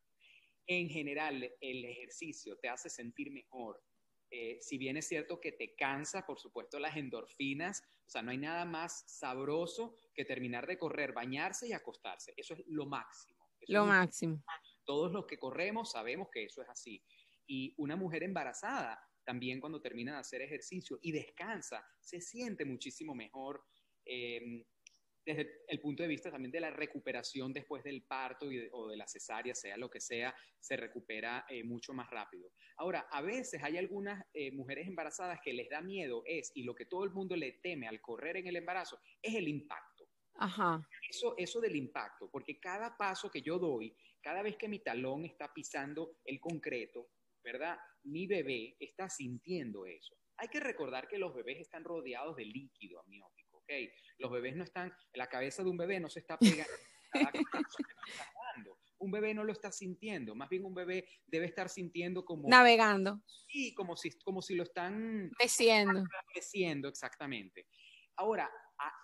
En 0.67 0.89
general, 0.89 1.51
el 1.61 1.85
ejercicio 1.85 2.59
te 2.59 2.69
hace 2.69 2.91
sentir 2.91 3.31
mejor. 3.31 3.83
Eh, 4.31 4.59
si 4.61 4.79
bien 4.79 4.97
es 4.97 5.09
cierto 5.09 5.41
que 5.41 5.53
te 5.53 5.75
cansa, 5.75 6.25
por 6.25 6.39
supuesto, 6.39 6.79
las 6.79 6.97
endorfinas, 6.97 7.83
o 8.07 8.11
sea, 8.11 8.23
no 8.23 8.31
hay 8.31 8.39
nada 8.39 8.65
más 8.65 9.05
sabroso 9.07 9.95
que 10.15 10.25
terminar 10.25 10.67
de 10.67 10.79
correr, 10.79 11.13
bañarse 11.13 11.69
y 11.69 11.73
acostarse. 11.73 12.33
Eso 12.37 12.55
es 12.55 12.63
lo 12.67 12.87
máximo. 12.87 13.47
lo 13.69 13.85
máximo. 13.85 14.43
Todos 14.85 15.13
los 15.13 15.27
que 15.27 15.39
corremos 15.39 15.93
sabemos 15.93 16.29
que 16.33 16.45
eso 16.45 16.63
es 16.63 16.69
así. 16.69 17.05
Y 17.47 17.75
una 17.79 17.97
mujer 17.97 18.23
embarazada 18.23 19.01
también 19.25 19.61
cuando 19.61 19.81
termina 19.81 20.15
de 20.15 20.19
hacer 20.19 20.43
ejercicio 20.43 20.99
y 21.03 21.13
descansa, 21.13 21.85
se 22.01 22.21
siente 22.21 22.65
muchísimo 22.65 23.15
mejor 23.15 23.65
em, 24.05 24.65
desde 25.25 25.63
el 25.69 25.81
punto 25.81 26.03
de 26.03 26.09
vista 26.09 26.31
también 26.31 26.51
de 26.51 26.61
la 26.61 26.71
recuperación 26.71 27.53
después 27.53 27.85
del 27.85 28.03
parto 28.03 28.47
o 28.73 28.89
de 28.89 28.97
la 28.97 29.07
cesárea, 29.07 29.55
sea 29.55 29.77
lo 29.77 29.89
que 29.89 30.01
sea, 30.01 30.35
se 30.59 30.77
recupera 30.77 31.47
eh, 31.49 31.63
mucho 31.63 31.93
más 31.93 32.11
rápido. 32.11 32.51
Ahora, 32.77 33.07
a 33.11 33.23
veces 33.23 33.63
hay 33.63 33.79
algunas 33.79 34.25
eh, 34.33 34.51
mujeres 34.51 34.89
embarazadas 34.89 35.41
que 35.43 35.53
les 35.53 35.69
da 35.69 35.81
miedo 35.81 36.23
es, 36.27 36.51
y 36.55 36.65
lo 36.65 36.75
que 36.75 36.87
todo 36.87 37.05
el 37.05 37.11
mundo 37.11 37.37
le 37.37 37.53
teme 37.53 37.87
al 37.87 38.01
correr 38.01 38.37
en 38.39 38.49
el 38.49 38.57
embarazo, 38.57 38.99
es 39.21 39.35
el 39.35 39.49
impacto. 39.49 40.09
Ajá. 40.35 40.81
Eso, 41.09 41.35
eso 41.37 41.61
del 41.61 41.77
impacto, 41.77 42.29
porque 42.31 42.59
cada 42.59 42.97
paso 42.97 43.31
que 43.31 43.43
yo 43.43 43.59
doy, 43.59 43.95
cada 44.21 44.43
vez 44.43 44.57
que 44.57 44.69
mi 44.69 44.81
talón 44.81 45.25
está 45.25 45.53
pisando 45.53 46.17
el 46.25 46.41
concreto, 46.41 47.11
¿verdad? 47.43 47.77
Mi 48.05 48.27
bebé 48.27 48.77
está 48.79 49.09
sintiendo 49.09 49.87
eso. 49.87 50.17
Hay 50.37 50.49
que 50.49 50.61
recordar 50.61 51.09
que 51.09 51.19
los 51.19 51.35
bebés 51.35 51.61
están 51.61 51.85
rodeados 51.85 52.37
de 52.37 52.45
líquido 52.45 53.01
amniótico, 53.01 53.59
¿ok? 53.59 53.73
Los 54.19 54.31
bebés 54.31 54.57
no 54.57 54.65
están, 54.65 54.93
la 55.15 55.29
cabeza 55.29 55.63
de 55.63 55.71
un 55.71 55.77
bebé 55.77 56.01
no 56.01 56.09
se 56.09 56.21
está 56.21 56.39
pegando. 56.39 56.73
un 58.99 59.11
bebé 59.11 59.35
no 59.35 59.45
lo 59.45 59.53
está 59.53 59.71
sintiendo, 59.73 60.35
más 60.35 60.49
bien 60.49 60.65
un 60.65 60.75
bebé 60.75 61.07
debe 61.27 61.47
estar 61.47 61.69
sintiendo 61.69 62.25
como... 62.25 62.49
Navegando. 62.49 63.21
Sí, 63.49 63.75
como 63.75 63.97
si, 63.97 64.11
como 64.21 64.41
si 64.43 64.55
lo 64.55 64.63
están... 64.63 65.31
Meciendo. 65.39 66.05
Meciendo, 66.35 66.89
exactamente. 66.89 67.67
Ahora, 68.17 68.51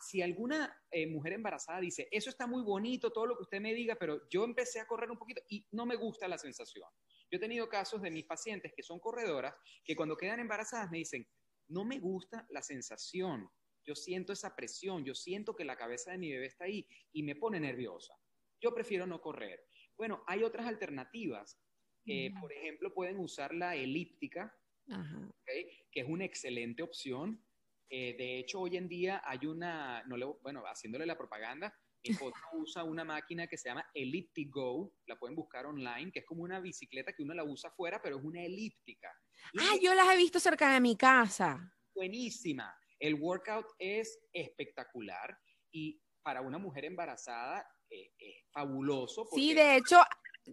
si 0.00 0.22
alguna 0.22 0.74
eh, 0.90 1.06
mujer 1.06 1.34
embarazada 1.34 1.80
dice, 1.80 2.08
eso 2.10 2.30
está 2.30 2.46
muy 2.46 2.62
bonito, 2.62 3.10
todo 3.10 3.26
lo 3.26 3.36
que 3.36 3.42
usted 3.42 3.60
me 3.60 3.74
diga, 3.74 3.96
pero 3.96 4.28
yo 4.28 4.44
empecé 4.44 4.80
a 4.80 4.86
correr 4.86 5.10
un 5.10 5.18
poquito 5.18 5.42
y 5.48 5.66
no 5.72 5.86
me 5.86 5.96
gusta 5.96 6.28
la 6.28 6.38
sensación. 6.38 6.88
Yo 7.30 7.36
he 7.36 7.40
tenido 7.40 7.68
casos 7.68 8.02
de 8.02 8.10
mis 8.10 8.24
pacientes 8.24 8.72
que 8.74 8.82
son 8.82 8.98
corredoras 8.98 9.54
que 9.84 9.94
cuando 9.94 10.16
quedan 10.16 10.40
embarazadas 10.40 10.90
me 10.90 10.98
dicen, 10.98 11.26
no 11.68 11.84
me 11.84 11.98
gusta 11.98 12.46
la 12.50 12.62
sensación, 12.62 13.48
yo 13.88 13.94
siento 13.94 14.34
esa 14.34 14.54
presión, 14.54 15.02
yo 15.02 15.14
siento 15.14 15.56
que 15.56 15.64
la 15.64 15.76
cabeza 15.76 16.10
de 16.10 16.18
mi 16.18 16.30
bebé 16.30 16.46
está 16.46 16.64
ahí 16.64 16.86
y 17.10 17.22
me 17.22 17.36
pone 17.36 17.58
nerviosa. 17.58 18.14
Yo 18.60 18.74
prefiero 18.74 19.06
no 19.06 19.20
correr. 19.20 19.64
Bueno, 19.96 20.22
hay 20.26 20.44
otras 20.44 20.66
alternativas. 20.66 21.58
por 22.40 22.52
ejemplo, 22.52 22.92
pueden 22.92 23.18
usar 23.18 23.54
la 23.54 23.76
elíptica, 23.76 24.54
que 25.46 26.00
es 26.00 26.06
una 26.06 26.26
excelente 26.26 26.82
opción. 26.82 27.42
Eh, 27.90 28.14
de 28.18 28.38
hecho, 28.38 28.60
hoy 28.60 28.76
en 28.76 28.88
día 28.88 29.22
hay 29.24 29.46
una, 29.46 30.02
no 30.04 30.18
le, 30.18 30.26
bueno, 30.42 30.62
haciéndole 30.64 31.06
la 31.06 31.16
propaganda, 31.16 31.74
mi 32.02 32.16
usa 32.54 32.84
una 32.84 33.04
máquina 33.04 33.46
que 33.46 33.56
se 33.56 33.68
llama 33.68 33.86
Elliptigo, 33.94 34.94
la 35.06 35.18
pueden 35.18 35.36
buscar 35.36 35.66
online, 35.66 36.10
que 36.12 36.20
es 36.20 36.26
como 36.26 36.42
una 36.42 36.60
bicicleta 36.60 37.12
que 37.12 37.22
uno 37.22 37.34
la 37.34 37.44
usa 37.44 37.70
afuera, 37.70 38.00
pero 38.02 38.18
es 38.18 38.24
una 38.24 38.42
elíptica. 38.42 39.10
ah, 39.58 39.76
yo 39.80 39.94
las 39.94 40.08
he 40.08 40.16
visto 40.16 40.40
cerca 40.40 40.72
de 40.72 40.80
mi 40.80 40.96
casa. 40.96 41.72
Buenísima. 41.94 42.74
El 42.98 43.14
workout 43.14 43.66
es 43.78 44.18
espectacular 44.32 45.38
y 45.70 46.00
para 46.22 46.40
una 46.40 46.58
mujer 46.58 46.84
embarazada 46.84 47.66
eh, 47.90 48.12
es 48.18 48.44
fabuloso. 48.50 49.26
Sí, 49.32 49.54
de 49.54 49.76
hecho, 49.76 49.98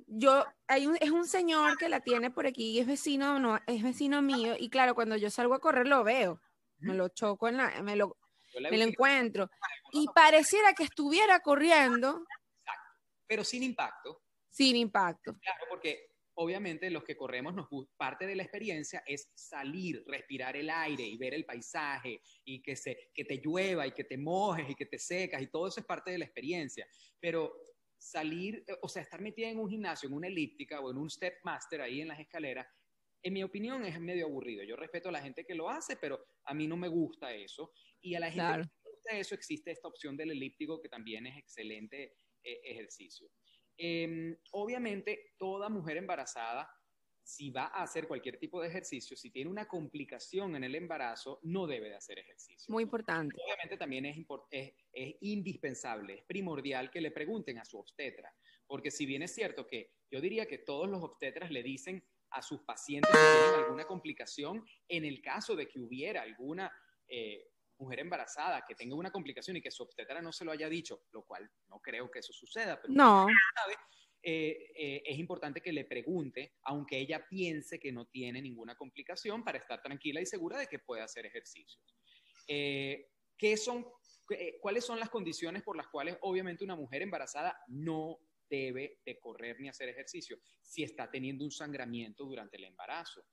yo 0.07 0.45
hay 0.67 0.87
un, 0.87 0.97
es 0.97 1.11
un 1.11 1.27
señor 1.27 1.77
que 1.77 1.89
la 1.89 1.99
tiene 2.01 2.31
por 2.31 2.47
aquí, 2.47 2.79
es 2.79 2.87
vecino, 2.87 3.39
no, 3.39 3.59
es 3.67 3.83
vecino 3.83 4.21
mío 4.21 4.55
y 4.57 4.69
claro, 4.69 4.95
cuando 4.95 5.15
yo 5.17 5.29
salgo 5.29 5.53
a 5.53 5.59
correr 5.59 5.87
lo 5.87 6.03
veo, 6.03 6.41
me 6.77 6.93
lo 6.93 7.09
choco 7.09 7.47
en 7.47 7.57
la, 7.57 7.81
me 7.81 7.95
lo 7.95 8.17
me 8.59 8.77
lo 8.77 8.83
encuentro. 8.83 9.49
Y 9.91 10.07
pareciera 10.13 10.73
que 10.73 10.83
estuviera 10.83 11.39
corriendo. 11.39 12.23
Exacto, 12.59 12.91
pero 13.27 13.43
sin 13.43 13.63
impacto. 13.63 14.21
Sin 14.49 14.75
impacto. 14.75 15.37
Claro, 15.39 15.65
porque 15.69 16.07
obviamente 16.35 16.89
los 16.89 17.03
que 17.03 17.15
corremos, 17.15 17.53
nos, 17.53 17.67
parte 17.97 18.25
de 18.25 18.35
la 18.35 18.43
experiencia 18.43 19.03
es 19.05 19.31
salir, 19.35 20.03
respirar 20.07 20.55
el 20.57 20.69
aire 20.69 21.03
y 21.03 21.17
ver 21.17 21.33
el 21.33 21.45
paisaje 21.45 22.21
y 22.43 22.61
que, 22.61 22.75
se, 22.75 23.09
que 23.13 23.25
te 23.25 23.37
llueva 23.37 23.87
y 23.87 23.91
que 23.91 24.03
te 24.03 24.17
mojes 24.17 24.69
y 24.69 24.75
que 24.75 24.85
te 24.85 24.99
secas 24.99 25.41
y 25.41 25.47
todo 25.47 25.67
eso 25.67 25.79
es 25.79 25.85
parte 25.85 26.11
de 26.11 26.17
la 26.17 26.25
experiencia. 26.25 26.87
Pero 27.19 27.55
salir, 27.97 28.63
o 28.81 28.89
sea, 28.89 29.01
estar 29.01 29.21
metida 29.21 29.49
en 29.49 29.59
un 29.59 29.69
gimnasio, 29.69 30.07
en 30.07 30.15
una 30.15 30.27
elíptica 30.27 30.79
o 30.79 30.91
en 30.91 30.97
un 30.97 31.09
step 31.09 31.39
master 31.43 31.81
ahí 31.81 32.01
en 32.01 32.09
las 32.09 32.19
escaleras, 32.19 32.67
en 33.23 33.33
mi 33.33 33.43
opinión 33.43 33.83
es 33.85 33.99
medio 33.99 34.27
aburrido. 34.27 34.63
Yo 34.63 34.75
respeto 34.75 35.09
a 35.09 35.11
la 35.11 35.21
gente 35.21 35.45
que 35.45 35.55
lo 35.55 35.69
hace, 35.69 35.95
pero 35.95 36.23
a 36.43 36.53
mí 36.53 36.67
no 36.67 36.77
me 36.77 36.87
gusta 36.87 37.33
eso. 37.33 37.73
Y 38.05 38.13
a 38.13 38.19
la 38.19 38.29
gente 38.29 38.51
que 38.51 38.57
le 38.57 38.91
gusta 38.91 39.17
eso 39.17 39.33
existe 39.33 39.71
esta 39.71 39.87
opción 39.87 40.15
del 40.15 40.29
elíptico 40.29 40.79
que 40.79 40.89
también 40.89 41.25
es 41.25 41.37
excelente 41.39 42.17
eh, 42.43 42.61
ejercicio. 42.63 43.27
Em, 43.75 44.37
obviamente, 44.51 45.33
toda 45.39 45.69
mujer 45.69 45.97
embarazada, 45.97 46.69
si 47.23 47.49
va 47.49 47.63
a 47.63 47.81
hacer 47.81 48.07
cualquier 48.07 48.37
tipo 48.37 48.61
de 48.61 48.67
ejercicio, 48.67 49.17
si 49.17 49.31
tiene 49.31 49.49
una 49.49 49.67
complicación 49.67 50.55
en 50.55 50.63
el 50.63 50.75
embarazo, 50.75 51.39
no 51.41 51.65
debe 51.65 51.89
de 51.89 51.95
hacer 51.95 52.19
ejercicio. 52.19 52.71
Muy 52.71 52.83
importante. 52.83 53.35
Obviamente 53.43 53.75
también 53.75 54.05
es, 54.05 54.17
es, 54.51 54.73
es 54.93 55.15
indispensable, 55.21 56.19
es 56.19 56.23
primordial 56.25 56.91
que 56.91 57.01
le 57.01 57.09
pregunten 57.09 57.57
a 57.57 57.65
su 57.65 57.79
obstetra, 57.79 58.31
porque 58.67 58.91
si 58.91 59.07
bien 59.07 59.23
es 59.23 59.33
cierto 59.33 59.65
que 59.65 59.95
yo 60.11 60.21
diría 60.21 60.45
que 60.45 60.59
todos 60.59 60.87
los 60.87 61.01
obstetras 61.01 61.49
le 61.49 61.63
dicen 61.63 62.05
a 62.29 62.43
sus 62.43 62.61
pacientes 62.61 63.11
que 63.11 63.17
tienen 63.17 63.63
alguna 63.63 63.85
complicación, 63.85 64.63
en 64.87 65.05
el 65.05 65.23
caso 65.23 65.55
de 65.55 65.67
que 65.67 65.79
hubiera 65.79 66.21
alguna 66.21 66.71
eh, 67.07 67.47
mujer 67.77 67.99
embarazada 67.99 68.63
que 68.67 68.75
tenga 68.75 68.95
una 68.95 69.11
complicación 69.11 69.57
y 69.57 69.61
que 69.61 69.71
su 69.71 69.83
obstetra 69.83 70.21
no 70.21 70.31
se 70.31 70.45
lo 70.45 70.51
haya 70.51 70.69
dicho, 70.69 71.03
lo 71.11 71.23
cual 71.23 71.49
no 71.67 71.79
creo 71.79 72.09
que 72.09 72.19
eso 72.19 72.33
suceda, 72.33 72.79
pero 72.81 72.93
no. 72.93 73.27
Eh, 74.27 74.71
eh, 74.75 75.03
es 75.05 75.19
importante 75.19 75.61
que 75.61 75.71
le 75.71 75.85
pregunte, 75.85 76.55
aunque 76.63 76.97
ella 76.97 77.27
piense 77.29 77.79
que 77.79 77.91
no 77.91 78.07
tiene 78.07 78.41
ninguna 78.41 78.75
complicación, 78.75 79.43
para 79.43 79.59
estar 79.59 79.83
tranquila 79.83 80.19
y 80.19 80.25
segura 80.25 80.57
de 80.57 80.65
que 80.65 80.79
puede 80.79 81.03
hacer 81.03 81.27
ejercicios. 81.27 81.79
Eh, 82.47 83.11
¿qué 83.37 83.55
son, 83.55 83.85
¿Cuáles 84.61 84.83
son 84.83 84.99
las 84.99 85.11
condiciones 85.11 85.61
por 85.61 85.77
las 85.77 85.87
cuales 85.89 86.17
obviamente 86.21 86.63
una 86.63 86.75
mujer 86.75 87.03
embarazada 87.03 87.55
no 87.67 88.17
debe 88.49 88.99
de 89.05 89.19
correr 89.19 89.59
ni 89.59 89.69
hacer 89.69 89.89
ejercicio? 89.89 90.39
Si 90.63 90.81
está 90.81 91.11
teniendo 91.11 91.43
un 91.43 91.51
sangramiento 91.51 92.25
durante 92.25 92.57
el 92.57 92.63
embarazo, 92.63 93.23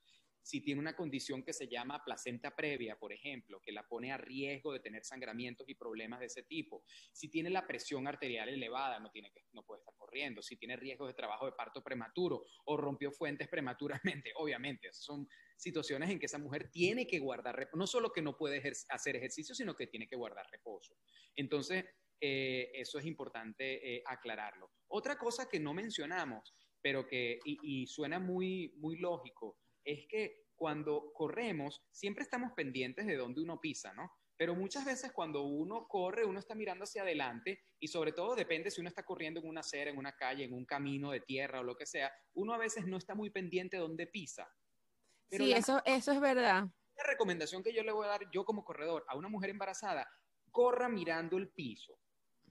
si 0.42 0.60
tiene 0.60 0.80
una 0.80 0.96
condición 0.96 1.42
que 1.42 1.52
se 1.52 1.68
llama 1.68 2.02
placenta 2.04 2.54
previa, 2.54 2.98
por 2.98 3.12
ejemplo, 3.12 3.60
que 3.60 3.72
la 3.72 3.86
pone 3.86 4.12
a 4.12 4.16
riesgo 4.16 4.72
de 4.72 4.80
tener 4.80 5.04
sangramientos 5.04 5.68
y 5.68 5.74
problemas 5.74 6.20
de 6.20 6.26
ese 6.26 6.42
tipo, 6.42 6.84
si 7.12 7.28
tiene 7.28 7.48
la 7.50 7.66
presión 7.66 8.06
arterial 8.08 8.48
elevada, 8.48 8.98
no, 8.98 9.10
tiene 9.10 9.30
que, 9.32 9.44
no 9.52 9.64
puede 9.64 9.80
estar 9.80 9.94
corriendo, 9.96 10.42
si 10.42 10.56
tiene 10.56 10.76
riesgo 10.76 11.06
de 11.06 11.14
trabajo 11.14 11.46
de 11.46 11.52
parto 11.52 11.82
prematuro 11.82 12.44
o 12.64 12.76
rompió 12.76 13.12
fuentes 13.12 13.48
prematuramente, 13.48 14.32
obviamente, 14.36 14.92
son 14.92 15.28
situaciones 15.56 16.10
en 16.10 16.18
que 16.18 16.26
esa 16.26 16.38
mujer 16.38 16.70
tiene 16.70 17.06
que 17.06 17.20
guardar, 17.20 17.68
no 17.74 17.86
solo 17.86 18.12
que 18.12 18.22
no 18.22 18.36
puede 18.36 18.60
hacer 18.88 19.16
ejercicio, 19.16 19.54
sino 19.54 19.76
que 19.76 19.86
tiene 19.86 20.08
que 20.08 20.16
guardar 20.16 20.46
reposo. 20.50 20.96
Entonces, 21.36 21.84
eh, 22.20 22.70
eso 22.74 22.98
es 22.98 23.06
importante 23.06 23.96
eh, 23.96 24.02
aclararlo. 24.06 24.70
Otra 24.88 25.18
cosa 25.18 25.48
que 25.48 25.60
no 25.60 25.72
mencionamos, 25.72 26.54
pero 26.80 27.06
que, 27.06 27.38
y, 27.44 27.58
y 27.62 27.86
suena 27.86 28.18
muy, 28.18 28.74
muy 28.76 28.96
lógico, 28.96 29.58
es 29.84 30.06
que 30.08 30.42
cuando 30.54 31.12
corremos 31.12 31.84
siempre 31.90 32.22
estamos 32.22 32.52
pendientes 32.52 33.06
de 33.06 33.16
dónde 33.16 33.42
uno 33.42 33.60
pisa, 33.60 33.92
¿no? 33.94 34.12
Pero 34.36 34.54
muchas 34.54 34.84
veces 34.84 35.12
cuando 35.12 35.42
uno 35.42 35.86
corre, 35.88 36.24
uno 36.24 36.38
está 36.38 36.54
mirando 36.54 36.84
hacia 36.84 37.02
adelante 37.02 37.64
y 37.78 37.88
sobre 37.88 38.12
todo 38.12 38.34
depende 38.34 38.70
si 38.70 38.80
uno 38.80 38.88
está 38.88 39.04
corriendo 39.04 39.40
en 39.40 39.48
una 39.48 39.60
acera, 39.60 39.90
en 39.90 39.98
una 39.98 40.12
calle, 40.12 40.44
en 40.44 40.52
un 40.52 40.64
camino 40.64 41.10
de 41.10 41.20
tierra 41.20 41.60
o 41.60 41.64
lo 41.64 41.76
que 41.76 41.86
sea, 41.86 42.12
uno 42.34 42.54
a 42.54 42.58
veces 42.58 42.86
no 42.86 42.96
está 42.96 43.14
muy 43.14 43.30
pendiente 43.30 43.76
de 43.76 43.82
dónde 43.82 44.06
pisa. 44.06 44.48
sí, 45.30 45.52
eso, 45.52 45.82
eso 45.84 46.12
es 46.12 46.20
verdad. 46.20 46.64
La 46.96 47.04
recomendación 47.04 47.62
que 47.62 47.72
yo 47.72 47.82
le 47.82 47.92
voy 47.92 48.06
a 48.06 48.10
dar 48.10 48.30
yo 48.32 48.44
como 48.44 48.64
corredor 48.64 49.04
a 49.08 49.16
una 49.16 49.28
mujer 49.28 49.50
embarazada, 49.50 50.08
corra 50.50 50.88
mirando 50.88 51.38
el 51.38 51.48
piso, 51.48 51.98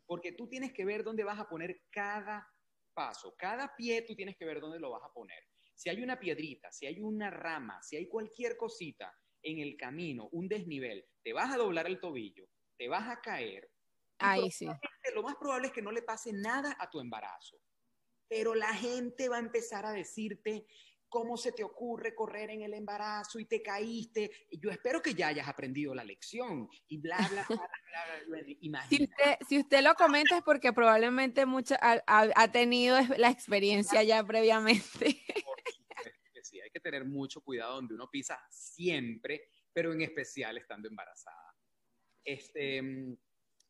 porque 0.06 0.32
tú 0.34 0.48
tienes 0.48 0.74
que 0.74 0.86
ver 0.86 1.04
dónde 1.04 1.24
vas 1.24 1.40
a 1.40 1.48
poner 1.48 1.82
cada 1.92 2.48
paso, 2.94 3.36
cada 3.38 3.76
pie 3.76 4.02
tú 4.02 4.16
tienes 4.16 4.36
que 4.38 4.46
ver 4.46 4.60
dónde 4.60 4.80
lo 4.80 4.92
vas 4.92 5.04
a 5.04 5.14
poner 5.14 5.51
si 5.76 5.90
hay 5.90 6.02
una 6.04 6.20
piedrita, 6.20 6.72
si 6.72 6.86
hay 6.86 7.00
una 7.00 7.30
rama, 7.30 7.82
si 7.82 7.96
hay 7.96 8.08
cualquier 8.08 8.58
cosita 8.58 9.14
en 9.42 9.60
el 9.60 9.76
camino, 9.78 10.30
un 10.32 10.48
desnivel, 10.48 11.06
te 11.24 11.34
vas 11.34 11.54
a 11.54 11.58
doblar 11.58 11.88
el 11.88 12.00
tobillo, 12.00 12.48
te 12.78 12.88
vas 12.88 13.10
a 13.10 13.22
caer. 13.22 13.70
Ahí 14.20 14.52
sí. 14.52 14.68
Lo 15.16 15.24
más 15.24 15.36
probable 15.36 15.68
es 15.68 15.74
que 15.74 15.82
no 15.82 15.92
le 15.92 16.04
pase 16.04 16.32
nada 16.32 16.76
a 16.80 16.90
tu 16.90 17.00
embarazo. 17.00 17.58
Pero 18.28 18.56
la 18.56 18.74
gente 18.74 19.28
va 19.30 19.38
a 19.38 19.42
empezar 19.42 19.86
a 19.86 19.92
decirte, 19.92 20.66
¿cómo 21.12 21.36
se 21.38 21.52
te 21.52 21.64
ocurre 21.64 22.16
correr 22.16 22.50
en 22.50 22.62
el 22.62 22.74
embarazo 22.74 23.38
y 23.38 23.46
te 23.46 23.62
caíste? 23.62 24.32
Yo 24.52 24.72
espero 24.72 25.02
que 25.02 25.14
ya 25.14 25.28
hayas 25.28 25.48
aprendido 25.48 25.94
la 25.94 26.04
lección 26.04 26.70
y 26.88 26.98
bla, 26.98 27.18
bla, 27.18 27.46
bla, 27.48 27.70
bla, 28.28 28.44
bla, 28.62 28.86
Si 28.90 29.04
usted, 29.04 29.38
si 29.48 29.60
usted 29.60 29.82
lo 29.84 29.94
comenta 29.96 30.38
es 30.38 30.44
porque 30.44 30.72
probablemente 30.72 31.46
mucha, 31.46 31.78
ha, 31.82 32.02
ha, 32.08 32.52
tenido 32.52 32.98
la 33.18 33.30
experiencia 33.30 34.02
ya 34.04 34.24
previamente 34.24 35.22
hay 36.64 36.70
que 36.72 36.80
tener 36.80 37.06
mucho 37.06 37.42
cuidado 37.42 37.76
donde 37.76 37.94
uno 37.94 38.10
pisa 38.10 38.40
siempre, 38.50 39.50
pero 39.74 39.94
en 39.94 40.02
especial 40.02 40.58
estando 40.58 40.88
embarazada. 40.88 41.56
Este, 42.24 42.82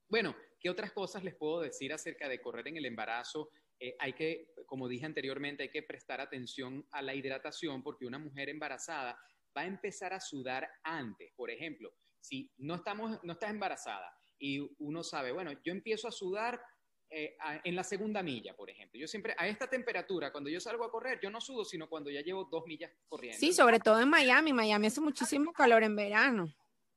bueno, 0.07 0.35
¿qué 0.59 0.69
otras 0.69 0.91
cosas 0.91 1.23
les 1.23 1.35
puedo 1.35 1.61
decir 1.61 1.93
acerca 1.93 2.27
de 2.27 2.41
correr 2.41 2.67
en 2.67 2.77
el 2.77 2.85
embarazo? 2.85 3.49
Eh, 3.79 3.95
hay 3.99 4.13
que, 4.13 4.53
como 4.71 4.87
dije 4.87 5.05
anteriormente, 5.05 5.63
hay 5.63 5.69
que 5.69 5.83
prestar 5.83 6.21
atención 6.21 6.87
a 6.91 7.01
la 7.01 7.13
hidratación 7.13 7.83
porque 7.83 8.05
una 8.05 8.17
mujer 8.17 8.47
embarazada 8.47 9.19
va 9.55 9.63
a 9.63 9.65
empezar 9.65 10.13
a 10.13 10.21
sudar 10.21 10.65
antes. 10.81 11.33
Por 11.35 11.51
ejemplo, 11.51 11.93
si 12.21 12.49
no, 12.55 12.75
estamos, 12.75 13.19
no 13.21 13.33
estás 13.33 13.49
embarazada 13.49 14.09
y 14.39 14.65
uno 14.79 15.03
sabe, 15.03 15.33
bueno, 15.33 15.51
yo 15.61 15.73
empiezo 15.73 16.07
a 16.07 16.11
sudar 16.13 16.61
eh, 17.09 17.35
en 17.65 17.75
la 17.75 17.83
segunda 17.83 18.23
milla, 18.23 18.55
por 18.55 18.69
ejemplo. 18.69 18.97
Yo 18.97 19.09
siempre, 19.09 19.35
a 19.37 19.45
esta 19.45 19.67
temperatura, 19.67 20.31
cuando 20.31 20.49
yo 20.49 20.61
salgo 20.61 20.85
a 20.85 20.89
correr, 20.89 21.19
yo 21.21 21.29
no 21.29 21.41
sudo, 21.41 21.65
sino 21.65 21.89
cuando 21.89 22.09
ya 22.09 22.21
llevo 22.21 22.45
dos 22.45 22.63
millas 22.65 22.93
corriendo. 23.09 23.37
Sí, 23.37 23.51
sobre 23.51 23.81
todo 23.81 23.99
en 23.99 24.07
Miami. 24.07 24.53
Miami 24.53 24.87
hace 24.87 25.01
muchísimo 25.01 25.51
calor 25.51 25.83
en 25.83 25.97
verano. 25.97 26.47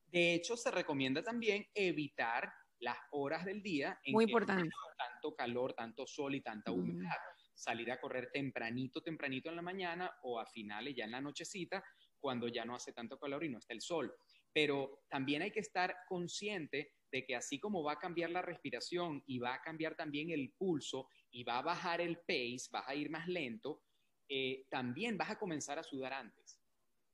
De 0.06 0.34
hecho, 0.34 0.56
se 0.56 0.70
recomienda 0.70 1.24
también 1.24 1.66
evitar 1.74 2.52
las 2.78 2.98
horas 3.10 3.44
del 3.44 3.64
día 3.64 3.98
en 4.04 4.12
Muy 4.12 4.26
importante. 4.26 4.70
tanto 4.96 5.34
calor, 5.34 5.72
tanto 5.72 6.06
sol 6.06 6.36
y 6.36 6.40
tanta 6.40 6.70
humedad. 6.70 7.16
Salir 7.54 7.90
a 7.92 8.00
correr 8.00 8.30
tempranito, 8.32 9.00
tempranito 9.00 9.48
en 9.48 9.56
la 9.56 9.62
mañana 9.62 10.10
o 10.22 10.40
a 10.40 10.46
finales, 10.46 10.94
ya 10.96 11.04
en 11.04 11.12
la 11.12 11.20
nochecita, 11.20 11.84
cuando 12.18 12.48
ya 12.48 12.64
no 12.64 12.74
hace 12.74 12.92
tanto 12.92 13.18
calor 13.18 13.44
y 13.44 13.48
no 13.48 13.58
está 13.58 13.74
el 13.74 13.80
sol. 13.80 14.14
Pero 14.52 15.04
también 15.08 15.42
hay 15.42 15.50
que 15.50 15.60
estar 15.60 15.94
consciente 16.08 16.94
de 17.10 17.24
que 17.24 17.36
así 17.36 17.60
como 17.60 17.82
va 17.82 17.92
a 17.92 17.98
cambiar 17.98 18.30
la 18.30 18.42
respiración 18.42 19.22
y 19.26 19.38
va 19.38 19.54
a 19.54 19.62
cambiar 19.62 19.94
también 19.94 20.30
el 20.30 20.52
pulso 20.52 21.08
y 21.30 21.44
va 21.44 21.58
a 21.58 21.62
bajar 21.62 22.00
el 22.00 22.18
pace, 22.18 22.68
vas 22.72 22.88
a 22.88 22.94
ir 22.94 23.08
más 23.10 23.28
lento, 23.28 23.82
eh, 24.28 24.66
también 24.68 25.16
vas 25.16 25.30
a 25.30 25.38
comenzar 25.38 25.78
a 25.78 25.84
sudar 25.84 26.12
antes. 26.12 26.60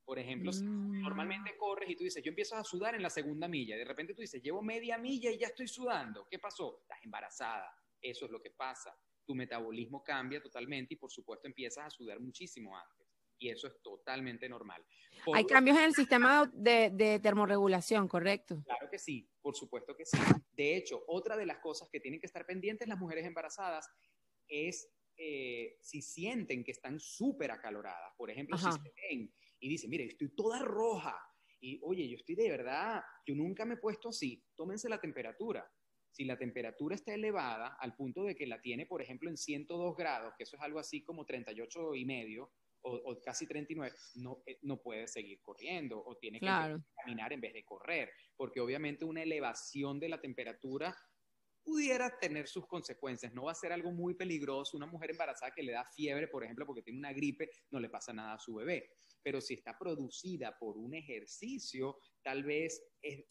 Por 0.05 0.18
ejemplo, 0.18 0.53
si 0.53 0.64
mm. 0.64 1.03
normalmente 1.03 1.57
corres 1.57 1.90
y 1.90 1.96
tú 1.96 2.05
dices, 2.05 2.22
yo 2.22 2.31
empiezo 2.31 2.57
a 2.57 2.64
sudar 2.64 2.94
en 2.94 3.03
la 3.03 3.11
segunda 3.11 3.46
milla, 3.46 3.76
de 3.76 3.85
repente 3.85 4.14
tú 4.14 4.22
dices, 4.22 4.42
llevo 4.42 4.62
media 4.62 4.98
milla 4.98 5.31
y 5.31 5.38
ya 5.38 5.48
estoy 5.48 5.68
sudando. 5.68 6.26
¿Qué 6.29 6.38
pasó? 6.38 6.81
Estás 6.81 6.98
embarazada. 7.05 7.72
Eso 8.00 8.24
es 8.24 8.31
lo 8.31 8.40
que 8.40 8.50
pasa. 8.50 8.96
Tu 9.30 9.36
metabolismo 9.36 10.02
cambia 10.02 10.42
totalmente 10.42 10.94
y 10.94 10.96
por 10.96 11.12
supuesto 11.12 11.46
empiezas 11.46 11.86
a 11.86 11.90
sudar 11.90 12.18
muchísimo 12.18 12.76
antes 12.76 13.06
y 13.38 13.48
eso 13.48 13.68
es 13.68 13.80
totalmente 13.80 14.48
normal. 14.48 14.84
Hay 15.32 15.44
cambios 15.44 15.78
en 15.78 15.84
el 15.84 15.94
sistema 15.94 16.50
de, 16.52 16.90
de, 16.92 17.20
termorregulación, 17.20 18.08
¿correcto? 18.08 18.60
Claro 18.64 18.90
que 18.90 18.98
sí, 18.98 19.30
por 19.40 19.54
supuesto 19.54 19.96
que 19.96 20.04
sí. 20.04 20.18
De 20.50 20.76
hecho, 20.76 21.04
otra 21.06 21.36
de 21.36 21.46
las 21.46 21.58
cosas 21.58 21.88
que 21.92 22.00
tienen 22.00 22.18
que 22.18 22.26
estar 22.26 22.44
pendientes 22.44 22.88
las 22.88 22.98
mujeres 22.98 23.24
embarazadas 23.24 23.88
es 24.48 24.90
eh, 25.16 25.76
si 25.80 26.02
sienten 26.02 26.64
que 26.64 26.72
están 26.72 26.98
súper 26.98 27.52
acaloradas. 27.52 28.12
Por 28.16 28.32
ejemplo, 28.32 28.58
si 28.58 28.64
se 28.64 28.92
ven 29.08 29.32
y 29.60 29.68
dicen, 29.68 29.90
mire, 29.90 30.06
estoy 30.06 30.34
toda 30.34 30.58
roja 30.58 31.16
y 31.60 31.78
oye, 31.84 32.08
yo 32.08 32.16
estoy 32.16 32.35
de 32.35 32.50
verdad, 32.50 33.00
yo 33.24 33.37
nunca 33.37 33.64
me 33.64 33.74
he 33.74 33.76
puesto 33.76 34.08
así, 34.08 34.44
tómense 34.56 34.88
la 34.88 35.00
temperatura. 35.00 35.70
Si 36.11 36.25
la 36.25 36.38
temperatura 36.38 36.94
está 36.94 37.15
elevada 37.15 37.77
al 37.81 37.94
punto 37.94 38.25
de 38.25 38.35
que 38.35 38.46
la 38.46 38.61
tiene, 38.61 38.87
por 38.87 39.00
ejemplo, 39.00 39.31
en 39.31 39.37
102 39.37 39.96
grados, 39.96 40.35
que 40.37 40.44
eso 40.44 40.56
es 40.56 40.63
algo 40.63 40.79
así 40.79 41.02
como 41.02 41.25
38 41.25 41.94
y 41.94 42.04
medio, 42.04 42.52
o, 42.83 43.21
casi 43.21 43.46
39, 43.46 43.94
no, 44.17 44.42
eh, 44.46 44.58
no 44.63 44.81
puede 44.81 45.06
seguir 45.06 45.40
corriendo 45.42 46.02
o 46.02 46.17
tiene 46.17 46.40
que 46.40 46.46
caminar 46.96 47.33
en 47.33 47.40
vez 47.40 47.52
de 47.52 47.65
correr, 47.65 48.11
porque 48.37 48.61
obviamente 48.61 49.04
una 49.04 49.23
elevación 49.23 50.00
de 50.00 50.08
la 50.08 50.21
temperatura 50.21 50.96
pudiera 51.63 52.19
tener 52.19 52.48
sus 52.48 52.67
consecuencias. 52.67 53.33
No 53.35 53.44
va 53.44 53.52
a 53.52 53.54
ser 53.54 53.73
algo 53.73 53.92
muy 53.92 54.15
peligroso. 54.15 54.77
Una 54.77 54.87
mujer 54.87 55.11
embarazada 55.11 55.52
que 55.52 55.63
le 55.63 55.73
da 55.73 55.85
fiebre, 55.85 56.29
por 56.29 56.44
ejemplo, 56.44 56.67
porque 56.67 56.83
tiene 56.83 56.98
una 56.98 57.13
gripe, 57.13 57.50
no 57.71 57.81
le 57.81 57.90
pasa 57.90 58.13
nada 58.13 58.35
a 58.35 58.38
su 58.38 58.54
bebé. 58.54 58.90
Pero 59.23 59.40
si 59.40 59.54
está 59.54 59.79
producida 59.79 60.56
por 60.58 60.79
un 60.79 60.94
ejercicio, 60.94 61.98
tal 62.23 62.44
vez 62.44 62.83
el 63.02 63.27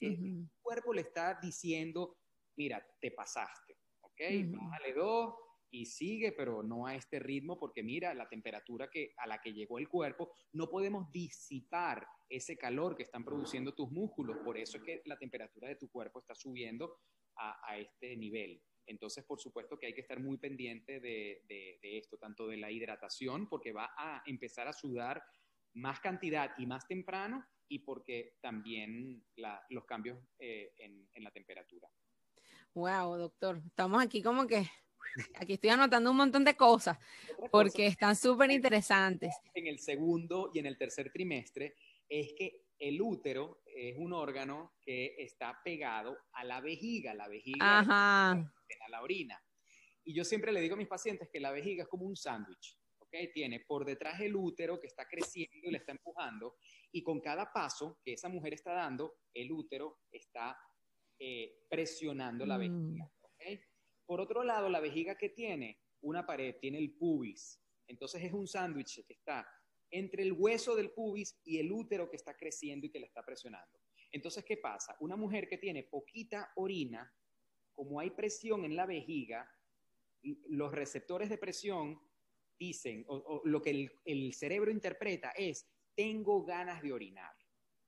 cuerpo 0.62 0.94
le 0.94 1.02
está 1.02 1.40
diciendo, 1.42 2.19
mira, 2.60 2.86
te 3.00 3.12
pasaste, 3.12 3.78
¿ok? 4.02 4.20
Bájale 4.52 4.94
dos 4.94 5.34
y 5.72 5.86
sigue, 5.86 6.34
pero 6.34 6.62
no 6.62 6.86
a 6.86 6.94
este 6.94 7.18
ritmo, 7.18 7.58
porque 7.58 7.84
mira 7.84 8.14
la 8.14 8.28
temperatura 8.28 8.90
que, 8.90 9.14
a 9.18 9.28
la 9.28 9.40
que 9.40 9.54
llegó 9.54 9.80
el 9.80 9.88
cuerpo, 9.88 10.34
no 10.52 10.70
podemos 10.70 11.10
disipar 11.10 12.06
ese 12.28 12.58
calor 12.58 12.98
que 12.98 13.04
están 13.04 13.24
produciendo 13.24 13.74
tus 13.74 13.90
músculos, 13.92 14.38
por 14.44 14.58
eso 14.58 14.78
es 14.78 14.84
que 14.84 15.02
la 15.06 15.18
temperatura 15.18 15.70
de 15.70 15.78
tu 15.78 15.90
cuerpo 15.90 16.20
está 16.20 16.36
subiendo 16.36 16.98
a, 17.38 17.78
este 17.78 18.18
nivel. 18.18 18.62
Entonces, 18.86 19.24
por 19.24 19.40
supuesto 19.40 19.80
que 19.80 19.86
hay 19.86 19.94
que 19.94 20.02
estar 20.02 20.20
muy 20.20 20.38
pendiente 20.38 21.00
de, 21.00 21.80
esto, 21.82 22.18
tanto 22.18 22.48
de 22.48 22.58
la 22.58 22.70
hidratación, 22.72 23.48
porque 23.48 23.72
va 23.72 23.90
a 23.98 24.22
empezar 24.26 24.68
a 24.68 24.74
sudar 24.74 25.24
más 25.76 26.02
cantidad 26.02 26.52
y 26.58 26.66
más 26.66 26.86
temprano, 26.88 27.46
y 27.70 27.80
porque 27.80 28.34
también 28.42 29.24
los 29.70 29.86
cambios 29.86 30.20
eh, 30.40 30.74
en, 30.80 31.08
en 31.14 31.24
la 31.24 31.32
temperatura. 31.32 31.88
Wow, 32.74 33.18
doctor, 33.18 33.62
estamos 33.66 34.02
aquí 34.02 34.22
como 34.22 34.48
que 34.48 34.70
Aquí 35.36 35.54
estoy 35.54 35.70
anotando 35.72 36.12
un 36.12 36.18
montón 36.18 36.44
de 36.44 36.56
cosas 36.56 36.98
porque 37.52 37.88
están 37.88 38.16
súper 38.16 38.52
interesantes. 38.52 39.36
En 39.54 39.68
el 39.68 39.80
segundo 39.80 40.52
y 40.54 40.60
en 40.60 40.66
el 40.66 40.78
tercer 40.78 41.12
trimestre 41.12 41.76
es 42.08 42.34
que 42.38 42.64
el 42.78 43.02
útero 43.02 43.62
es 43.66 43.98
un 43.98 44.14
órgano 44.14 44.74
que 44.82 45.16
está 45.18 45.60
pegado 45.64 46.18
a 46.34 46.44
la 46.44 46.62
vejiga, 46.62 47.14
la 47.14 47.28
vejiga 47.28 47.80
a 47.80 48.90
la 48.90 49.02
orina. 49.02 49.42
Y 50.04 50.14
yo 50.14 50.24
siempre 50.24 50.52
le 50.52 50.62
digo 50.62 50.76
a 50.76 50.78
mis 50.78 50.88
pacientes 50.88 51.30
que 51.30 51.40
la 51.40 51.52
vejiga 51.52 51.84
es 51.84 51.90
como 51.90 52.06
un 52.06 52.16
sándwich, 52.16 52.78
¿ok? 53.00 53.16
Tiene 53.34 53.60
por 53.60 53.86
detrás 53.86 54.20
el 54.22 54.36
útero 54.36 54.80
que 54.80 54.88
está 54.88 55.06
creciendo 55.08 55.68
y 55.68 55.72
le 55.72 55.78
está 55.78 55.92
empujando, 55.92 56.56
y 56.92 57.04
con 57.04 57.20
cada 57.20 57.52
paso 57.52 58.00
que 58.04 58.14
esa 58.14 58.30
mujer 58.30 58.54
está 58.54 58.74
dando, 58.74 59.18
el 59.34 59.52
útero 59.52 60.00
está 60.10 60.58
eh, 61.20 61.66
presionando 61.70 62.46
la 62.46 62.58
mm. 62.58 62.62
vejiga, 62.62 63.12
Por 64.06 64.22
otro 64.22 64.44
lado, 64.44 64.70
la 64.70 64.80
vejiga 64.80 65.18
que 65.18 65.30
tiene 65.30 65.80
una 66.02 66.26
pared, 66.26 66.56
tiene 66.60 66.78
el 66.78 66.92
pubis, 66.92 67.62
entonces 67.88 68.24
es 68.24 68.32
un 68.32 68.48
sándwich 68.48 69.06
que 69.06 69.14
está 69.14 69.48
entre 69.92 70.24
el 70.24 70.34
hueso 70.34 70.76
del 70.76 70.92
pubis 70.92 71.40
y 71.44 71.58
el 71.58 71.72
útero 71.72 72.10
que 72.10 72.16
está 72.16 72.38
creciendo 72.38 72.86
y 72.86 72.92
que 72.92 73.00
le 73.00 73.08
está 73.08 73.24
presionando. 73.24 73.80
Entonces, 74.12 74.44
¿qué 74.46 74.58
pasa? 74.58 74.96
Una 75.00 75.16
mujer 75.16 75.48
que 75.48 75.58
tiene 75.58 75.84
poquita 75.84 76.52
orina, 76.56 77.12
como 77.74 78.00
hay 78.00 78.12
presión 78.12 78.66
en 78.66 78.76
la 78.76 78.86
vejiga, 78.86 79.50
los 80.22 80.72
receptores 80.72 81.30
de 81.30 81.38
presión 81.38 82.00
dicen, 82.58 83.06
o, 83.08 83.42
lo 83.46 83.62
que 83.62 83.90
el, 84.06 84.34
cerebro 84.34 84.72
interpreta 84.72 85.32
es, 85.32 85.68
tengo 85.96 86.44
ganas 86.44 86.82
de 86.82 86.92
orinar. 86.92 87.34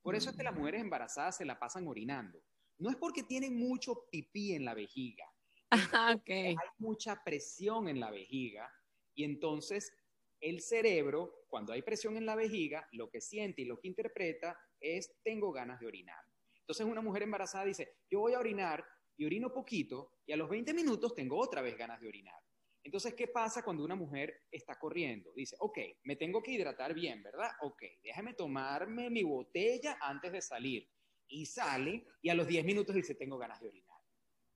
Por 0.01 0.15
eso 0.15 0.29
es 0.29 0.35
que 0.35 0.43
las 0.43 0.55
mujeres 0.55 0.81
embarazadas 0.81 1.37
se 1.37 1.45
la 1.45 1.59
pasan 1.59 1.87
orinando. 1.87 2.41
No 2.81 2.89
es 2.89 2.95
porque 2.95 3.21
tienen 3.21 3.55
mucho 3.55 4.07
pipí 4.11 4.53
en 4.53 4.65
la 4.65 4.73
vejiga. 4.73 5.31
Hay 5.69 6.55
mucha 6.79 7.23
presión 7.23 7.87
en 7.87 7.99
la 7.99 8.09
vejiga 8.09 8.67
y 9.13 9.23
entonces 9.23 9.93
el 10.39 10.61
cerebro, 10.61 11.45
cuando 11.47 11.73
hay 11.73 11.83
presión 11.83 12.17
en 12.17 12.25
la 12.25 12.33
vejiga, 12.33 12.87
lo 12.93 13.07
que 13.11 13.21
siente 13.21 13.61
y 13.61 13.65
lo 13.65 13.79
que 13.79 13.87
interpreta 13.87 14.59
es 14.79 15.13
tengo 15.23 15.51
ganas 15.51 15.79
de 15.79 15.85
orinar. 15.85 16.25
Entonces 16.61 16.87
una 16.87 17.01
mujer 17.01 17.21
embarazada 17.21 17.65
dice, 17.65 17.97
yo 18.09 18.21
voy 18.21 18.33
a 18.33 18.39
orinar 18.39 18.83
y 19.15 19.25
orino 19.25 19.53
poquito 19.53 20.15
y 20.25 20.31
a 20.31 20.37
los 20.37 20.49
20 20.49 20.73
minutos 20.73 21.13
tengo 21.13 21.37
otra 21.37 21.61
vez 21.61 21.77
ganas 21.77 22.01
de 22.01 22.07
orinar. 22.07 22.41
Entonces, 22.83 23.13
¿qué 23.13 23.27
pasa 23.27 23.63
cuando 23.63 23.85
una 23.85 23.93
mujer 23.93 24.45
está 24.49 24.79
corriendo? 24.79 25.31
Dice, 25.35 25.55
ok, 25.59 25.77
me 26.05 26.15
tengo 26.15 26.41
que 26.41 26.53
hidratar 26.53 26.95
bien, 26.95 27.21
¿verdad? 27.21 27.51
Ok, 27.61 27.83
déjame 28.01 28.33
tomarme 28.33 29.11
mi 29.11 29.21
botella 29.21 29.99
antes 30.01 30.31
de 30.31 30.41
salir. 30.41 30.89
Y 31.31 31.45
sale 31.45 32.05
y 32.21 32.29
a 32.29 32.35
los 32.35 32.45
10 32.45 32.65
minutos 32.65 32.93
dice, 32.93 33.15
tengo 33.15 33.37
ganas 33.37 33.59
de 33.61 33.69
orinar. 33.69 33.97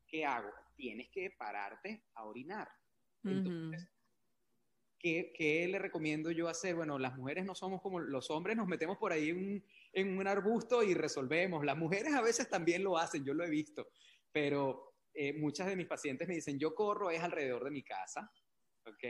¿Qué 0.05 0.25
hago? 0.25 0.49
Tienes 0.75 1.09
que 1.09 1.31
pararte 1.31 2.03
a 2.13 2.25
orinar. 2.25 2.69
Entonces, 3.23 3.89
¿qué, 4.99 5.67
le 5.69 5.79
recomiendo 5.79 6.31
yo 6.31 6.47
hacer? 6.47 6.75
Bueno, 6.75 6.99
las 6.99 7.17
mujeres 7.17 7.45
no 7.45 7.55
somos 7.55 7.81
como 7.81 7.99
los 7.99 8.29
hombres, 8.29 8.57
nos 8.57 8.67
metemos 8.67 8.97
por 8.97 9.11
ahí 9.11 9.29
en, 9.93 10.17
un 10.17 10.27
arbusto 10.27 10.83
y 10.83 10.93
resolvemos. 10.93 11.65
Las 11.65 11.77
mujeres 11.77 12.13
a 12.13 12.21
veces 12.21 12.49
también 12.49 12.83
lo 12.83 12.97
hacen, 12.97 13.23
yo 13.23 13.33
lo 13.33 13.43
he 13.43 13.49
visto, 13.49 13.87
pero 14.31 14.95
eh, 15.13 15.33
muchas 15.33 15.67
de 15.67 15.75
mis 15.75 15.87
pacientes 15.87 16.27
me 16.27 16.35
dicen, 16.35 16.59
yo 16.59 16.75
corro 16.75 17.09
es 17.09 17.21
alrededor 17.21 17.63
de 17.63 17.71
mi 17.71 17.83
casa, 17.83 18.31
¿ok? 18.85 19.03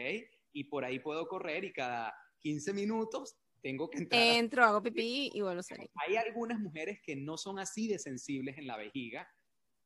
Y 0.54 0.66
por 0.66 0.86
ahí 0.86 1.00
puedo 1.00 1.28
correr 1.28 1.64
y 1.66 1.74
cada 1.74 2.14
15 2.40 2.74
minutos 2.74 3.38
tengo 3.66 3.90
que 3.90 3.98
entrar. 3.98 4.22
Entro, 4.22 4.64
hago 4.64 4.84
pipí 4.84 5.32
y 5.34 5.42
vuelvo 5.42 5.62
a 5.62 5.64
salir. 5.64 5.90
Hay 5.96 6.16
algunas 6.18 6.60
mujeres 6.60 7.00
que 7.02 7.16
no 7.16 7.36
son 7.36 7.58
así 7.58 7.88
de 7.88 7.98
sensibles 7.98 8.60
en 8.60 8.68
la 8.68 8.78
vejiga, 8.78 9.28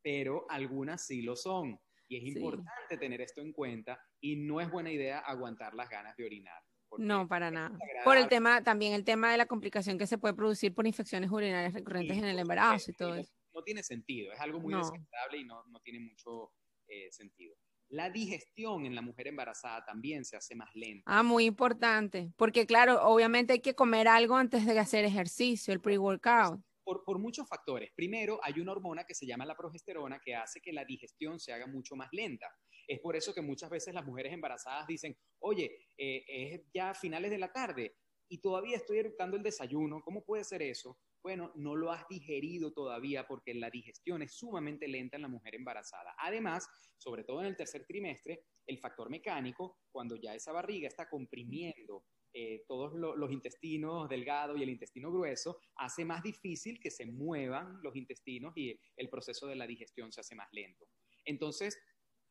pero 0.04 0.46
algunas 0.50 1.06
sí 1.06 1.22
lo 1.22 1.38
son. 1.38 1.80
Y 2.10 2.18
es 2.18 2.24
importante 2.36 2.98
tener 3.00 3.22
esto 3.22 3.40
en 3.40 3.54
cuenta 3.54 3.98
y 4.20 4.36
no 4.36 4.60
es 4.60 4.70
buena 4.70 4.92
idea 4.92 5.20
aguantar 5.20 5.76
las 5.76 5.90
ganas 5.90 6.14
de 6.18 6.26
orinar. 6.26 6.62
No, 6.98 7.26
para 7.30 7.52
nada. 7.52 7.78
Por 8.04 8.18
el 8.18 8.28
tema, 8.28 8.62
también 8.66 8.92
el 8.92 9.06
tema 9.06 9.32
de 9.32 9.38
la 9.38 9.46
complicación 9.46 9.98
que 9.98 10.08
se 10.08 10.18
puede 10.18 10.34
producir 10.34 10.76
por 10.76 10.86
infecciones 10.86 11.32
urinarias 11.32 11.74
recurrentes 11.74 12.18
en 12.18 12.26
el 12.26 12.38
embarazo 12.38 12.92
y 12.92 12.96
todo 12.96 13.16
eso. 13.16 13.32
No 13.54 13.64
tiene 13.64 13.82
sentido, 13.82 14.34
es 14.34 14.42
algo 14.42 14.60
muy 14.60 14.74
desagradable 14.74 15.38
y 15.38 15.46
no, 15.46 15.64
no, 15.68 15.80
tiene 15.80 16.02
mucho 16.02 16.52
eh, 16.88 17.10
sentido. 17.12 17.56
La 17.90 18.10
digestión 18.10 18.86
en 18.86 18.96
la 18.96 19.02
mujer 19.02 19.28
embarazada 19.28 19.84
también 19.84 20.24
se 20.24 20.38
hace 20.38 20.56
más 20.56 20.70
lenta. 20.76 21.04
Ah, 21.06 21.24
muy 21.24 21.46
importante, 21.46 22.32
porque 22.38 22.66
claro, 22.66 23.04
obviamente 23.04 23.54
hay 23.54 23.62
que 23.62 23.76
comer 23.76 24.08
algo 24.08 24.36
antes 24.36 24.66
de 24.66 24.78
hacer 24.78 25.06
ejercicio, 25.06 25.74
el 25.74 25.82
pre-workout 25.82 26.62
por, 26.98 27.20
muchos 27.20 27.48
factores. 27.48 27.92
Primero, 27.96 28.40
hay 28.44 28.60
una 28.60 28.72
hormona 28.72 29.04
que 29.04 29.14
se 29.14 29.26
llama 29.26 29.46
la 29.46 29.56
progesterona 29.56 30.20
que 30.20 30.36
hace 30.36 30.62
que 30.62 30.74
la 30.74 30.86
digestión 30.86 31.40
se 31.40 31.54
haga 31.54 31.68
mucho 31.68 31.96
más 31.96 32.10
lenta. 32.12 32.48
Es 32.88 33.00
por 33.00 33.16
eso 33.16 33.34
que 33.34 33.42
muchas 33.42 33.70
veces 33.70 33.94
las 33.94 34.06
mujeres 34.06 34.34
embarazadas 34.34 34.88
dicen, 34.88 35.16
oye, 35.40 35.88
eh, 35.98 36.24
es 36.28 36.62
ya 36.74 36.94
finales 36.94 37.32
de 37.32 37.38
la 37.38 37.52
tarde 37.52 37.96
y 38.28 38.40
todavía 38.40 38.78
estoy 38.78 39.00
eructando 39.00 39.38
el 39.38 39.44
desayuno, 39.44 40.02
¿cómo 40.04 40.24
puede 40.24 40.44
ser 40.44 40.62
eso? 40.62 40.98
Bueno, 41.22 41.52
no 41.56 41.76
lo 41.76 41.92
has 41.92 42.08
digerido 42.08 42.72
todavía 42.72 43.28
porque 43.28 43.54
la 43.54 43.70
digestión 43.70 44.22
es 44.22 44.34
sumamente 44.34 44.88
lenta 44.88 45.18
en 45.18 45.24
la 45.24 45.28
mujer 45.28 45.56
embarazada. 45.56 46.16
Además, 46.18 46.68
sobre 46.98 47.24
todo 47.24 47.42
en 47.42 47.48
el 47.48 47.58
tercer 47.58 47.86
trimestre, 47.86 48.46
el 48.66 48.78
factor 48.78 49.10
mecánico, 49.10 49.80
cuando 49.92 50.16
ya 50.16 50.34
esa 50.34 50.52
barriga 50.52 50.88
está 50.88 51.10
comprimiendo 51.10 52.06
eh, 52.32 52.64
todos 52.68 52.94
los 52.94 53.32
intestinos 53.32 54.08
delgados 54.08 54.58
y 54.58 54.64
el 54.64 54.70
intestino 54.70 55.12
grueso, 55.12 55.60
hace 55.76 56.06
más 56.06 56.24
difícil 56.24 56.80
que 56.80 56.92
se 56.92 57.06
muevan 57.06 57.80
los 57.82 57.96
intestinos 57.96 58.54
y 58.56 58.80
el 58.96 59.10
proceso 59.10 59.48
de 59.48 59.56
la 59.56 59.68
digestión 59.68 60.12
se 60.12 60.22
hace 60.22 60.36
más 60.36 60.48
lento. 60.52 60.86
Entonces, 61.26 61.78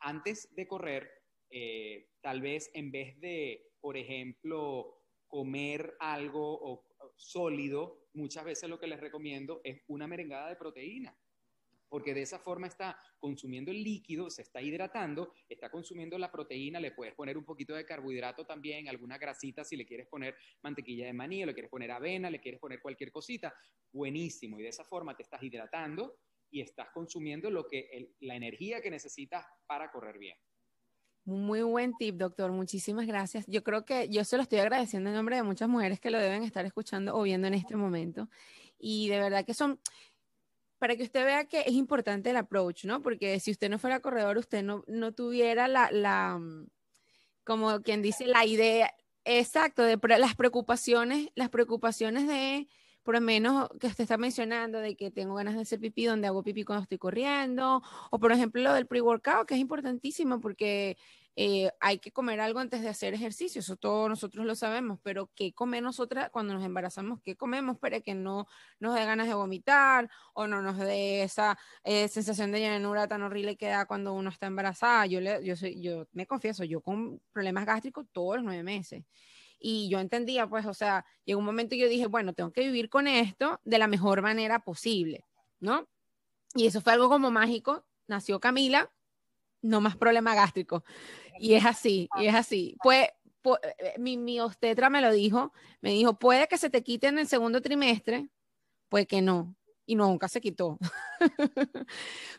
antes 0.00 0.54
de 0.54 0.66
correr, 0.66 1.10
eh, 1.50 2.10
tal 2.20 2.40
vez 2.40 2.70
en 2.74 2.90
vez 2.92 3.18
de, 3.20 3.72
por 3.80 3.96
ejemplo, 3.96 4.94
comer 5.26 5.94
algo 5.98 6.84
sólido, 7.16 8.07
muchas 8.18 8.44
veces 8.44 8.68
lo 8.68 8.78
que 8.78 8.86
les 8.86 9.00
recomiendo 9.00 9.60
es 9.64 9.82
una 9.86 10.06
merengada 10.06 10.48
de 10.48 10.56
proteína 10.56 11.16
porque 11.88 12.14
de 12.14 12.22
esa 12.22 12.38
forma 12.38 12.66
está 12.66 13.00
consumiendo 13.18 13.70
el 13.70 13.82
líquido, 13.82 14.30
se 14.30 14.42
está 14.42 14.60
hidratando, 14.60 15.32
está 15.48 15.70
consumiendo 15.70 16.18
la 16.18 16.30
proteína, 16.30 16.80
le 16.80 16.92
puedes 16.92 17.14
poner 17.14 17.38
un 17.38 17.44
poquito 17.44 17.74
de 17.74 17.84
carbohidrato 17.84 18.44
también, 18.44 18.88
alguna 18.88 19.18
grasita 19.18 19.64
si 19.64 19.76
le 19.76 19.86
quieres 19.86 20.06
poner 20.06 20.36
mantequilla 20.62 21.06
de 21.06 21.12
maní, 21.12 21.44
le 21.44 21.54
quieres 21.54 21.70
poner 21.70 21.90
avena, 21.90 22.30
le 22.30 22.40
quieres 22.40 22.60
poner 22.60 22.80
cualquier 22.80 23.10
cosita, 23.10 23.54
buenísimo, 23.92 24.58
y 24.60 24.64
de 24.64 24.68
esa 24.68 24.84
forma 24.84 25.16
te 25.16 25.22
estás 25.22 25.42
hidratando 25.42 26.18
y 26.50 26.60
estás 26.60 26.88
consumiendo 26.92 27.50
lo 27.50 27.66
que 27.66 28.12
la 28.20 28.34
energía 28.34 28.80
que 28.80 28.90
necesitas 28.90 29.46
para 29.66 29.90
correr 29.90 30.18
bien. 30.18 30.36
Muy 31.28 31.60
buen 31.60 31.94
tip, 31.94 32.16
doctor. 32.16 32.50
Muchísimas 32.52 33.06
gracias. 33.06 33.44
Yo 33.46 33.62
creo 33.62 33.84
que 33.84 34.08
yo 34.08 34.24
se 34.24 34.38
lo 34.38 34.42
estoy 34.42 34.60
agradeciendo 34.60 35.10
en 35.10 35.16
nombre 35.16 35.36
de 35.36 35.42
muchas 35.42 35.68
mujeres 35.68 36.00
que 36.00 36.10
lo 36.10 36.18
deben 36.18 36.42
estar 36.42 36.64
escuchando 36.64 37.14
o 37.14 37.20
viendo 37.20 37.46
en 37.46 37.52
este 37.52 37.76
momento. 37.76 38.30
Y 38.78 39.10
de 39.10 39.18
verdad 39.18 39.44
que 39.44 39.52
son, 39.52 39.78
para 40.78 40.96
que 40.96 41.02
usted 41.02 41.26
vea 41.26 41.44
que 41.44 41.60
es 41.60 41.72
importante 41.72 42.30
el 42.30 42.38
approach, 42.38 42.86
¿no? 42.86 43.02
Porque 43.02 43.40
si 43.40 43.50
usted 43.50 43.68
no 43.68 43.78
fuera 43.78 44.00
corredor, 44.00 44.38
usted 44.38 44.62
no, 44.62 44.84
no 44.86 45.12
tuviera 45.12 45.68
la, 45.68 45.90
la, 45.92 46.38
mm, 46.38 46.66
como 47.44 47.82
quien 47.82 48.00
dice, 48.00 48.26
la 48.26 48.46
idea, 48.46 48.90
exacto, 49.26 49.82
de 49.82 49.98
las 50.18 50.34
preocupaciones, 50.34 51.28
las 51.34 51.50
preocupaciones 51.50 52.26
de, 52.26 52.68
por 53.02 53.14
lo 53.14 53.20
menos 53.20 53.68
que 53.80 53.86
usted 53.86 54.04
está 54.04 54.16
mencionando, 54.16 54.80
de 54.80 54.96
que 54.96 55.10
tengo 55.10 55.34
ganas 55.34 55.56
de 55.56 55.62
hacer 55.62 55.78
pipí, 55.78 56.06
donde 56.06 56.26
hago 56.26 56.42
pipí 56.42 56.64
cuando 56.64 56.84
estoy 56.84 56.98
corriendo, 56.98 57.82
o 58.10 58.18
por 58.18 58.32
ejemplo 58.32 58.62
lo 58.62 58.72
del 58.72 58.86
pre-workout, 58.86 59.46
que 59.46 59.54
es 59.54 59.60
importantísimo 59.60 60.40
porque 60.40 60.96
eh, 61.40 61.70
hay 61.78 62.00
que 62.00 62.10
comer 62.10 62.40
algo 62.40 62.58
antes 62.58 62.82
de 62.82 62.88
hacer 62.88 63.14
ejercicio, 63.14 63.60
eso 63.60 63.76
todos 63.76 64.08
nosotros 64.08 64.44
lo 64.44 64.56
sabemos, 64.56 64.98
pero 65.04 65.30
¿qué 65.36 65.52
comer 65.52 65.84
nosotras 65.84 66.30
cuando 66.30 66.52
nos 66.52 66.64
embarazamos? 66.64 67.20
¿Qué 67.22 67.36
comemos 67.36 67.78
para 67.78 68.00
que 68.00 68.12
no 68.12 68.48
nos 68.80 68.96
dé 68.96 69.04
ganas 69.04 69.28
de 69.28 69.34
vomitar 69.34 70.10
o 70.34 70.48
no 70.48 70.62
nos 70.62 70.78
dé 70.78 71.22
esa 71.22 71.56
eh, 71.84 72.08
sensación 72.08 72.50
de 72.50 72.58
llenura 72.58 73.06
tan 73.06 73.22
horrible 73.22 73.56
que 73.56 73.68
da 73.68 73.86
cuando 73.86 74.14
uno 74.14 74.30
está 74.30 74.48
embarazada? 74.48 75.06
Yo, 75.06 75.20
le, 75.20 75.44
yo, 75.44 75.54
soy, 75.54 75.80
yo 75.80 76.08
me 76.10 76.26
confieso, 76.26 76.64
yo 76.64 76.80
con 76.80 77.20
problemas 77.30 77.66
gástricos 77.66 78.06
todos 78.10 78.38
los 78.38 78.44
nueve 78.44 78.64
meses. 78.64 79.04
Y 79.60 79.88
yo 79.88 80.00
entendía, 80.00 80.48
pues, 80.48 80.66
o 80.66 80.74
sea, 80.74 81.04
llegó 81.24 81.38
un 81.38 81.46
momento 81.46 81.76
y 81.76 81.78
yo 81.78 81.88
dije, 81.88 82.06
bueno, 82.06 82.32
tengo 82.32 82.50
que 82.50 82.62
vivir 82.62 82.88
con 82.88 83.06
esto 83.06 83.60
de 83.62 83.78
la 83.78 83.86
mejor 83.86 84.22
manera 84.22 84.58
posible, 84.58 85.24
¿no? 85.60 85.86
Y 86.56 86.66
eso 86.66 86.80
fue 86.80 86.94
algo 86.94 87.08
como 87.08 87.30
mágico. 87.30 87.84
Nació 88.08 88.40
Camila, 88.40 88.90
no 89.62 89.80
más 89.80 89.96
problema 89.96 90.34
gástrico. 90.34 90.84
Y 91.38 91.54
es 91.54 91.64
así, 91.64 92.08
y 92.18 92.26
es 92.26 92.34
así. 92.34 92.76
Pues, 92.82 93.08
mi, 93.98 94.16
mi 94.16 94.40
obstetra 94.40 94.90
me 94.90 95.00
lo 95.00 95.12
dijo, 95.12 95.52
me 95.80 95.92
dijo, 95.92 96.18
puede 96.18 96.48
que 96.48 96.58
se 96.58 96.70
te 96.70 96.82
quite 96.82 97.06
en 97.06 97.18
el 97.18 97.28
segundo 97.28 97.62
trimestre, 97.62 98.28
pues 98.88 99.06
que 99.06 99.22
no, 99.22 99.56
y 99.88 99.94
nunca 99.94 100.28
se 100.28 100.40
quitó. 100.40 100.78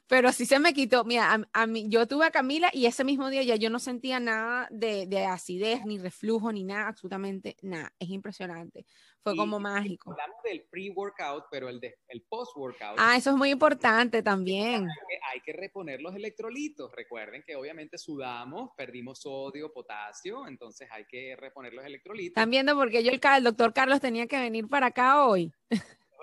Pero 0.08 0.32
sí 0.32 0.46
se 0.46 0.60
me 0.60 0.72
quitó. 0.74 1.04
Mira, 1.04 1.48
a, 1.52 1.68
mí, 1.68 1.88
yo 1.90 2.08
tuve 2.08 2.28
a 2.28 2.32
Camila 2.32 2.70
y 2.72 2.86
ese 2.86 3.04
mismo 3.04 3.30
día 3.30 3.42
ya 3.42 3.56
yo 3.56 3.72
no 3.72 3.80
sentía 3.80 4.20
nada 4.20 4.68
de, 4.70 5.08
de 5.08 5.26
acidez, 5.26 5.84
ni 5.84 5.98
reflujo, 5.98 6.52
ni 6.52 6.64
nada, 6.64 6.88
absolutamente 6.88 7.58
nada. 7.64 7.92
Es 7.98 8.10
impresionante. 8.10 8.86
Fue 9.24 9.36
como 9.36 9.60
mágico. 9.60 10.12
Hablamos 10.12 10.42
del 10.44 10.66
pre-workout, 10.70 11.46
pero 11.52 11.70
el, 11.70 11.80
de, 11.80 11.98
el 12.08 12.22
post-workout. 12.24 12.96
Ah, 12.98 13.18
eso 13.18 13.32
es 13.32 13.36
muy 13.36 13.50
importante 13.50 14.24
también. 14.24 14.88
Hay 15.32 15.42
que, 15.42 15.54
reponer 15.54 16.02
los 16.02 16.16
electrolitos. 16.16 16.92
Recuerden 16.94 17.44
que 17.46 17.56
obviamente 17.56 17.98
sudamos, 17.98 18.72
perdimos 18.78 19.20
sodio, 19.20 19.74
potasio, 19.74 20.48
entonces 20.48 20.88
hay 20.92 21.06
que 21.06 21.36
reponer 21.36 21.74
los 21.74 21.86
electrolitos. 21.86 22.30
Están 22.30 22.50
viendo 22.50 22.76
porque 22.76 23.04
yo, 23.04 23.12
el, 23.12 23.20
el 23.38 23.44
doctor 23.44 23.74
Carlos, 23.74 24.00
tenía 24.00 24.28
que 24.28 24.40
venir 24.40 24.68
para 24.68 24.88
acá 24.88 25.26
hoy. 25.26 25.52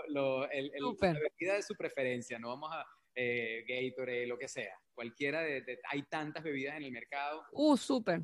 lo, 0.08 0.48
el, 0.50 0.72
la 1.00 1.12
bebida 1.12 1.54
de 1.54 1.62
su 1.62 1.74
preferencia, 1.74 2.38
no 2.38 2.48
vamos 2.48 2.70
a 2.72 2.86
eh, 3.14 3.64
Gatorade, 3.66 4.26
lo 4.26 4.38
que 4.38 4.48
sea. 4.48 4.78
Cualquiera 4.94 5.40
de, 5.40 5.80
hay 5.90 6.02
tantas 6.04 6.44
bebidas 6.44 6.76
en 6.76 6.84
el 6.84 6.92
mercado. 6.92 7.42
Uh, 7.52 7.76
súper. 7.76 8.22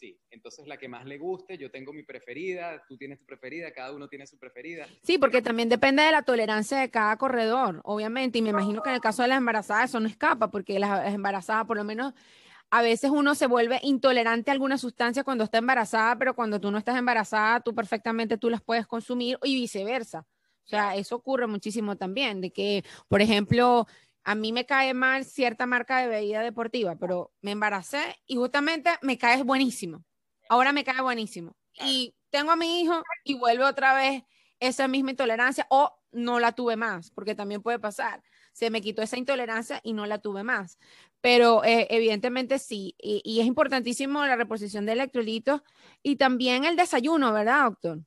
Sí, 0.00 0.18
entonces 0.30 0.66
la 0.66 0.78
que 0.78 0.88
más 0.88 1.04
le 1.04 1.18
guste, 1.18 1.58
yo 1.58 1.70
tengo 1.70 1.92
mi 1.92 2.02
preferida, 2.02 2.82
tú 2.88 2.96
tienes 2.96 3.18
tu 3.18 3.26
preferida, 3.26 3.70
cada 3.70 3.92
uno 3.92 4.08
tiene 4.08 4.26
su 4.26 4.38
preferida. 4.38 4.86
Sí, 5.02 5.18
porque 5.18 5.42
también 5.42 5.68
depende 5.68 6.02
de 6.02 6.10
la 6.10 6.22
tolerancia 6.22 6.78
de 6.78 6.88
cada 6.88 7.18
corredor, 7.18 7.82
obviamente, 7.84 8.38
y 8.38 8.42
me 8.42 8.48
imagino 8.48 8.82
que 8.82 8.88
en 8.88 8.94
el 8.94 9.02
caso 9.02 9.20
de 9.20 9.28
las 9.28 9.36
embarazadas 9.36 9.90
eso 9.90 10.00
no 10.00 10.08
escapa, 10.08 10.50
porque 10.50 10.78
las 10.78 11.12
embarazadas 11.12 11.66
por 11.66 11.76
lo 11.76 11.84
menos 11.84 12.14
a 12.70 12.80
veces 12.80 13.10
uno 13.10 13.34
se 13.34 13.46
vuelve 13.46 13.78
intolerante 13.82 14.50
a 14.50 14.54
alguna 14.54 14.78
sustancia 14.78 15.22
cuando 15.22 15.44
está 15.44 15.58
embarazada, 15.58 16.16
pero 16.16 16.34
cuando 16.34 16.58
tú 16.58 16.70
no 16.70 16.78
estás 16.78 16.96
embarazada, 16.96 17.60
tú 17.60 17.74
perfectamente 17.74 18.38
tú 18.38 18.48
las 18.48 18.62
puedes 18.62 18.86
consumir 18.86 19.36
y 19.42 19.54
viceversa. 19.54 20.20
O 20.64 20.68
sea, 20.70 20.96
eso 20.96 21.16
ocurre 21.16 21.46
muchísimo 21.46 21.96
también, 21.96 22.40
de 22.40 22.52
que, 22.52 22.84
por 23.06 23.20
ejemplo, 23.20 23.86
a 24.24 24.34
mí 24.34 24.52
me 24.52 24.66
cae 24.66 24.94
mal 24.94 25.24
cierta 25.24 25.66
marca 25.66 25.98
de 25.98 26.08
bebida 26.08 26.42
deportiva, 26.42 26.96
pero 26.96 27.32
me 27.40 27.52
embaracé 27.52 28.16
y 28.26 28.36
justamente 28.36 28.90
me 29.02 29.18
cae 29.18 29.42
buenísimo. 29.42 30.04
Ahora 30.48 30.72
me 30.72 30.84
cae 30.84 31.00
buenísimo. 31.00 31.56
Y 31.74 32.14
tengo 32.30 32.50
a 32.50 32.56
mi 32.56 32.80
hijo 32.80 33.02
y 33.24 33.38
vuelve 33.38 33.64
otra 33.64 33.94
vez 33.94 34.22
esa 34.58 34.88
misma 34.88 35.10
intolerancia 35.10 35.66
o 35.70 35.96
no 36.12 36.40
la 36.40 36.52
tuve 36.52 36.76
más, 36.76 37.10
porque 37.10 37.34
también 37.34 37.62
puede 37.62 37.78
pasar. 37.78 38.22
Se 38.52 38.68
me 38.70 38.80
quitó 38.80 39.00
esa 39.00 39.16
intolerancia 39.16 39.80
y 39.82 39.92
no 39.92 40.06
la 40.06 40.18
tuve 40.18 40.42
más. 40.42 40.78
Pero 41.20 41.64
eh, 41.64 41.86
evidentemente 41.90 42.58
sí, 42.58 42.94
y, 42.98 43.20
y, 43.24 43.40
es 43.40 43.46
importantísimo 43.46 44.24
la 44.26 44.36
reposición 44.36 44.86
de 44.86 44.92
electrolitos 44.92 45.62
y 46.02 46.16
también 46.16 46.64
el 46.64 46.76
desayuno, 46.76 47.32
¿verdad, 47.32 47.64
doctor? 47.64 48.00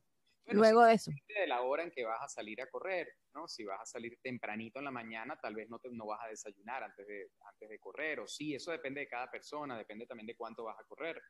Luego 0.46 0.82
de 0.84 0.94
eso. 0.94 1.10
De 1.10 1.46
la 1.46 1.62
hora 1.62 1.84
en 1.84 1.90
que 1.90 2.04
vas 2.04 2.20
a 2.20 2.28
salir 2.28 2.60
a 2.60 2.66
correr, 2.66 3.08
¿no? 3.34 3.48
Si 3.48 3.64
vas 3.64 3.80
a 3.80 3.86
salir 3.86 4.18
tempranito 4.22 4.78
en 4.78 4.86
la 4.86 4.90
mañana, 4.90 5.38
tal 5.40 5.54
vez 5.54 5.68
no, 5.68 5.78
te, 5.78 5.90
no 5.90 6.06
vas 6.06 6.20
a 6.24 6.28
desayunar 6.28 6.82
antes 6.82 7.06
de, 7.06 7.30
antes 7.46 7.68
de 7.68 7.78
correr, 7.78 8.20
o 8.20 8.26
sí, 8.26 8.54
eso 8.54 8.70
depende 8.70 9.00
de 9.00 9.08
cada 9.08 9.30
persona, 9.30 9.76
depende 9.76 10.06
también 10.06 10.26
de 10.26 10.36
cuánto 10.36 10.64
vas 10.64 10.78
a 10.78 10.84
correr. 10.84 11.20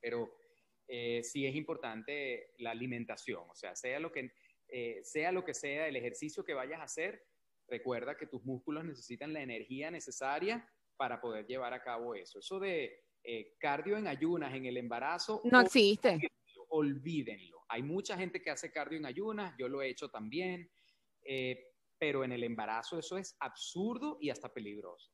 Pero 0.00 0.30
eh, 0.86 1.22
sí 1.22 1.46
es 1.46 1.54
importante 1.54 2.52
la 2.58 2.72
alimentación, 2.72 3.44
o 3.48 3.54
sea, 3.54 3.76
sea 3.76 4.00
lo, 4.00 4.10
que, 4.12 4.32
eh, 4.68 5.00
sea 5.02 5.32
lo 5.32 5.44
que 5.44 5.54
sea 5.54 5.86
el 5.86 5.96
ejercicio 5.96 6.44
que 6.44 6.54
vayas 6.54 6.80
a 6.80 6.84
hacer, 6.84 7.24
recuerda 7.68 8.16
que 8.16 8.26
tus 8.26 8.44
músculos 8.44 8.84
necesitan 8.84 9.32
la 9.32 9.42
energía 9.42 9.90
necesaria 9.90 10.68
para 10.96 11.20
poder 11.20 11.46
llevar 11.46 11.72
a 11.72 11.82
cabo 11.82 12.14
eso. 12.14 12.40
Eso 12.40 12.58
de 12.58 13.04
eh, 13.22 13.54
cardio 13.58 13.96
en 13.96 14.06
ayunas 14.06 14.54
en 14.54 14.66
el 14.66 14.76
embarazo. 14.76 15.40
No 15.44 15.60
existe. 15.60 16.18
Olvídenlo 16.72 17.60
hay 17.70 17.84
mucha 17.84 18.16
gente 18.16 18.42
que 18.42 18.50
hace 18.50 18.72
cardio 18.72 18.98
en 18.98 19.06
ayunas, 19.06 19.54
yo 19.56 19.68
lo 19.68 19.80
he 19.80 19.88
hecho 19.88 20.10
también, 20.10 20.68
eh, 21.32 21.62
pero 21.96 22.24
en 22.24 22.32
el 22.32 22.42
embarazo 22.42 22.98
eso 22.98 23.16
es 23.16 23.36
absurdo 23.38 24.18
y 24.20 24.30
hasta 24.30 24.52
peligroso. 24.52 25.12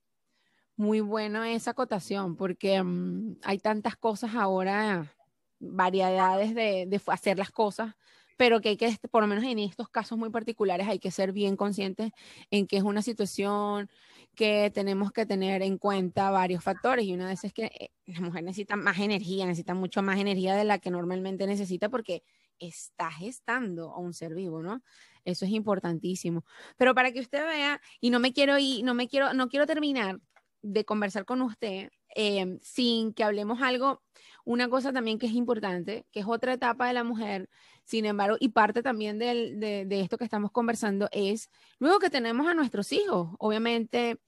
Muy 0.75 1.01
bueno 1.01 1.45
esa 1.45 1.73
acotación, 1.73 2.37
porque 2.37 2.83
mm, 2.83 3.41
hay 3.43 3.59
tantas 3.59 3.97
cosas 3.97 4.35
ahora, 4.35 5.15
variedades 5.59 6.55
de, 6.55 6.87
de, 6.87 7.01
hacer 7.09 7.37
las 7.37 7.51
cosas, 7.51 7.97
pero 8.39 8.63
que 8.63 8.71
hay 8.71 8.77
que, 8.79 8.97
por 9.11 9.23
lo 9.23 9.27
menos 9.27 9.45
en 9.45 9.59
estos 9.59 9.91
casos 9.91 10.17
muy 10.17 10.31
particulares, 10.31 10.89
hay 10.89 10.99
que 10.99 11.11
ser 11.11 11.33
bien 11.33 11.55
conscientes 11.55 12.13
en 12.51 12.67
que 12.67 12.79
es 12.79 12.83
una 12.83 13.03
situación 13.03 13.91
que 14.35 14.71
tenemos 14.73 15.13
que 15.13 15.27
tener 15.27 15.61
en 15.61 15.77
cuenta 15.77 16.31
varios 16.31 16.65
factores 16.65 17.05
y 17.05 17.13
una 17.13 17.29
de 17.29 17.35
esas 17.35 17.45
es 17.47 17.53
que 17.53 17.65
eh, 17.65 17.91
la 18.07 18.21
mujer 18.23 18.43
necesita 18.43 18.77
más 18.77 18.99
energía, 19.01 19.45
necesita 19.45 19.75
mucho 19.75 20.01
más 20.03 20.19
energía 20.19 20.55
de 20.55 20.65
la 20.65 20.79
que 20.79 20.91
normalmente 20.91 21.47
necesita 21.47 21.91
porque 21.91 22.23
está 22.59 23.11
gestando 23.11 23.93
a 23.93 23.99
un 23.99 24.15
ser 24.15 24.35
vivo, 24.35 24.63
¿no? 24.63 24.83
Eso 25.27 25.45
es 25.45 25.51
importantísimo. 25.51 26.45
Pero 26.79 26.95
para 26.95 27.13
que 27.13 27.21
usted 27.21 27.45
vea, 27.45 27.81
y 28.01 28.11
no 28.11 28.21
me 28.21 28.33
quiero 28.33 28.57
ir, 28.59 28.85
no 28.85 28.95
me 28.95 29.09
quiero, 29.09 29.35
no 29.35 29.49
quiero 29.49 29.67
terminar 29.67 30.21
de 30.63 30.85
conversar 30.85 31.25
con 31.25 31.43
usted 31.43 31.91
em, 32.15 32.59
sin 32.63 33.13
que 33.13 33.25
hablemos 33.25 33.61
algo, 33.61 34.03
una 34.45 34.69
cosa 34.69 34.93
también 34.93 35.19
que 35.19 35.27
es 35.27 35.33
importante, 35.33 36.07
que 36.13 36.21
es 36.21 36.27
otra 36.27 36.53
etapa 36.55 36.87
de 36.87 36.95
la 36.95 37.05
mujer, 37.05 37.51
sin 37.85 38.07
embargo, 38.07 38.37
y 38.41 38.51
parte 38.51 38.83
también 38.83 39.19
de, 39.19 39.85
de, 39.87 40.01
esto 40.01 40.17
que 40.17 40.25
estamos 40.25 40.51
conversando 40.53 41.09
es, 41.13 41.51
luego 41.79 41.99
que 41.99 42.11
tenemos 42.11 42.47
a 42.47 42.55
nuestros 42.55 42.93
hijos, 42.93 43.31
obviamente, 43.39 44.21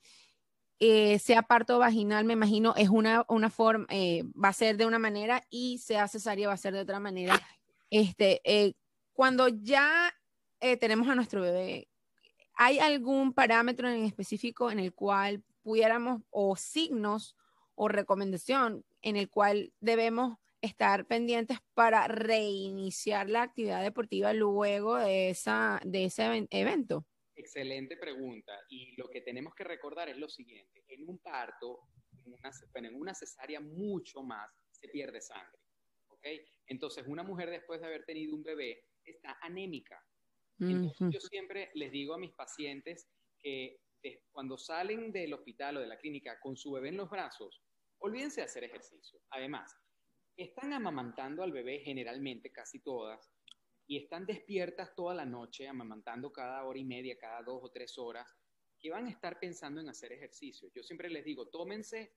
eh, 0.80 1.18
sea 1.20 1.42
parto 1.42 1.78
vaginal, 1.78 2.24
me 2.24 2.34
imagino, 2.34 2.74
es 2.76 2.88
una, 2.88 3.24
una 3.28 3.50
forma, 3.50 3.86
eh, 3.88 4.24
va 4.32 4.48
a 4.48 4.52
ser 4.52 4.76
de 4.76 4.86
una 4.86 4.98
manera 4.98 5.42
y 5.48 5.78
sea 5.78 6.08
cesárea 6.08 6.48
va 6.48 6.54
a 6.54 6.58
ser 6.58 6.74
de 6.74 6.80
otra 6.80 7.00
manera. 7.00 7.40
Este, 7.90 8.40
eh, 8.44 8.74
cuando 9.12 9.48
ya 9.48 10.12
eh, 10.60 10.76
tenemos 10.76 11.08
a 11.08 11.14
nuestro 11.14 11.42
bebé, 11.42 11.88
¿hay 12.54 12.78
algún 12.78 13.32
parámetro 13.32 13.88
en 13.88 14.04
específico 14.04 14.70
en 14.70 14.78
el 14.78 14.92
cual 14.92 15.42
pudiéramos, 15.62 16.22
o 16.30 16.56
signos 16.56 17.36
o 17.74 17.88
recomendación 17.88 18.84
en 19.02 19.16
el 19.16 19.28
cual 19.28 19.72
debemos 19.80 20.38
estar 20.60 21.06
pendientes 21.06 21.58
para 21.74 22.08
reiniciar 22.08 23.28
la 23.28 23.42
actividad 23.42 23.82
deportiva 23.82 24.32
luego 24.32 24.96
de, 24.96 25.30
esa, 25.30 25.80
de 25.84 26.06
ese 26.06 26.48
evento? 26.50 27.04
Excelente 27.36 27.96
pregunta. 27.96 28.52
Y 28.68 28.96
lo 28.96 29.08
que 29.08 29.20
tenemos 29.20 29.54
que 29.54 29.62
recordar 29.62 30.08
es 30.08 30.16
lo 30.16 30.28
siguiente. 30.28 30.84
En 30.88 31.08
un 31.08 31.18
parto, 31.18 31.80
en 32.24 32.32
una, 32.32 32.50
en 32.74 32.94
una 32.96 33.14
cesárea 33.14 33.60
mucho 33.60 34.22
más, 34.22 34.50
se 34.72 34.88
pierde 34.88 35.20
sangre. 35.20 35.58
Entonces, 36.66 37.04
una 37.06 37.22
mujer 37.22 37.48
después 37.50 37.80
de 37.80 37.86
haber 37.86 38.04
tenido 38.04 38.34
un 38.34 38.42
bebé 38.42 38.84
está 39.04 39.38
anémica. 39.40 40.04
Entonces, 40.60 41.08
yo 41.10 41.20
siempre 41.20 41.70
les 41.74 41.92
digo 41.92 42.14
a 42.14 42.18
mis 42.18 42.32
pacientes 42.32 43.08
que 43.38 43.80
cuando 44.32 44.56
salen 44.58 45.12
del 45.12 45.34
hospital 45.34 45.76
o 45.76 45.80
de 45.80 45.86
la 45.86 45.98
clínica 45.98 46.38
con 46.40 46.56
su 46.56 46.72
bebé 46.72 46.88
en 46.88 46.96
los 46.96 47.10
brazos, 47.10 47.62
olvídense 47.98 48.40
de 48.40 48.46
hacer 48.46 48.64
ejercicio. 48.64 49.20
Además, 49.30 49.74
están 50.36 50.72
amamantando 50.72 51.42
al 51.42 51.52
bebé 51.52 51.80
generalmente, 51.80 52.50
casi 52.52 52.80
todas, 52.80 53.30
y 53.86 53.96
están 53.96 54.26
despiertas 54.26 54.94
toda 54.94 55.14
la 55.14 55.24
noche, 55.24 55.66
amamantando 55.66 56.30
cada 56.30 56.64
hora 56.64 56.78
y 56.78 56.84
media, 56.84 57.16
cada 57.18 57.42
dos 57.42 57.60
o 57.62 57.70
tres 57.70 57.98
horas, 57.98 58.28
que 58.78 58.90
van 58.90 59.06
a 59.06 59.10
estar 59.10 59.40
pensando 59.40 59.80
en 59.80 59.88
hacer 59.88 60.12
ejercicio. 60.12 60.68
Yo 60.74 60.82
siempre 60.82 61.10
les 61.10 61.24
digo, 61.24 61.48
tómense 61.48 62.12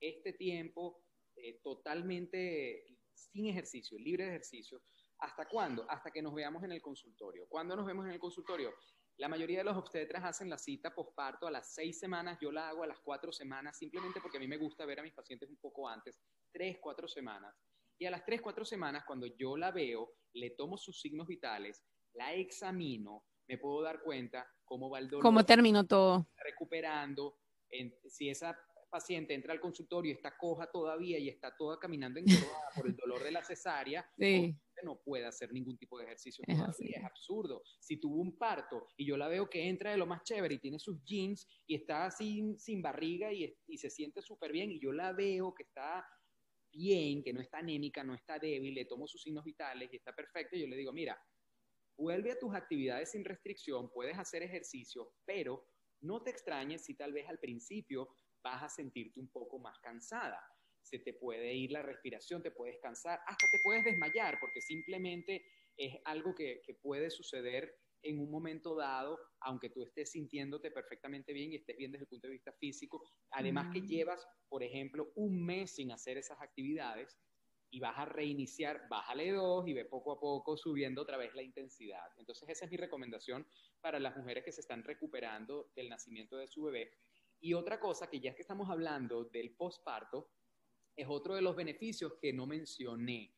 este 0.00 0.32
tiempo 0.32 1.02
eh, 1.36 1.60
totalmente 1.62 2.96
sin 3.12 3.46
ejercicio, 3.46 3.98
libre 3.98 4.24
de 4.24 4.30
ejercicio. 4.30 4.82
¿Hasta 5.18 5.46
cuándo? 5.46 5.86
Hasta 5.88 6.10
que 6.10 6.22
nos 6.22 6.34
veamos 6.34 6.62
en 6.62 6.72
el 6.72 6.82
consultorio. 6.82 7.46
¿Cuándo 7.48 7.74
nos 7.76 7.86
vemos 7.86 8.06
en 8.06 8.12
el 8.12 8.18
consultorio? 8.18 8.74
La 9.18 9.28
mayoría 9.28 9.58
de 9.58 9.64
los 9.64 9.76
obstetras 9.76 10.24
hacen 10.24 10.50
la 10.50 10.58
cita 10.58 10.94
posparto 10.94 11.46
a 11.46 11.50
las 11.50 11.72
seis 11.72 11.98
semanas, 11.98 12.38
yo 12.40 12.52
la 12.52 12.68
hago 12.68 12.82
a 12.82 12.86
las 12.86 13.00
cuatro 13.00 13.32
semanas, 13.32 13.78
simplemente 13.78 14.20
porque 14.20 14.36
a 14.36 14.40
mí 14.40 14.46
me 14.46 14.58
gusta 14.58 14.84
ver 14.84 15.00
a 15.00 15.02
mis 15.02 15.14
pacientes 15.14 15.48
un 15.48 15.56
poco 15.56 15.88
antes, 15.88 16.18
tres, 16.52 16.76
cuatro 16.80 17.08
semanas. 17.08 17.54
Y 17.98 18.04
a 18.04 18.10
las 18.10 18.26
tres, 18.26 18.42
cuatro 18.42 18.66
semanas, 18.66 19.04
cuando 19.06 19.26
yo 19.26 19.56
la 19.56 19.70
veo, 19.70 20.12
le 20.34 20.50
tomo 20.50 20.76
sus 20.76 21.00
signos 21.00 21.26
vitales, 21.26 21.82
la 22.12 22.34
examino, 22.34 23.24
me 23.48 23.56
puedo 23.56 23.80
dar 23.80 24.02
cuenta 24.02 24.46
cómo 24.66 24.90
va 24.90 24.98
el 24.98 25.08
dolor. 25.08 25.22
Cómo 25.22 25.46
terminó 25.46 25.86
todo. 25.86 26.28
Recuperando, 26.36 27.38
si 28.08 28.28
esa 28.28 28.54
paciente 28.90 29.34
entra 29.34 29.52
al 29.52 29.60
consultorio 29.60 30.12
y 30.12 30.14
está 30.14 30.36
coja 30.36 30.70
todavía 30.70 31.18
y 31.18 31.28
está 31.28 31.56
toda 31.56 31.78
caminando 31.78 32.20
encorvada 32.20 32.68
por 32.74 32.86
el 32.86 32.96
dolor 32.96 33.22
de 33.22 33.30
la 33.30 33.42
cesárea, 33.42 34.08
no 34.86 35.00
puede 35.00 35.26
hacer 35.26 35.52
ningún 35.52 35.76
tipo 35.76 35.98
de 35.98 36.04
ejercicio 36.04 36.44
es 36.46 36.58
Es 36.98 37.04
absurdo. 37.04 37.62
Si 37.80 37.98
tuvo 37.98 38.20
un 38.20 38.38
parto 38.38 38.86
y 38.96 39.04
yo 39.04 39.16
la 39.16 39.28
veo 39.28 39.50
que 39.50 39.68
entra 39.68 39.90
de 39.90 39.96
lo 39.96 40.06
más 40.06 40.22
chévere 40.22 40.54
y 40.54 40.58
tiene 40.60 40.78
sus 40.78 41.02
jeans 41.04 41.46
y 41.66 41.74
está 41.74 42.10
sin, 42.10 42.58
sin 42.58 42.80
barriga 42.80 43.32
y, 43.32 43.52
y 43.66 43.78
se 43.78 43.90
siente 43.90 44.22
súper 44.22 44.52
bien 44.52 44.70
y 44.70 44.80
yo 44.80 44.92
la 44.92 45.12
veo 45.12 45.52
que 45.52 45.64
está 45.64 46.06
bien, 46.72 47.22
que 47.22 47.32
no 47.32 47.40
está 47.40 47.58
anémica, 47.58 48.04
no 48.04 48.14
está 48.14 48.38
débil, 48.38 48.74
le 48.74 48.84
tomo 48.84 49.06
sus 49.06 49.22
signos 49.22 49.44
vitales 49.44 49.92
y 49.92 49.96
está 49.96 50.12
perfecto, 50.14 50.56
yo 50.56 50.66
le 50.66 50.76
digo, 50.76 50.92
mira, 50.92 51.18
vuelve 51.96 52.32
a 52.32 52.38
tus 52.38 52.54
actividades 52.54 53.10
sin 53.10 53.24
restricción, 53.24 53.90
puedes 53.90 54.18
hacer 54.18 54.42
ejercicio, 54.42 55.12
pero 55.24 55.66
no 56.02 56.22
te 56.22 56.30
extrañes 56.30 56.84
si 56.84 56.94
tal 56.94 57.12
vez 57.12 57.28
al 57.28 57.38
principio 57.38 58.08
vas 58.42 58.62
a 58.62 58.68
sentirte 58.68 59.18
un 59.18 59.28
poco 59.28 59.58
más 59.58 59.78
cansada. 59.80 60.38
Se 60.86 61.00
te 61.00 61.14
puede 61.14 61.52
ir 61.52 61.72
la 61.72 61.82
respiración, 61.82 62.42
te 62.42 62.50
puedes 62.50 62.78
cansar, 62.80 63.18
hasta 63.26 63.46
te 63.50 63.58
puedes 63.62 63.84
desmayar, 63.84 64.38
porque 64.40 64.60
simplemente 64.60 65.44
es 65.76 65.94
algo 66.04 66.34
que, 66.34 66.62
que 66.64 66.74
puede 66.74 67.10
suceder 67.10 67.74
en 68.02 68.20
un 68.20 68.30
momento 68.30 68.76
dado, 68.76 69.18
aunque 69.40 69.70
tú 69.70 69.82
estés 69.82 70.12
sintiéndote 70.12 70.70
perfectamente 70.70 71.32
bien 71.32 71.52
y 71.52 71.56
estés 71.56 71.76
bien 71.76 71.90
desde 71.90 72.04
el 72.04 72.08
punto 72.08 72.28
de 72.28 72.34
vista 72.34 72.52
físico, 72.52 73.02
además 73.30 73.72
que 73.72 73.80
llevas, 73.80 74.24
por 74.48 74.62
ejemplo, 74.62 75.10
un 75.16 75.44
mes 75.44 75.74
sin 75.74 75.90
hacer 75.90 76.16
esas 76.16 76.40
actividades 76.40 77.18
y 77.70 77.80
vas 77.80 77.98
a 77.98 78.04
reiniciar, 78.04 78.88
bájale 78.88 79.32
dos 79.32 79.66
y 79.66 79.72
ve 79.72 79.84
poco 79.84 80.12
a 80.12 80.20
poco 80.20 80.56
subiendo 80.56 81.02
otra 81.02 81.16
vez 81.16 81.34
la 81.34 81.42
intensidad. 81.42 82.06
Entonces 82.16 82.48
esa 82.48 82.64
es 82.64 82.70
mi 82.70 82.76
recomendación 82.76 83.46
para 83.80 83.98
las 83.98 84.16
mujeres 84.16 84.44
que 84.44 84.52
se 84.52 84.60
están 84.60 84.84
recuperando 84.84 85.72
del 85.74 85.88
nacimiento 85.88 86.36
de 86.36 86.46
su 86.46 86.62
bebé. 86.62 86.92
Y 87.40 87.54
otra 87.54 87.80
cosa 87.80 88.08
que 88.08 88.20
ya 88.20 88.30
es 88.30 88.36
que 88.36 88.42
estamos 88.42 88.70
hablando 88.70 89.24
del 89.24 89.54
posparto, 89.56 90.30
es 90.96 91.06
otro 91.08 91.34
de 91.34 91.42
los 91.42 91.54
beneficios 91.54 92.14
que 92.20 92.32
no 92.32 92.46
mencioné. 92.46 93.32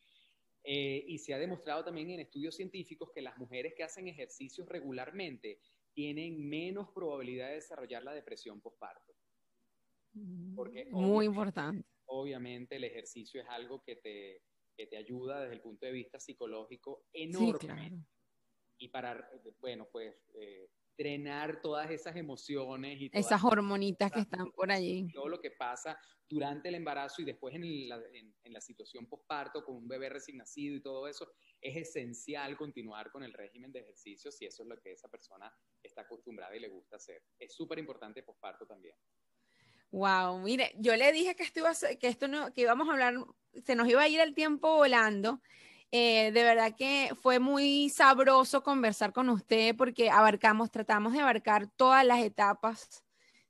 Eh, 0.62 1.04
y 1.06 1.18
se 1.18 1.34
ha 1.34 1.38
demostrado 1.38 1.84
también 1.84 2.10
en 2.10 2.20
estudios 2.20 2.54
científicos 2.54 3.10
que 3.14 3.22
las 3.22 3.36
mujeres 3.38 3.74
que 3.76 3.84
hacen 3.84 4.06
ejercicios 4.06 4.68
regularmente 4.68 5.60
tienen 5.92 6.48
menos 6.48 6.90
probabilidad 6.90 7.48
de 7.48 7.54
desarrollar 7.54 8.04
la 8.04 8.12
depresión 8.12 8.60
posparto. 8.60 9.14
Porque 10.54 10.86
Muy 10.90 11.26
importante. 11.26 11.88
Obviamente 12.06 12.76
el 12.76 12.84
ejercicio 12.84 13.40
es 13.40 13.48
algo 13.48 13.82
que 13.82 13.96
te, 13.96 14.42
que 14.76 14.86
te 14.86 14.96
ayuda 14.96 15.40
desde 15.40 15.54
el 15.54 15.60
punto 15.60 15.86
de 15.86 15.92
vista 15.92 16.20
psicológico 16.20 17.04
enormemente. 17.12 18.06
Y 18.78 18.88
para, 18.88 19.28
bueno, 19.58 19.88
pues 19.90 20.14
eh, 20.34 20.68
drenar 20.98 21.60
todas 21.62 21.88
esas 21.90 22.16
emociones 22.16 23.00
y 23.00 23.10
esas 23.12 23.42
hormonitas 23.44 24.10
que 24.10 24.20
están 24.20 24.50
por 24.50 24.72
allí. 24.72 25.06
Todo 25.14 25.28
lo 25.28 25.40
que 25.40 25.52
pasa 25.52 25.96
durante 26.28 26.68
el 26.68 26.74
embarazo 26.74 27.22
y 27.22 27.24
después 27.24 27.54
en 27.54 27.88
la, 27.88 28.00
en, 28.12 28.52
la 28.52 28.60
situación 28.60 29.06
postparto 29.06 29.64
con 29.64 29.76
un 29.76 29.88
bebé 29.88 30.08
recién 30.08 30.38
nacido 30.38 30.74
y 30.76 30.82
todo 30.82 31.06
eso, 31.06 31.30
es 31.60 31.76
esencial 31.76 32.56
continuar 32.56 33.10
con 33.12 33.22
el 33.22 33.32
régimen 33.32 33.72
de 33.72 33.80
ejercicios 33.80 34.36
si 34.36 34.44
eso 34.44 34.64
es 34.64 34.68
lo 34.68 34.80
que 34.80 34.92
esa 34.92 35.08
persona 35.08 35.50
está 35.82 36.02
acostumbrada 36.02 36.54
y 36.56 36.60
le 36.60 36.68
gusta 36.68 36.96
hacer. 36.96 37.22
Es 37.38 37.54
súper 37.54 37.78
importante 37.78 38.22
postparto 38.24 38.66
también. 38.66 38.96
Wow, 39.90 40.40
mire, 40.40 40.72
yo 40.76 40.94
le 40.96 41.12
dije 41.12 41.34
que 41.34 41.44
esto, 41.44 41.60
iba 41.60 41.70
a 41.70 41.96
que 41.98 42.08
esto 42.08 42.28
no, 42.28 42.52
que 42.52 42.62
íbamos 42.62 42.88
a 42.88 42.92
hablar, 42.92 43.14
se 43.64 43.74
nos 43.74 43.88
iba 43.88 44.02
a 44.02 44.08
ir 44.08 44.20
el 44.20 44.34
tiempo 44.34 44.74
volando 44.74 45.40
eh, 45.90 46.32
de 46.32 46.42
verdad 46.42 46.74
que 46.76 47.10
fue 47.22 47.38
muy 47.38 47.88
sabroso 47.88 48.62
conversar 48.62 49.12
con 49.12 49.28
usted 49.30 49.74
porque 49.76 50.10
abarcamos, 50.10 50.70
tratamos 50.70 51.12
de 51.12 51.20
abarcar 51.20 51.66
todas 51.76 52.04
las 52.04 52.20
etapas 52.20 53.04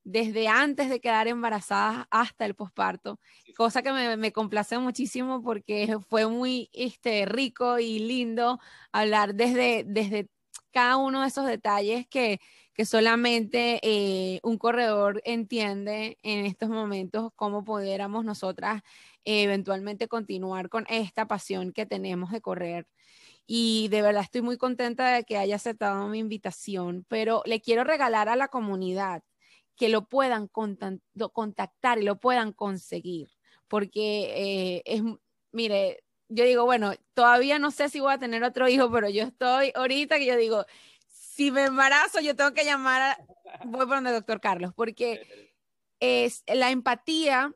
desde 0.05 0.49
antes 0.49 0.89
de 0.89 1.01
quedar 1.01 1.29
embarazadas 1.29 2.07
hasta 2.11 2.47
el 2.47 2.55
posparto, 2.55 3.21
cosa 3.57 3.83
que 3.83 3.93
me, 3.93 4.33
complace 4.33 4.79
muchísimo 4.79 5.43
porque 5.43 5.99
fue 6.09 6.27
muy 6.27 6.71
este, 6.73 7.27
rico 7.27 7.79
y 7.79 7.99
lindo 7.99 8.59
hablar 8.93 9.35
desde, 9.35 9.85
desde 9.87 10.31
cada 10.73 10.97
uno 10.97 11.23
de 11.23 11.29
esos 11.29 11.47
detalles 11.47 12.07
que, 12.09 12.41
que 12.79 12.85
solamente 12.85 13.81
eh, 13.83 14.39
un 14.45 14.57
corredor 14.57 15.21
entiende 15.25 16.17
en 16.23 16.47
estos 16.47 16.69
momentos 16.69 17.33
cómo 17.35 17.65
pudiéramos 17.65 18.25
nosotras 18.25 18.83
eventualmente 19.25 20.07
continuar 20.07 20.69
con 20.69 20.87
esta 20.89 21.27
pasión 21.27 21.73
que 21.73 21.87
tenemos 21.87 22.31
de 22.31 22.41
correr. 22.41 22.87
Y 23.49 23.89
de 23.89 24.01
verdad 24.01 24.23
estoy 24.23 24.43
muy 24.43 24.59
contenta 24.59 25.13
de 25.13 25.25
que 25.25 25.39
haya 25.39 25.57
aceptado 25.57 26.07
mi 26.07 26.21
invitación, 26.21 27.05
pero 27.09 27.43
le 27.47 27.61
quiero 27.61 27.83
regalar 27.83 28.29
a 28.29 28.37
la 28.37 28.47
comunidad 28.47 29.25
que 29.75 29.89
lo 29.89 30.07
puedan 30.07 30.47
contactar 30.47 31.99
y 31.99 32.05
lo 32.05 32.21
puedan 32.21 32.53
conseguir, 32.53 33.29
porque 33.67 34.35
eh, 34.37 34.83
es, 34.85 35.03
mire, 35.51 36.05
yo 36.29 36.45
digo, 36.45 36.65
bueno, 36.65 36.93
todavía 37.15 37.59
no 37.59 37.73
sé 37.73 37.89
si 37.89 37.99
voy 37.99 38.13
a 38.13 38.19
tener 38.19 38.45
otro 38.45 38.69
hijo, 38.69 38.89
pero 38.89 39.09
yo 39.09 39.25
estoy 39.25 39.73
ahorita 39.75 40.19
que 40.19 40.27
yo 40.27 40.37
digo, 40.37 40.65
si 41.39 41.53
me 41.53 41.67
embarazo, 41.67 42.19
yo 42.19 42.35
tengo 42.35 42.53
que 42.53 42.65
llamar, 42.65 43.01
a, 43.01 43.19
voy 43.65 43.87
por 43.87 43.95
donde 43.95 44.11
doctor 44.11 44.41
Carlos, 44.41 44.73
porque 44.75 45.55
es 46.01 46.43
la 46.49 46.73
empatía 46.73 47.55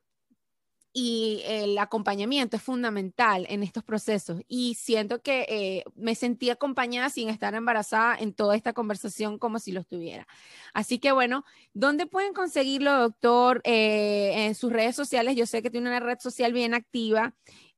y 0.93 1.43
el 1.47 1.76
acompañamiento 1.78 2.57
es 2.57 2.62
fundamental 2.62 3.45
en 3.49 3.64
estos 3.64 3.83
procesos 3.83 4.41
y 4.47 4.74
siento 4.74 5.20
que 5.20 5.47
eh, 5.49 5.85
me 5.97 6.14
sentí 6.14 6.51
acompañada 6.51 7.11
sin 7.11 7.28
estar 7.28 7.57
embarazada 7.57 8.14
en 8.16 8.35
toda 8.35 8.55
esta 8.55 8.72
conversación 8.72 9.37
como 9.37 9.59
si 9.59 9.72
lo 9.72 9.80
estuviera. 9.80 10.28
Así 10.74 11.01
que 11.01 11.11
bueno, 11.11 11.45
¿dónde 11.74 12.07
pueden 12.07 12.35
conseguirlo, 12.35 12.97
doctor? 13.01 13.62
Eh, 13.64 14.47
en 14.47 14.55
sus 14.55 14.72
redes 14.72 14.95
sociales, 14.95 15.35
yo 15.35 15.45
sé 15.45 15.61
que 15.61 15.70
tiene 15.70 15.89
una 15.89 15.99
red 15.99 16.20
social 16.20 16.53
bien 16.53 16.72
activa 16.72 17.35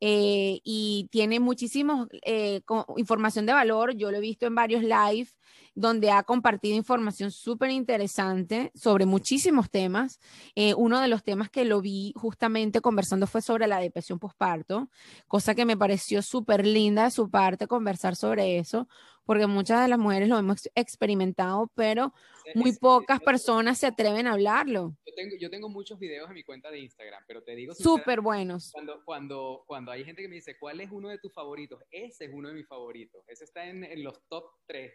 eh, 0.07 0.61
y 0.65 1.09
tiene 1.11 1.41
muchísima 1.41 2.07
información 2.99 3.47
de 3.47 3.55
valor, 3.55 3.95
yo 3.97 4.11
lo 4.11 4.19
he 4.19 4.21
visto 4.21 4.45
en 4.45 4.55
varios 4.55 4.83
live 4.83 5.29
donde 5.75 6.11
ha 6.11 6.23
compartido 6.23 6.77
información 6.77 7.31
súper 7.31 7.71
interesante 7.71 8.71
sobre 8.75 9.07
muchísimos 9.07 9.71
temas. 9.71 10.21
Eh, 10.55 10.75
uno 10.75 11.01
de 11.01 11.09
los 11.09 11.25
temas 11.25 11.49
que 11.49 11.65
lo 11.65 11.81
vi 11.81 12.13
justamente 12.17 12.83
conversando 12.83 13.27
fue 13.27 13.41
sobre 13.41 13.67
la 13.67 13.79
depresión 13.79 14.19
postparto, 14.19 14.91
cosa 15.27 15.55
que 15.55 15.65
me 15.65 15.77
pareció 15.77 16.21
súper 16.21 16.67
linda 16.67 17.05
de 17.05 17.11
su 17.11 17.31
parte 17.31 17.67
conversar 17.67 18.15
sobre 18.15 18.59
eso, 18.59 18.89
porque 19.25 19.47
muchas 19.47 19.83
de 19.83 19.89
las 19.89 19.99
mujeres 19.99 20.29
lo 20.29 20.39
hemos 20.39 20.69
experimentado, 20.75 21.71
pero 21.75 22.13
muy 22.55 22.77
pocas 22.77 23.21
personas 23.21 23.79
se 23.79 23.87
atreven 23.87 24.27
a 24.27 24.33
hablarlo. 24.33 24.97
Yo 25.07 25.15
tengo, 25.15 25.37
yo 25.37 25.51
tengo 25.51 25.69
muchos 25.69 25.99
videos 25.99 26.29
en 26.29 26.35
mi 26.35 26.45
cuenta 26.45 26.71
de 26.71 26.81
Instagram, 26.81 27.25
pero 27.27 27.43
te 27.43 27.55
digo... 27.55 27.75
Súper 27.75 28.21
buenos. 28.21 28.71
Cuando, 28.73 29.05
cuando, 29.05 29.65
cuando 29.67 29.93
hay 29.93 30.05
gente 30.05 30.23
que 30.23 30.29
me 30.29 30.37
dice, 30.37 30.59
¿cuál 30.59 30.81
es 30.81 30.91
uno 30.91 31.09
de 31.09 31.19
tus 31.19 31.33
favoritos? 31.33 31.83
Ese 31.91 32.27
es 32.27 32.31
uno 32.33 32.49
de 32.49 32.55
mis 32.55 32.67
favoritos. 32.67 33.25
Ese 33.27 33.45
está 33.45 33.67
en, 33.67 33.85
en 33.85 34.03
los 34.03 34.23
top 34.29 34.45
3 34.67 34.93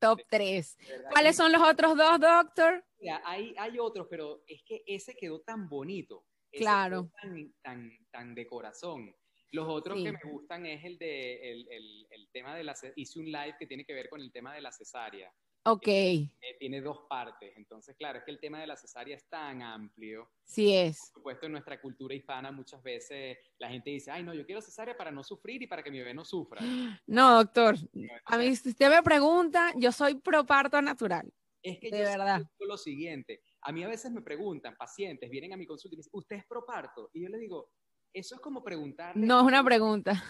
Top 0.00 0.18
3. 0.30 0.78
¿Cuáles 1.10 1.36
son 1.36 1.52
los 1.52 1.60
otros 1.60 1.96
dos, 1.96 2.18
doctor? 2.18 2.82
hay, 3.24 3.54
hay 3.58 3.78
otros, 3.78 4.06
pero 4.08 4.42
es 4.46 4.62
que 4.64 4.82
ese 4.86 5.14
quedó 5.14 5.42
tan 5.42 5.68
bonito. 5.68 6.24
claro. 6.52 7.10
Tan, 7.20 7.52
tan, 7.62 7.90
tan, 8.10 8.34
de 8.34 8.46
corazón. 8.46 9.14
Los 9.52 9.68
otros 9.68 10.02
que 10.02 10.12
me 10.12 10.20
gustan 10.30 10.66
es 10.66 10.84
el 10.84 10.98
de 10.98 11.52
el, 11.52 11.68
el, 11.70 12.06
el, 12.10 12.28
tema 12.30 12.54
de 12.54 12.64
la 12.64 12.74
hice 12.94 13.18
un 13.18 13.26
live 13.26 13.56
que 13.58 13.66
tiene 13.66 13.84
que 13.84 13.94
ver 13.94 14.08
con 14.08 14.20
el 14.20 14.30
tema 14.30 14.54
de 14.54 14.60
la 14.60 14.70
cesárea. 14.70 15.32
Ok. 15.64 15.88
Eh, 15.88 16.30
tiene 16.58 16.80
dos 16.80 17.00
partes. 17.08 17.52
Entonces, 17.56 17.94
claro, 17.96 18.18
es 18.18 18.24
que 18.24 18.30
el 18.30 18.40
tema 18.40 18.60
de 18.60 18.66
la 18.66 18.76
cesárea 18.76 19.16
es 19.16 19.28
tan 19.28 19.60
amplio. 19.60 20.30
Sí 20.44 20.74
es. 20.74 20.98
Por 21.12 21.20
supuesto, 21.20 21.46
en 21.46 21.52
nuestra 21.52 21.80
cultura 21.80 22.14
hispana 22.14 22.50
muchas 22.50 22.82
veces 22.82 23.36
la 23.58 23.68
gente 23.68 23.90
dice, 23.90 24.10
ay, 24.10 24.22
no, 24.22 24.32
yo 24.32 24.46
quiero 24.46 24.62
cesárea 24.62 24.96
para 24.96 25.10
no 25.10 25.22
sufrir 25.22 25.62
y 25.62 25.66
para 25.66 25.82
que 25.82 25.90
mi 25.90 25.98
bebé 25.98 26.14
no 26.14 26.24
sufra. 26.24 26.60
No, 27.06 27.36
doctor. 27.36 27.76
A 28.24 28.38
mí, 28.38 28.56
si 28.56 28.70
usted 28.70 28.88
me 28.88 29.02
pregunta, 29.02 29.72
yo 29.76 29.92
soy 29.92 30.14
pro 30.14 30.46
parto 30.46 30.80
natural. 30.80 31.30
Es 31.62 31.78
que 31.78 31.90
de 31.90 31.98
yo 31.98 32.04
verdad. 32.04 32.42
lo 32.60 32.78
siguiente. 32.78 33.42
A 33.62 33.72
mí 33.72 33.84
a 33.84 33.88
veces 33.88 34.10
me 34.10 34.22
preguntan, 34.22 34.74
pacientes, 34.76 35.28
vienen 35.28 35.52
a 35.52 35.56
mi 35.58 35.66
consulta 35.66 35.94
y 35.94 35.98
me 35.98 36.00
dicen, 36.00 36.12
¿usted 36.14 36.36
es 36.36 36.46
pro 36.46 36.64
parto? 36.64 37.10
Y 37.12 37.22
yo 37.22 37.28
le 37.28 37.36
digo, 37.36 37.70
eso 38.12 38.34
es 38.34 38.40
como 38.40 38.62
preguntar. 38.62 39.16
No 39.16 39.40
es 39.40 39.46
una 39.46 39.64
pregunta. 39.64 40.22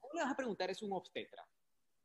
¿Cómo 0.00 0.14
le 0.14 0.22
vas 0.22 0.32
a 0.32 0.36
preguntar? 0.36 0.70
Es 0.70 0.82
un 0.82 0.92
obstetra. 0.92 1.46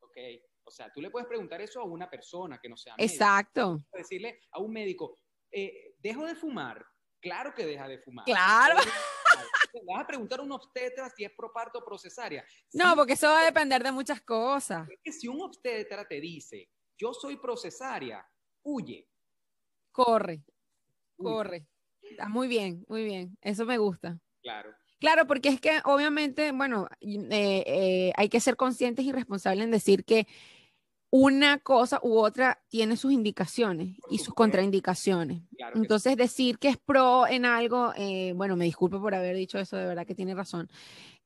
¿Ok? 0.00 0.16
O 0.64 0.70
sea, 0.70 0.92
tú 0.92 1.00
le 1.00 1.10
puedes 1.10 1.28
preguntar 1.28 1.60
eso 1.60 1.80
a 1.80 1.84
una 1.84 2.08
persona 2.08 2.58
que 2.60 2.68
no 2.68 2.76
sea 2.76 2.94
médico. 2.96 3.12
Exacto. 3.12 3.84
Decirle 3.92 4.40
a 4.52 4.60
un 4.60 4.72
médico, 4.72 5.18
eh, 5.50 5.94
¿dejo 5.98 6.24
de 6.26 6.34
fumar? 6.34 6.84
Claro 7.20 7.54
que 7.54 7.66
deja 7.66 7.88
de 7.88 7.98
fumar. 7.98 8.24
Claro. 8.24 8.76
Le 9.72 9.80
vas 9.86 10.02
a 10.02 10.06
preguntar 10.06 10.40
a 10.40 10.42
un 10.42 10.52
obstetra 10.52 11.08
si 11.08 11.24
es 11.24 11.32
proparto 11.36 11.78
o 11.78 11.84
procesaria. 11.84 12.44
No, 12.74 12.94
porque 12.94 13.14
eso 13.14 13.28
va 13.28 13.40
a 13.40 13.44
depender 13.44 13.82
de 13.82 13.90
muchas 13.90 14.20
cosas. 14.20 14.88
Es 14.88 15.00
que 15.02 15.12
si 15.12 15.28
un 15.28 15.40
obstetra 15.40 16.06
te 16.06 16.20
dice, 16.20 16.68
yo 16.98 17.14
soy 17.14 17.38
procesaria, 17.38 18.26
huye. 18.62 19.08
Corre, 19.90 20.44
corre. 21.16 21.66
Está 22.02 22.28
muy 22.28 22.48
bien, 22.48 22.84
muy 22.88 23.04
bien. 23.04 23.38
Eso 23.40 23.64
me 23.64 23.78
gusta. 23.78 24.18
Claro. 24.42 24.74
Claro, 25.02 25.26
porque 25.26 25.48
es 25.48 25.60
que 25.60 25.80
obviamente, 25.82 26.52
bueno, 26.52 26.86
eh, 27.00 27.64
eh, 27.66 28.12
hay 28.16 28.28
que 28.28 28.38
ser 28.38 28.54
conscientes 28.54 29.04
y 29.04 29.10
responsables 29.10 29.64
en 29.64 29.72
decir 29.72 30.04
que 30.04 30.28
una 31.10 31.58
cosa 31.58 31.98
u 32.04 32.20
otra 32.20 32.62
tiene 32.68 32.96
sus 32.96 33.10
indicaciones 33.10 33.96
y 34.10 34.18
sus 34.18 34.32
contraindicaciones. 34.32 35.42
Entonces, 35.74 36.16
decir 36.16 36.56
que 36.60 36.68
es 36.68 36.76
pro 36.76 37.26
en 37.26 37.46
algo, 37.46 37.92
eh, 37.96 38.32
bueno, 38.36 38.54
me 38.54 38.64
disculpo 38.64 39.00
por 39.00 39.12
haber 39.12 39.34
dicho 39.34 39.58
eso, 39.58 39.76
de 39.76 39.86
verdad 39.86 40.06
que 40.06 40.14
tiene 40.14 40.36
razón. 40.36 40.70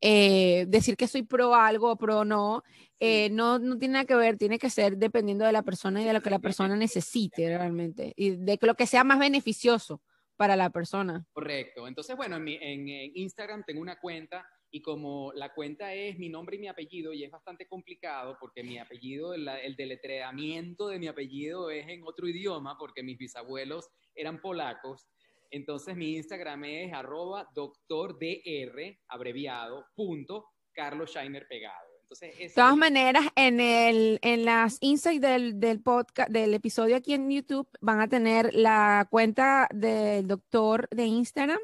Eh, 0.01 0.65
decir 0.69 0.97
que 0.97 1.07
soy 1.07 1.25
pro 1.25 1.55
algo 1.55 1.91
o 1.91 1.97
pro 1.97 2.25
no, 2.25 2.65
eh, 2.99 3.29
no, 3.31 3.59
no 3.59 3.77
tiene 3.77 3.93
nada 3.93 4.05
que 4.07 4.17
ver, 4.17 4.39
tiene 4.39 4.59
que 4.59 4.71
ser 4.71 4.97
dependiendo 4.97 5.45
de 5.45 5.53
la 5.53 5.63
persona 5.63 6.01
y 6.01 6.07
de 6.07 6.15
lo 6.15 6.23
que 6.23 6.31
la 6.31 6.39
persona 6.39 6.77
necesite 6.77 7.47
realmente, 7.59 8.15
y 8.17 8.31
de 8.31 8.59
lo 8.63 8.75
que 8.75 8.87
sea 8.87 9.05
más 9.05 9.19
beneficioso 9.19 10.01
para 10.37 10.57
la 10.57 10.71
persona. 10.71 11.27
Correcto. 11.33 11.89
Entonces, 11.89 12.17
bueno, 12.17 12.37
en, 12.37 12.89
Instagram 12.89 13.65
tengo 13.67 13.81
una 13.81 13.99
cuenta 13.99 14.47
y 14.71 14.83
como 14.83 15.33
la 15.35 15.55
cuenta 15.55 15.95
es 15.95 16.19
mi 16.19 16.29
nombre 16.29 16.57
y 16.57 16.59
mi 16.59 16.69
apellido 16.69 17.13
y 17.13 17.25
es 17.25 17.31
bastante 17.31 17.67
complicado 17.67 18.37
porque 18.39 18.63
mi 18.63 18.79
apellido, 18.79 19.33
el, 19.33 19.77
deletreamiento 19.77 20.89
de 20.89 20.99
mi 20.99 21.09
apellido 21.09 21.71
es 21.71 21.89
en 21.89 22.03
otro 22.05 22.29
idioma 22.29 22.77
porque 22.79 23.03
mis 23.03 23.17
bisabuelos 23.17 23.89
eran 24.15 24.41
polacos. 24.41 25.07
Entonces 25.51 25.97
mi 25.97 26.17
Instagram 26.17 26.65
es 26.65 26.93
arroba 26.93 27.49
doctor 27.55 28.19
dr 28.19 28.97
abreviado 29.09 29.87
punto 29.95 30.47
Carlos 30.73 31.11
Scheiner 31.11 31.47
pegado. 31.49 31.86
Entonces, 32.09 32.39
de 32.39 32.49
todas 32.51 32.77
maneras, 32.77 33.25
en, 33.35 33.59
el, 33.59 34.21
en 34.23 34.45
las 34.45 34.79
insights 34.81 35.21
del, 35.21 35.59
del, 35.59 35.83
podcast, 35.83 36.31
del 36.31 36.55
episodio 36.55 36.97
aquí 36.97 37.15
en 37.15 37.29
YouTube, 37.29 37.69
van 37.81 38.01
a 38.01 38.09
tener 38.09 38.55
la 38.55 39.09
cuenta 39.11 39.69
del 39.73 40.29
doctor 40.29 40.89
de 40.91 41.07
Instagram 41.07 41.59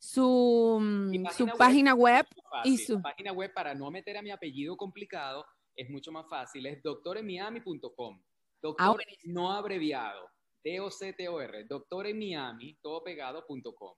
su, 0.00 0.78
mm, 0.80 1.26
su 1.36 1.46
página 1.58 1.94
web, 1.94 2.26
y 2.64 2.78
su 2.78 3.00
página 3.00 3.32
web 3.32 3.52
para 3.54 3.74
no 3.74 3.90
meter 3.90 4.16
a 4.16 4.22
mi 4.22 4.30
apellido 4.30 4.76
complicado 4.76 5.44
es 5.76 5.88
mucho 5.88 6.10
más 6.10 6.28
fácil, 6.28 6.66
es 6.66 6.82
doctoremiami.com. 6.82 8.20
Ah, 8.20 8.24
doctor 8.60 9.00
no 9.24 9.52
abreviado, 9.52 10.28
D-O-C-T-O-R, 10.64 11.64
doctoremiami, 11.64 12.78
todo 12.82 13.02
pegado.com. 13.02 13.94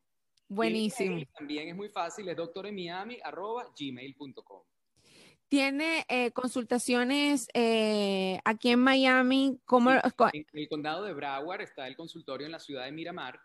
Buenísimo. 0.49 1.23
también 1.35 1.69
es 1.69 1.77
muy 1.77 1.89
fácil, 1.89 2.29
es 2.29 2.37
doctoremiami.gmail.com. 2.37 4.63
¿Tiene 5.53 6.07
eh, 6.09 6.31
consultaciones 6.33 7.47
eh, 7.53 8.41
aquí 8.43 8.71
en 8.71 8.79
Miami? 8.79 9.61
¿Cómo, 9.67 9.91
en 9.91 10.47
el 10.55 10.67
condado 10.67 11.05
de 11.05 11.13
Broward 11.13 11.61
está 11.61 11.87
el 11.87 11.95
consultorio 11.95 12.47
en 12.47 12.53
la 12.53 12.59
ciudad 12.59 12.87
de 12.87 12.93
Miramar 12.93 13.39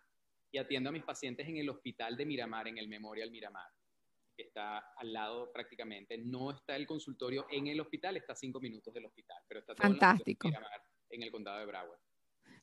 y 0.50 0.58
atiendo 0.58 0.90
a 0.90 0.94
mis 0.94 1.04
pacientes 1.04 1.46
en 1.50 1.58
el 1.58 1.68
hospital 1.68 2.16
de 2.16 2.26
Miramar, 2.26 2.70
en 2.70 2.78
el 2.78 2.88
Memorial 2.88 3.30
Miramar, 3.30 3.70
que 4.38 4.44
está 4.44 4.78
al 4.96 5.12
lado 5.12 5.52
prácticamente. 5.52 6.18
No 6.18 6.52
está 6.52 6.78
el 6.78 6.88
consultorio 6.88 7.46
en 7.52 7.68
el 7.68 7.82
hospital, 7.82 8.16
está 8.16 8.32
a 8.32 8.38
cinco 8.38 8.62
minutos 8.62 8.94
del 8.94 9.06
hospital, 9.06 9.44
pero 9.46 9.60
está 9.60 9.76
todo 9.76 9.86
Fantástico. 9.86 10.48
En, 10.48 10.52
Miramar, 10.52 10.82
en 11.10 11.24
el 11.24 11.30
condado 11.30 11.60
de 11.60 11.66
Broward. 11.66 12.00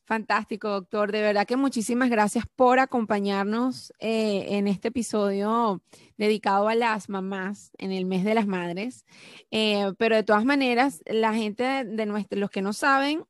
Fantástico, 0.05 0.69
doctor. 0.69 1.11
De 1.11 1.21
verdad 1.21 1.47
que 1.47 1.55
muchísimas 1.55 2.11
gracias 2.11 2.45
por 2.55 2.77
acompañarnos 2.77 3.91
eh, 3.99 4.45
en 4.49 4.67
este 4.67 4.89
episodio 4.89 5.81
dedicado 6.17 6.67
a 6.67 6.75
las 6.75 7.09
mamás 7.09 7.71
en 7.79 7.91
el 7.91 8.05
mes 8.05 8.23
de 8.23 8.35
las 8.35 8.45
madres. 8.45 9.03
Eh, 9.49 9.93
pero 9.97 10.15
de 10.15 10.21
todas 10.21 10.45
maneras, 10.45 11.01
la 11.07 11.33
gente 11.33 11.83
de, 11.85 12.05
nuestro, 12.05 12.39
los 12.39 12.51
que 12.51 12.61
no 12.61 12.71
saben, 12.71 13.23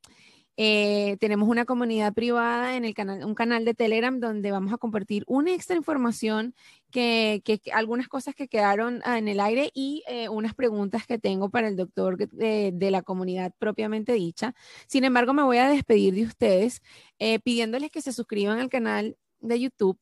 eh, 0.57 1.17
tenemos 1.19 1.49
una 1.49 1.65
comunidad 1.65 2.13
privada 2.13 2.77
en 2.77 2.85
el 2.85 2.93
canal, 2.93 3.25
un 3.25 3.35
canal 3.35 3.65
de 3.65 3.73
Telegram 3.73 4.19
donde 4.19 4.51
vamos 4.51 4.73
a 4.73 4.77
compartir 4.77 5.23
una 5.27 5.53
extra 5.53 5.75
información 5.75 6.55
que, 6.91 7.41
algunas 7.73 8.07
cosas 8.07 8.35
que 8.35 8.47
quedaron 8.47 9.01
ah, 9.03 9.17
en 9.17 9.27
el 9.27 9.39
aire 9.41 9.69
y 9.73 10.03
eh, 10.07 10.29
unas 10.29 10.53
preguntas 10.53 11.05
que 11.05 11.19
tengo 11.19 11.49
para 11.49 11.67
el 11.67 11.75
doctor 11.75 12.17
de, 12.17 12.71
de, 12.73 12.91
la 12.91 13.01
comunidad 13.01 13.51
propiamente 13.59 14.13
dicha. 14.13 14.53
Sin 14.87 15.03
embargo, 15.03 15.33
me 15.33 15.43
voy 15.43 15.57
a 15.57 15.67
despedir 15.67 16.13
de 16.15 16.23
ustedes 16.23 16.81
eh, 17.19 17.39
pidiéndoles 17.39 17.91
que 17.91 18.01
se 18.01 18.13
suscriban 18.13 18.59
al 18.59 18.69
canal 18.69 19.17
de 19.41 19.59
YouTube 19.59 19.99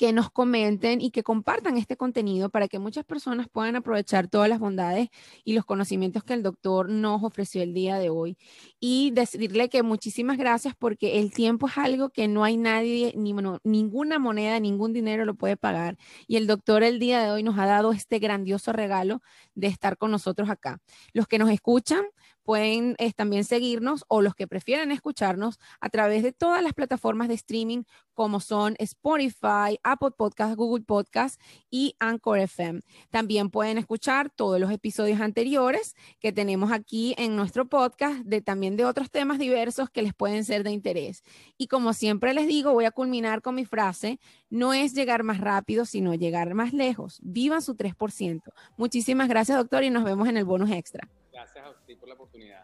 que 0.00 0.14
nos 0.14 0.30
comenten 0.30 1.02
y 1.02 1.10
que 1.10 1.22
compartan 1.22 1.76
este 1.76 1.94
contenido 1.94 2.48
para 2.48 2.68
que 2.68 2.78
muchas 2.78 3.04
personas 3.04 3.48
puedan 3.52 3.76
aprovechar 3.76 4.28
todas 4.28 4.48
las 4.48 4.58
bondades 4.58 5.10
y 5.44 5.52
los 5.52 5.66
conocimientos 5.66 6.24
que 6.24 6.32
el 6.32 6.42
doctor 6.42 6.88
nos 6.88 7.22
ofreció 7.22 7.62
el 7.62 7.74
día 7.74 7.98
de 7.98 8.08
hoy. 8.08 8.38
Y 8.80 9.10
decirle 9.10 9.68
que 9.68 9.82
muchísimas 9.82 10.38
gracias 10.38 10.72
porque 10.78 11.18
el 11.18 11.34
tiempo 11.34 11.68
es 11.68 11.76
algo 11.76 12.08
que 12.08 12.28
no 12.28 12.44
hay 12.44 12.56
nadie, 12.56 13.12
ni 13.14 13.34
ninguna 13.62 14.18
moneda, 14.18 14.58
ningún 14.58 14.94
dinero 14.94 15.26
lo 15.26 15.34
puede 15.34 15.58
pagar. 15.58 15.98
Y 16.26 16.36
el 16.36 16.46
doctor 16.46 16.82
el 16.82 16.98
día 16.98 17.22
de 17.22 17.32
hoy 17.32 17.42
nos 17.42 17.58
ha 17.58 17.66
dado 17.66 17.92
este 17.92 18.20
grandioso 18.20 18.72
regalo 18.72 19.20
de 19.54 19.66
estar 19.66 19.98
con 19.98 20.10
nosotros 20.10 20.48
acá. 20.48 20.80
Los 21.12 21.26
que 21.26 21.38
nos 21.38 21.50
escuchan, 21.50 22.06
pueden 22.50 22.96
eh, 22.98 23.12
también 23.12 23.44
seguirnos 23.44 24.04
o 24.08 24.22
los 24.22 24.34
que 24.34 24.48
prefieran 24.48 24.90
escucharnos 24.90 25.60
a 25.80 25.88
través 25.88 26.24
de 26.24 26.32
todas 26.32 26.64
las 26.64 26.72
plataformas 26.72 27.28
de 27.28 27.34
streaming 27.34 27.84
como 28.12 28.40
son 28.40 28.74
Spotify, 28.80 29.78
Apple 29.84 30.10
Podcast, 30.18 30.56
Google 30.56 30.82
Podcast 30.84 31.40
y 31.70 31.94
Anchor 32.00 32.40
FM. 32.40 32.80
También 33.10 33.50
pueden 33.50 33.78
escuchar 33.78 34.30
todos 34.30 34.58
los 34.58 34.72
episodios 34.72 35.20
anteriores 35.20 35.94
que 36.18 36.32
tenemos 36.32 36.72
aquí 36.72 37.14
en 37.18 37.36
nuestro 37.36 37.68
podcast 37.68 38.18
de 38.24 38.40
también 38.40 38.76
de 38.76 38.84
otros 38.84 39.12
temas 39.12 39.38
diversos 39.38 39.88
que 39.88 40.02
les 40.02 40.12
pueden 40.12 40.44
ser 40.44 40.64
de 40.64 40.72
interés. 40.72 41.22
Y 41.56 41.68
como 41.68 41.92
siempre 41.92 42.34
les 42.34 42.48
digo, 42.48 42.72
voy 42.72 42.84
a 42.84 42.90
culminar 42.90 43.42
con 43.42 43.54
mi 43.54 43.64
frase, 43.64 44.18
no 44.48 44.74
es 44.74 44.92
llegar 44.92 45.22
más 45.22 45.38
rápido, 45.38 45.84
sino 45.84 46.14
llegar 46.16 46.52
más 46.54 46.72
lejos. 46.72 47.20
Viva 47.22 47.60
su 47.60 47.76
3%. 47.76 48.42
Muchísimas 48.76 49.28
gracias, 49.28 49.56
doctor, 49.56 49.84
y 49.84 49.90
nos 49.90 50.02
vemos 50.02 50.28
en 50.28 50.36
el 50.36 50.44
bonus 50.44 50.72
extra. 50.72 51.08
Gracias 51.40 51.64
a 51.64 51.70
usted 51.70 51.96
por 51.96 52.06
la 52.06 52.14
oportunidad. 52.16 52.62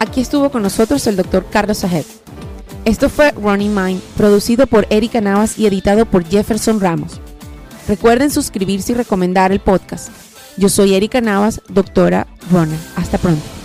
Aquí 0.00 0.22
estuvo 0.22 0.50
con 0.50 0.62
nosotros 0.62 1.06
el 1.06 1.16
doctor 1.16 1.44
Carlos 1.50 1.76
Sajet. 1.76 2.06
Esto 2.86 3.10
fue 3.10 3.32
Running 3.32 3.74
Mind, 3.74 4.00
producido 4.16 4.66
por 4.66 4.86
Erika 4.88 5.20
Navas 5.20 5.58
y 5.58 5.66
editado 5.66 6.06
por 6.06 6.24
Jefferson 6.24 6.80
Ramos. 6.80 7.20
Recuerden 7.86 8.30
suscribirse 8.30 8.92
y 8.92 8.94
recomendar 8.94 9.52
el 9.52 9.60
podcast. 9.60 10.08
Yo 10.56 10.70
soy 10.70 10.94
Erika 10.94 11.20
Navas, 11.20 11.60
doctora 11.68 12.26
Runner. 12.50 12.78
Hasta 12.96 13.18
pronto. 13.18 13.55